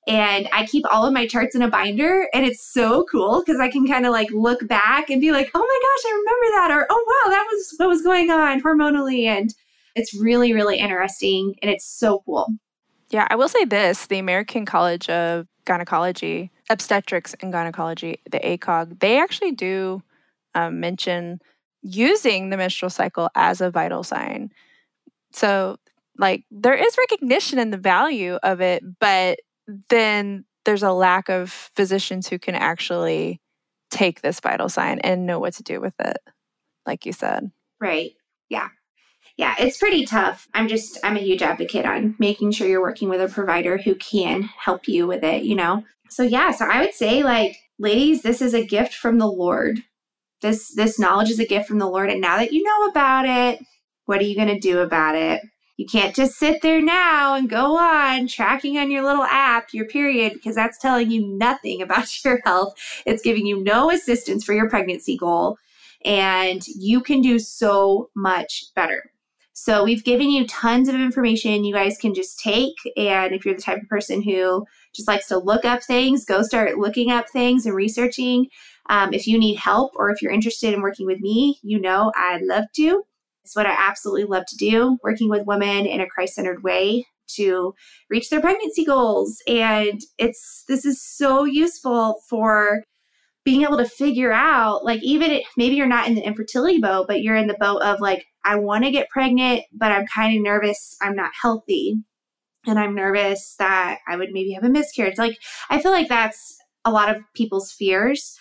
And 0.08 0.48
I 0.52 0.66
keep 0.66 0.86
all 0.92 1.06
of 1.06 1.14
my 1.14 1.28
charts 1.28 1.56
in 1.56 1.62
a 1.62 1.68
binder. 1.68 2.28
And 2.34 2.46
it's 2.46 2.72
so 2.72 3.06
cool 3.12 3.42
because 3.42 3.60
I 3.60 3.70
can 3.70 3.88
kind 3.88 4.06
of 4.06 4.12
like 4.12 4.30
look 4.32 4.68
back 4.68 5.10
and 5.10 5.22
be 5.22 5.32
like, 5.32 5.52
oh 5.54 5.60
my 5.60 5.80
gosh, 5.84 6.12
I 6.12 6.16
remember 6.16 6.58
that. 6.58 6.72
Or, 6.72 6.88
oh 6.90 7.22
wow, 7.24 7.30
that 7.30 7.48
was 7.52 7.74
what 7.78 7.90
was 7.90 8.02
going 8.02 8.30
on 8.30 8.62
hormonally. 8.62 9.26
And 9.26 9.54
it's 9.96 10.20
really, 10.20 10.54
really 10.54 10.78
interesting. 10.78 11.56
And 11.62 11.70
it's 11.70 11.86
so 11.86 12.24
cool. 12.26 12.48
Yeah, 13.10 13.28
I 13.30 13.36
will 13.36 13.50
say 13.50 13.66
this 13.66 14.08
the 14.08 14.20
American 14.20 14.66
College 14.66 15.10
of 15.10 15.46
Gynecology, 15.66 16.50
Obstetrics 16.72 17.36
and 17.42 17.52
Gynecology, 17.52 18.22
the 18.32 18.40
ACOG, 18.40 19.00
they 19.00 19.20
actually 19.20 19.52
do 19.52 20.02
um, 20.56 20.80
mention 20.80 21.42
using 21.82 22.50
the 22.50 22.58
menstrual 22.58 22.90
cycle 22.90 23.30
as 23.36 23.60
a 23.60 23.70
vital 23.70 24.04
sign. 24.04 24.52
So, 25.34 25.78
like, 26.18 26.46
there 26.50 26.74
is 26.74 26.98
recognition 26.98 27.60
in 27.60 27.72
the 27.72 27.78
value 27.78 28.36
of 28.44 28.62
it, 28.62 28.84
but 29.00 29.40
then 29.90 30.46
there's 30.64 30.84
a 30.84 30.92
lack 30.92 31.30
of 31.30 31.52
physicians 31.52 32.28
who 32.28 32.40
can 32.40 32.56
actually 32.56 33.42
take 33.90 34.22
this 34.22 34.40
vital 34.40 34.70
sign 34.70 35.00
and 35.00 35.26
know 35.26 35.40
what 35.40 35.56
to 35.56 35.64
do 35.64 35.82
with 35.82 35.96
it, 36.00 36.18
like 36.86 37.06
you 37.06 37.12
said. 37.12 37.52
Right. 37.80 38.14
Yeah 38.50 38.70
yeah, 39.38 39.56
it's 39.60 39.78
pretty 39.78 40.06
tough. 40.06 40.48
I'm 40.54 40.68
just, 40.68 40.98
I'm 41.04 41.18
a 41.18 41.22
huge 41.22 41.42
advocate 41.42 41.86
on 41.86 42.16
making 42.20 42.52
sure 42.52 42.68
you're 42.68 42.82
working 42.82 43.10
with 43.10 43.22
a 43.22 43.28
provider 43.28 43.78
who 43.78 43.96
can 43.96 44.44
help 44.44 44.88
you 44.88 45.08
with 45.08 45.24
it, 45.24 45.44
you 45.44 45.56
know? 45.56 45.84
So, 46.10 46.24
yeah, 46.24 46.52
so 46.52 46.66
I 46.66 46.82
would 46.82 46.94
say, 46.94 47.24
like, 47.24 47.58
ladies, 47.80 48.22
this 48.22 48.42
is 48.42 48.54
a 48.54 48.66
gift 48.66 48.94
from 48.94 49.18
the 49.18 49.32
Lord. 49.32 49.80
This, 50.42 50.74
this 50.76 51.00
knowledge 51.00 51.30
is 51.30 51.40
a 51.40 51.46
gift 51.46 51.68
from 51.68 51.80
the 51.80 51.88
Lord. 51.88 52.10
And 52.10 52.22
now 52.22 52.38
that 52.38 52.52
you 52.52 52.64
know 52.64 52.88
about 52.90 53.26
it, 53.26 53.66
what 54.06 54.20
are 54.20 54.26
you 54.26 54.36
going 54.36 54.48
to 54.48 54.60
do 54.60 54.80
about 54.80 55.16
it? 55.16 55.42
You 55.78 55.88
can't 55.88 56.16
just 56.16 56.38
sit 56.38 56.62
there 56.62 56.82
now 56.82 57.34
and 57.34 57.50
go 57.50 57.76
on 57.76 58.28
tracking 58.28 58.78
on 58.78 58.92
your 58.92 59.04
little 59.04 59.24
app 59.24 59.74
your 59.74 59.86
period 59.86 60.34
because 60.34 60.54
that's 60.54 60.78
telling 60.78 61.10
you 61.10 61.26
nothing 61.26 61.82
about 61.82 62.24
your 62.24 62.40
health. 62.46 62.76
It's 63.06 63.24
giving 63.24 63.46
you 63.46 63.64
no 63.64 63.90
assistance 63.90 64.44
for 64.44 64.54
your 64.54 64.70
pregnancy 64.70 65.18
goal. 65.18 65.58
And 66.04 66.62
you 66.68 67.02
can 67.02 67.22
do 67.22 67.40
so 67.40 68.10
much 68.16 68.66
better. 68.76 69.11
So 69.64 69.84
we've 69.84 70.04
given 70.04 70.32
you 70.32 70.48
tons 70.48 70.90
of 70.90 70.96
information 70.96 71.64
you 71.64 71.72
guys 71.72 71.96
can 71.96 72.16
just 72.16 72.40
take. 72.40 72.74
And 72.98 73.32
if 73.32 73.46
you're 73.46 73.54
the 73.54 73.62
type 73.62 73.80
of 73.80 73.88
person 73.88 74.24
who 74.24 74.66
just 74.92 75.08
likes 75.08 75.28
to 75.28 75.38
look 75.38 75.66
up 75.66 75.84
things, 75.84 76.26
go 76.26 76.42
start 76.42 76.80
looking 76.80 77.12
up 77.12 77.30
things 77.30 77.68
and 77.68 77.76
researching. 77.76 78.48
Um, 78.90 79.14
if 79.14 79.28
you 79.28 79.38
need 79.38 79.58
help 79.58 79.92
or 79.96 80.10
if 80.10 80.20
you're 80.20 80.32
interested 80.32 80.74
in 80.74 80.82
working 80.82 81.06
with 81.06 81.20
me, 81.20 81.60
you 81.62 81.80
know 81.80 82.12
I'd 82.16 82.42
love 82.42 82.64
to. 82.78 83.04
It's 83.44 83.56
what 83.56 83.68
I 83.68 83.76
absolutely 83.78 84.24
love 84.24 84.48
to 84.48 84.58
do, 84.58 84.98
working 85.04 85.30
with 85.30 85.46
women 85.46 85.86
in 85.86 86.02
a 86.02 86.08
Christ 86.08 86.34
centered 86.34 86.64
way 86.64 87.06
to 87.36 87.76
reach 88.10 88.32
their 88.32 88.42
pregnancy 88.42 88.84
goals. 88.84 89.44
And 89.48 90.02
it's 90.18 90.64
this 90.68 90.86
is 90.86 91.00
so 91.00 91.44
useful 91.44 92.16
for 92.28 92.82
being 93.44 93.64
able 93.64 93.78
to 93.78 93.86
figure 93.86 94.32
out, 94.32 94.86
like, 94.86 95.02
even 95.02 95.42
maybe 95.58 95.76
you're 95.76 95.88
not 95.88 96.08
in 96.08 96.16
the 96.16 96.26
infertility 96.26 96.80
boat, 96.80 97.08
but 97.08 97.22
you're 97.22 97.36
in 97.36 97.48
the 97.48 97.58
boat 97.60 97.82
of 97.82 98.00
like, 98.00 98.26
I 98.44 98.56
want 98.56 98.84
to 98.84 98.92
get 98.92 99.10
pregnant, 99.10 99.64
but 99.74 99.92
I'm 99.92 100.06
kind 100.08 100.36
of 100.36 100.44
nervous. 100.44 100.96
I'm 101.02 101.16
not 101.16 101.32
healthy. 101.40 101.98
And 102.68 102.78
I'm 102.78 102.94
nervous 102.94 103.56
that 103.58 104.00
I 104.08 104.16
would 104.16 104.30
maybe 104.32 104.52
have 104.52 104.64
a 104.64 104.70
miscarriage. 104.70 105.18
Like, 105.18 105.40
I 105.70 105.82
feel 105.82 105.92
like 105.92 106.08
that's 106.08 106.58
a 106.86 106.92
lot 106.92 107.10
of 107.10 107.24
people's 107.34 107.72
fears. 107.72 108.38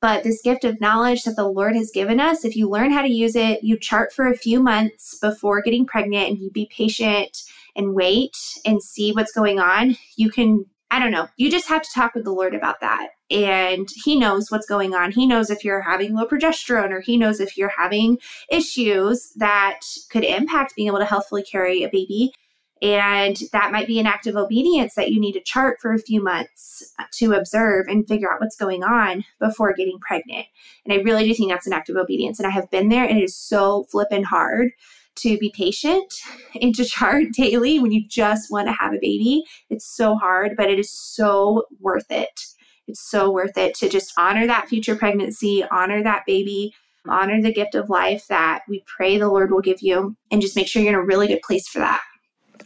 But 0.00 0.22
this 0.22 0.42
gift 0.42 0.64
of 0.64 0.80
knowledge 0.80 1.24
that 1.24 1.34
the 1.34 1.48
Lord 1.48 1.74
has 1.74 1.90
given 1.90 2.20
us, 2.20 2.44
if 2.44 2.54
you 2.54 2.68
learn 2.68 2.92
how 2.92 3.00
to 3.00 3.10
use 3.10 3.34
it, 3.34 3.64
you 3.64 3.78
chart 3.78 4.12
for 4.12 4.26
a 4.26 4.36
few 4.36 4.62
months 4.62 5.18
before 5.18 5.62
getting 5.62 5.86
pregnant 5.86 6.28
and 6.28 6.38
you 6.38 6.50
be 6.50 6.68
patient 6.70 7.42
and 7.74 7.94
wait 7.94 8.36
and 8.66 8.82
see 8.82 9.12
what's 9.12 9.32
going 9.32 9.58
on, 9.58 9.96
you 10.16 10.30
can, 10.30 10.66
I 10.94 11.00
don't 11.00 11.10
know, 11.10 11.26
you 11.36 11.50
just 11.50 11.68
have 11.68 11.82
to 11.82 11.90
talk 11.92 12.14
with 12.14 12.22
the 12.22 12.30
Lord 12.30 12.54
about 12.54 12.80
that. 12.80 13.08
And 13.28 13.88
He 14.04 14.16
knows 14.16 14.48
what's 14.48 14.64
going 14.64 14.94
on. 14.94 15.10
He 15.10 15.26
knows 15.26 15.50
if 15.50 15.64
you're 15.64 15.80
having 15.80 16.14
low 16.14 16.24
progesterone 16.24 16.90
or 16.90 17.00
He 17.00 17.16
knows 17.16 17.40
if 17.40 17.56
you're 17.56 17.72
having 17.76 18.18
issues 18.48 19.32
that 19.34 19.80
could 20.08 20.22
impact 20.22 20.76
being 20.76 20.86
able 20.86 21.00
to 21.00 21.04
healthfully 21.04 21.42
carry 21.42 21.82
a 21.82 21.88
baby. 21.88 22.32
And 22.80 23.36
that 23.52 23.72
might 23.72 23.88
be 23.88 23.98
an 23.98 24.06
act 24.06 24.28
of 24.28 24.36
obedience 24.36 24.94
that 24.94 25.10
you 25.10 25.18
need 25.18 25.32
to 25.32 25.40
chart 25.40 25.78
for 25.80 25.92
a 25.92 25.98
few 25.98 26.22
months 26.22 26.94
to 27.14 27.32
observe 27.32 27.86
and 27.88 28.06
figure 28.06 28.32
out 28.32 28.40
what's 28.40 28.56
going 28.56 28.84
on 28.84 29.24
before 29.40 29.72
getting 29.72 29.98
pregnant. 29.98 30.46
And 30.84 30.92
I 30.92 31.02
really 31.02 31.24
do 31.24 31.34
think 31.34 31.50
that's 31.50 31.66
an 31.66 31.72
act 31.72 31.88
of 31.88 31.96
obedience. 31.96 32.38
And 32.38 32.46
I 32.46 32.50
have 32.50 32.70
been 32.70 32.88
there, 32.88 33.04
and 33.04 33.18
it 33.18 33.24
is 33.24 33.36
so 33.36 33.86
flippin' 33.90 34.22
hard 34.22 34.70
to 35.16 35.38
be 35.38 35.52
patient 35.54 36.12
and 36.60 36.74
to 36.74 36.84
chart 36.84 37.26
daily 37.32 37.78
when 37.78 37.92
you 37.92 38.06
just 38.06 38.50
want 38.50 38.68
to 38.68 38.72
have 38.72 38.92
a 38.92 38.98
baby. 39.00 39.44
It's 39.70 39.86
so 39.86 40.16
hard, 40.16 40.54
but 40.56 40.70
it 40.70 40.78
is 40.78 40.90
so 40.90 41.64
worth 41.80 42.10
it. 42.10 42.40
It's 42.86 43.00
so 43.00 43.30
worth 43.30 43.56
it 43.56 43.74
to 43.76 43.88
just 43.88 44.12
honor 44.18 44.46
that 44.46 44.68
future 44.68 44.96
pregnancy, 44.96 45.64
honor 45.70 46.02
that 46.02 46.24
baby, 46.26 46.74
honor 47.08 47.40
the 47.40 47.52
gift 47.52 47.74
of 47.74 47.88
life 47.90 48.26
that 48.28 48.62
we 48.68 48.84
pray 48.86 49.18
the 49.18 49.28
Lord 49.28 49.50
will 49.50 49.60
give 49.60 49.80
you, 49.80 50.16
and 50.30 50.42
just 50.42 50.56
make 50.56 50.68
sure 50.68 50.82
you're 50.82 50.92
in 50.92 50.98
a 50.98 51.02
really 51.02 51.28
good 51.28 51.42
place 51.42 51.68
for 51.68 51.78
that. 51.78 52.02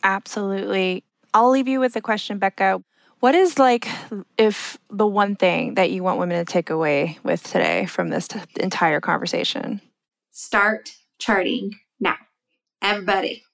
Absolutely. 0.03 1.05
I'll 1.35 1.51
leave 1.51 1.69
you 1.69 1.81
with 1.81 1.95
a 1.97 2.01
question, 2.01 2.41
Bekah. 2.41 2.83
What 3.21 3.35
is 3.35 3.59
like 3.59 3.89
if 4.37 4.79
the 4.91 5.07
one 5.07 5.35
thing 5.35 5.75
that 5.75 5.91
you 5.91 6.05
want 6.05 6.21
women 6.21 6.45
to 6.45 6.51
take 6.51 6.71
away 6.71 7.19
with 7.25 7.43
today 7.43 7.87
from 7.87 8.11
this 8.11 8.29
t- 8.29 8.41
entire 8.61 9.01
conversation? 9.01 9.81
Start 10.31 10.91
charting. 11.19 11.73
Mm-hmm. 12.83 12.95
Everybody. 12.95 13.45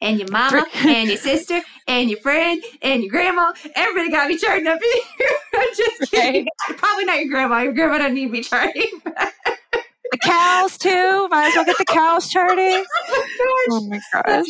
And 0.00 0.18
your 0.18 0.28
mama 0.30 0.66
and 0.74 1.08
your 1.08 1.18
sister 1.18 1.60
and 1.86 2.10
your 2.10 2.20
friend 2.20 2.62
and 2.82 3.02
your 3.02 3.10
grandma. 3.10 3.52
Everybody 3.74 4.10
got 4.10 4.28
be 4.28 4.36
charting 4.36 4.66
up 4.66 4.78
here. 4.82 5.28
Just 5.76 6.10
kidding. 6.10 6.46
Right. 6.68 6.78
Probably 6.78 7.04
not 7.04 7.20
your 7.20 7.28
grandma. 7.28 7.60
Your 7.62 7.72
grandma 7.72 7.98
don't 7.98 8.14
need 8.14 8.26
to 8.26 8.32
be 8.32 8.42
charting. 8.42 8.90
the 9.04 10.18
cows 10.22 10.76
too. 10.76 11.28
Might 11.28 11.48
as 11.48 11.54
well 11.54 11.64
get 11.64 11.78
the 11.78 11.84
cows 11.84 12.28
charting. 12.28 12.84
oh 13.70 13.88
my 13.88 14.00
gosh. 14.12 14.46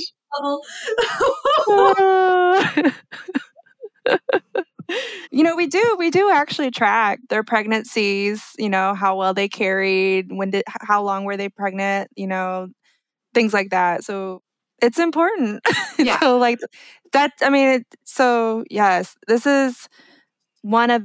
you 5.30 5.42
know, 5.42 5.54
we 5.56 5.66
do 5.66 5.96
we 5.98 6.10
do 6.10 6.30
actually 6.30 6.70
track 6.70 7.20
their 7.28 7.44
pregnancies, 7.44 8.42
you 8.58 8.68
know, 8.68 8.94
how 8.94 9.16
well 9.16 9.34
they 9.34 9.48
carried, 9.48 10.26
when 10.30 10.50
did 10.50 10.64
how 10.66 11.02
long 11.02 11.24
were 11.24 11.36
they 11.36 11.48
pregnant, 11.48 12.10
you 12.16 12.26
know, 12.26 12.68
things 13.34 13.52
like 13.52 13.70
that. 13.70 14.04
So 14.04 14.42
it's 14.82 14.98
important. 14.98 15.62
Yeah. 15.98 16.18
so 16.20 16.38
like 16.38 16.58
that 17.12 17.32
I 17.42 17.50
mean, 17.50 17.68
it, 17.68 17.86
so 18.04 18.64
yes, 18.70 19.14
this 19.28 19.46
is 19.46 19.88
one 20.62 20.90
of 20.90 21.02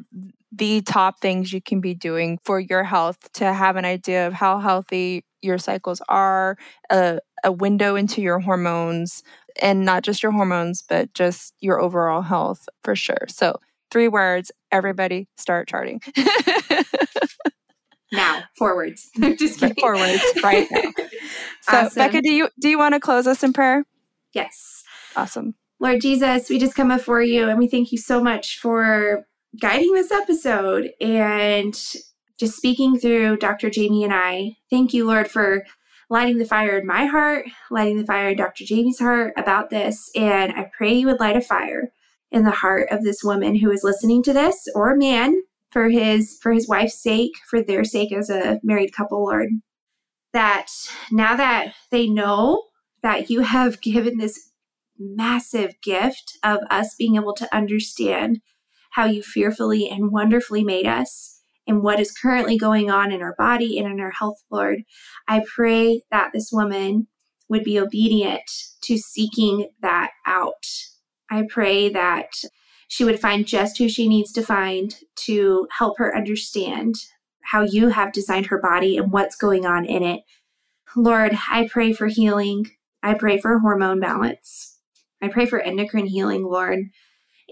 the 0.52 0.82
top 0.82 1.20
things 1.22 1.54
you 1.54 1.62
can 1.62 1.80
be 1.82 1.94
doing 1.94 2.40
for 2.44 2.60
your 2.60 2.84
health 2.84 3.18
to 3.34 3.54
have 3.54 3.76
an 3.76 3.86
idea 3.86 4.28
of 4.28 4.34
how 4.34 4.60
healthy 4.60 5.24
your 5.42 5.58
cycles 5.58 6.02
are, 6.10 6.58
a, 6.90 7.20
a 7.44 7.52
window 7.52 7.96
into 7.96 8.22
your 8.22 8.40
hormones, 8.40 9.24
and 9.62 9.86
not 9.86 10.04
just 10.04 10.24
your 10.24 10.32
hormones, 10.32 10.84
but 10.88 11.14
just 11.14 11.54
your 11.62 11.80
overall 11.80 12.22
health 12.22 12.68
for 12.84 12.96
sure. 12.96 13.26
So, 13.28 13.56
three 13.92 14.08
words 14.08 14.52
everybody 14.72 15.28
start 15.38 15.68
charting. 15.68 16.02
now, 18.12 18.44
forwards. 18.58 19.10
just 19.38 19.60
kidding. 19.60 19.76
Forwards, 19.80 20.24
right 20.44 20.68
now. 20.72 20.92
So, 21.62 21.78
awesome. 21.78 22.02
Bekah, 22.02 22.24
do 22.24 22.32
you 22.32 22.50
do 22.60 22.70
you 22.70 22.80
want 22.80 22.96
to 22.96 23.00
close 23.00 23.28
us 23.28 23.44
in 23.44 23.54
prayer? 23.54 23.84
Yes. 24.34 24.84
Awesome. 25.16 25.56
Lord 25.80 26.02
Jesus, 26.02 26.50
we 26.50 26.58
just 26.58 26.74
come 26.74 26.88
before 26.88 27.22
you 27.22 27.48
and 27.48 27.60
we 27.60 27.68
thank 27.68 27.92
you 27.92 27.98
so 27.98 28.24
much 28.24 28.58
for 28.60 29.26
guiding 29.62 29.94
this 29.94 30.12
episode 30.12 30.90
and 31.00 31.74
just 32.40 32.56
speaking 32.56 32.98
through 32.98 33.38
Dr. 33.38 33.70
Jamie 33.70 34.04
and 34.04 34.14
I. 34.14 34.56
Thank 34.70 34.94
you, 34.94 35.06
Lord, 35.06 35.30
for 35.30 35.66
lighting 36.10 36.38
the 36.38 36.46
fire 36.46 36.80
in 36.80 36.88
my 36.88 37.06
heart, 37.06 37.46
lighting 37.70 37.98
the 37.98 38.06
fire 38.06 38.30
in 38.30 38.38
Dr. 38.38 38.64
Jamie's 38.66 39.00
heart 39.00 39.34
about 39.38 39.70
this. 39.70 40.10
And 40.16 40.54
I 40.54 40.72
pray 40.76 40.94
you 40.94 41.08
would 41.08 41.20
light 41.20 41.38
a 41.38 41.42
fire 41.42 41.92
in 42.32 42.44
the 42.44 42.52
heart 42.52 42.88
of 42.92 43.04
this 43.04 43.24
woman 43.24 43.56
who 43.56 43.72
is 43.72 43.84
listening 43.84 44.24
to 44.24 44.34
this 44.34 44.68
or 44.74 44.96
man 44.96 45.42
for 45.72 45.90
his 45.90 46.38
for 46.42 46.52
his 46.52 46.68
wife's 46.68 47.02
sake, 47.02 47.34
for 47.50 47.62
their 47.62 47.84
sake 47.84 48.12
as 48.12 48.30
a 48.30 48.60
married 48.64 48.94
couple, 48.94 49.24
Lord. 49.24 49.50
That 50.34 50.68
now 51.12 51.36
that 51.36 51.74
they 51.92 52.08
know 52.08 52.64
that 53.02 53.30
you 53.30 53.42
have 53.42 53.82
given 53.82 54.18
this 54.18 54.52
massive 54.98 55.76
gift 55.82 56.38
of 56.44 56.60
us 56.70 56.96
being 56.96 57.16
able 57.16 57.34
to 57.34 57.56
understand 57.56 58.42
how 58.92 59.06
you 59.06 59.24
fearfully 59.24 59.88
and 59.90 60.12
wonderfully 60.12 60.64
made 60.64 60.86
us 60.86 61.42
and 61.68 61.84
what 61.84 62.00
is 62.00 62.12
currently 62.12 62.58
going 62.58 62.90
on 62.90 63.12
in 63.12 63.22
our 63.22 63.36
body 63.38 63.78
and 63.78 63.88
in 63.88 64.00
our 64.00 64.12
health, 64.12 64.44
Lord. 64.52 64.80
I 65.28 65.44
pray 65.56 66.02
that 66.12 66.32
this 66.34 66.50
woman 66.52 67.08
would 67.48 67.64
be 67.64 67.80
obedient 67.80 68.50
to 68.84 68.98
seeking 68.98 69.70
that 69.82 70.12
out. 70.26 70.66
I 71.30 71.46
pray 71.48 71.90
that 71.90 72.30
she 72.90 73.06
would 73.06 73.20
find 73.20 73.46
just 73.46 73.78
who 73.78 73.88
she 73.88 74.10
needs 74.10 74.32
to 74.34 74.42
find 74.42 74.96
to 75.16 75.68
help 75.78 76.00
her 76.00 76.14
understand 76.16 76.96
how 77.44 77.62
you 77.62 77.90
have 77.90 78.12
designed 78.12 78.48
her 78.48 78.60
body 78.60 78.98
and 78.98 79.12
what's 79.12 79.36
going 79.36 79.66
on 79.66 79.86
in 79.86 80.04
it. 80.04 80.22
Lord, 80.96 81.38
I 81.52 81.70
pray 81.72 81.94
for 81.94 82.08
healing. 82.08 82.72
I 83.04 83.14
pray 83.14 83.40
for 83.40 83.60
hormone 83.60 84.00
balance. 84.00 84.80
I 85.22 85.28
pray 85.28 85.46
for 85.46 85.60
endocrine 85.60 86.08
healing, 86.08 86.44
Lord. 86.44 86.80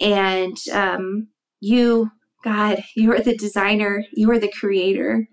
And 0.01 0.57
um, 0.73 1.27
you, 1.59 2.11
God, 2.43 2.83
you 2.95 3.13
are 3.13 3.21
the 3.21 3.38
designer, 3.38 4.05
you 4.13 4.31
are 4.31 4.39
the 4.39 4.51
creator. 4.51 5.27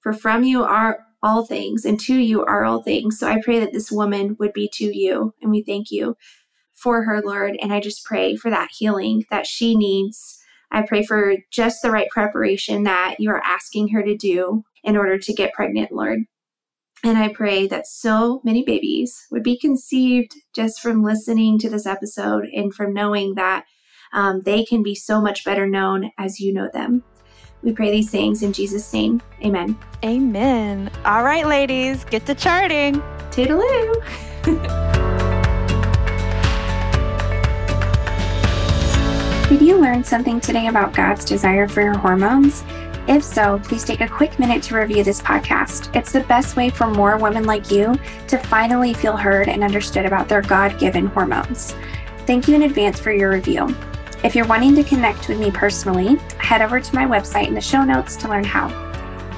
For 0.00 0.12
from 0.12 0.42
you 0.42 0.64
are 0.64 0.98
all 1.22 1.46
things, 1.46 1.84
and 1.84 1.98
to 2.00 2.14
you 2.16 2.44
are 2.44 2.64
all 2.64 2.82
things. 2.82 3.20
So 3.20 3.28
I 3.28 3.40
pray 3.42 3.60
that 3.60 3.72
this 3.72 3.92
woman 3.92 4.36
would 4.40 4.52
be 4.52 4.68
to 4.74 4.96
you, 4.96 5.34
and 5.40 5.50
we 5.52 5.62
thank 5.62 5.92
you 5.92 6.16
for 6.82 7.02
her, 7.04 7.20
Lord. 7.24 7.56
And 7.60 7.72
I 7.72 7.80
just 7.80 8.04
pray 8.04 8.36
for 8.36 8.50
that 8.50 8.70
healing 8.72 9.24
that 9.30 9.46
she 9.46 9.76
needs. 9.76 10.38
I 10.70 10.82
pray 10.82 11.04
for 11.04 11.36
just 11.50 11.82
the 11.82 11.90
right 11.90 12.08
preparation 12.10 12.82
that 12.84 13.16
you 13.18 13.30
are 13.30 13.42
asking 13.44 13.88
her 13.88 14.02
to 14.02 14.16
do 14.16 14.64
in 14.84 14.96
order 14.96 15.18
to 15.18 15.32
get 15.32 15.54
pregnant, 15.54 15.92
Lord. 15.92 16.20
And 17.04 17.16
I 17.16 17.28
pray 17.28 17.66
that 17.68 17.86
so 17.86 18.40
many 18.44 18.64
babies 18.64 19.26
would 19.30 19.42
be 19.42 19.58
conceived 19.58 20.34
just 20.54 20.80
from 20.80 21.04
listening 21.04 21.58
to 21.60 21.70
this 21.70 21.86
episode 21.86 22.46
and 22.52 22.74
from 22.74 22.92
knowing 22.92 23.34
that 23.34 23.64
um, 24.12 24.40
they 24.40 24.64
can 24.64 24.82
be 24.82 24.94
so 24.94 25.20
much 25.20 25.44
better 25.44 25.66
known 25.66 26.10
as 26.18 26.40
you 26.40 26.52
know 26.52 26.68
them. 26.72 27.04
We 27.62 27.72
pray 27.72 27.90
these 27.90 28.10
things 28.10 28.42
in 28.42 28.52
Jesus' 28.52 28.92
name. 28.92 29.20
Amen. 29.44 29.76
Amen. 30.04 30.90
All 31.04 31.24
right, 31.24 31.46
ladies, 31.46 32.04
get 32.04 32.26
to 32.26 32.34
charting. 32.34 33.02
Toodaloo. 33.30 34.84
Did 39.48 39.62
you 39.62 39.80
learn 39.80 40.04
something 40.04 40.40
today 40.40 40.66
about 40.66 40.92
God's 40.92 41.24
desire 41.24 41.66
for 41.66 41.80
your 41.80 41.96
hormones? 41.96 42.64
If 43.08 43.24
so, 43.24 43.58
please 43.64 43.82
take 43.82 44.02
a 44.02 44.08
quick 44.08 44.38
minute 44.38 44.62
to 44.64 44.76
review 44.76 45.02
this 45.02 45.22
podcast. 45.22 45.96
It's 45.96 46.12
the 46.12 46.20
best 46.20 46.54
way 46.54 46.68
for 46.68 46.86
more 46.86 47.16
women 47.16 47.44
like 47.44 47.70
you 47.70 47.98
to 48.26 48.36
finally 48.36 48.92
feel 48.92 49.16
heard 49.16 49.48
and 49.48 49.64
understood 49.64 50.04
about 50.04 50.28
their 50.28 50.42
God 50.42 50.78
given 50.78 51.06
hormones. 51.06 51.74
Thank 52.26 52.46
you 52.46 52.56
in 52.56 52.64
advance 52.64 53.00
for 53.00 53.10
your 53.10 53.30
review. 53.30 53.74
If 54.22 54.34
you're 54.34 54.46
wanting 54.46 54.74
to 54.74 54.84
connect 54.84 55.30
with 55.30 55.40
me 55.40 55.50
personally, 55.50 56.16
head 56.36 56.60
over 56.60 56.78
to 56.78 56.94
my 56.94 57.06
website 57.06 57.46
in 57.46 57.54
the 57.54 57.60
show 57.62 57.82
notes 57.84 58.16
to 58.16 58.28
learn 58.28 58.44
how. 58.44 58.68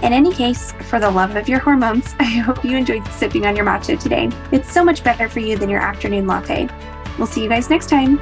In 0.03 0.13
any 0.13 0.33
case, 0.35 0.73
for 0.89 0.99
the 0.99 1.09
love 1.09 1.37
of 1.37 1.49
your 1.49 1.61
hormones, 1.61 2.17
I 2.19 2.25
hope 2.25 2.65
you 2.65 2.77
enjoyed 2.77 3.07
sipping 3.13 3.47
on 3.47 3.55
your 3.55 3.65
matcha 3.65 3.97
today. 3.97 4.29
It's 4.51 4.73
so 4.73 4.85
much 4.85 5.05
better 5.05 5.29
for 5.29 5.39
you 5.39 5.57
than 5.57 5.71
your 5.71 5.83
afternoon 5.83 6.27
latte. 6.27 6.69
We'll 7.17 7.29
see 7.29 7.45
you 7.45 7.49
guys 7.49 7.71
next 7.71 7.89
time. 7.89 8.19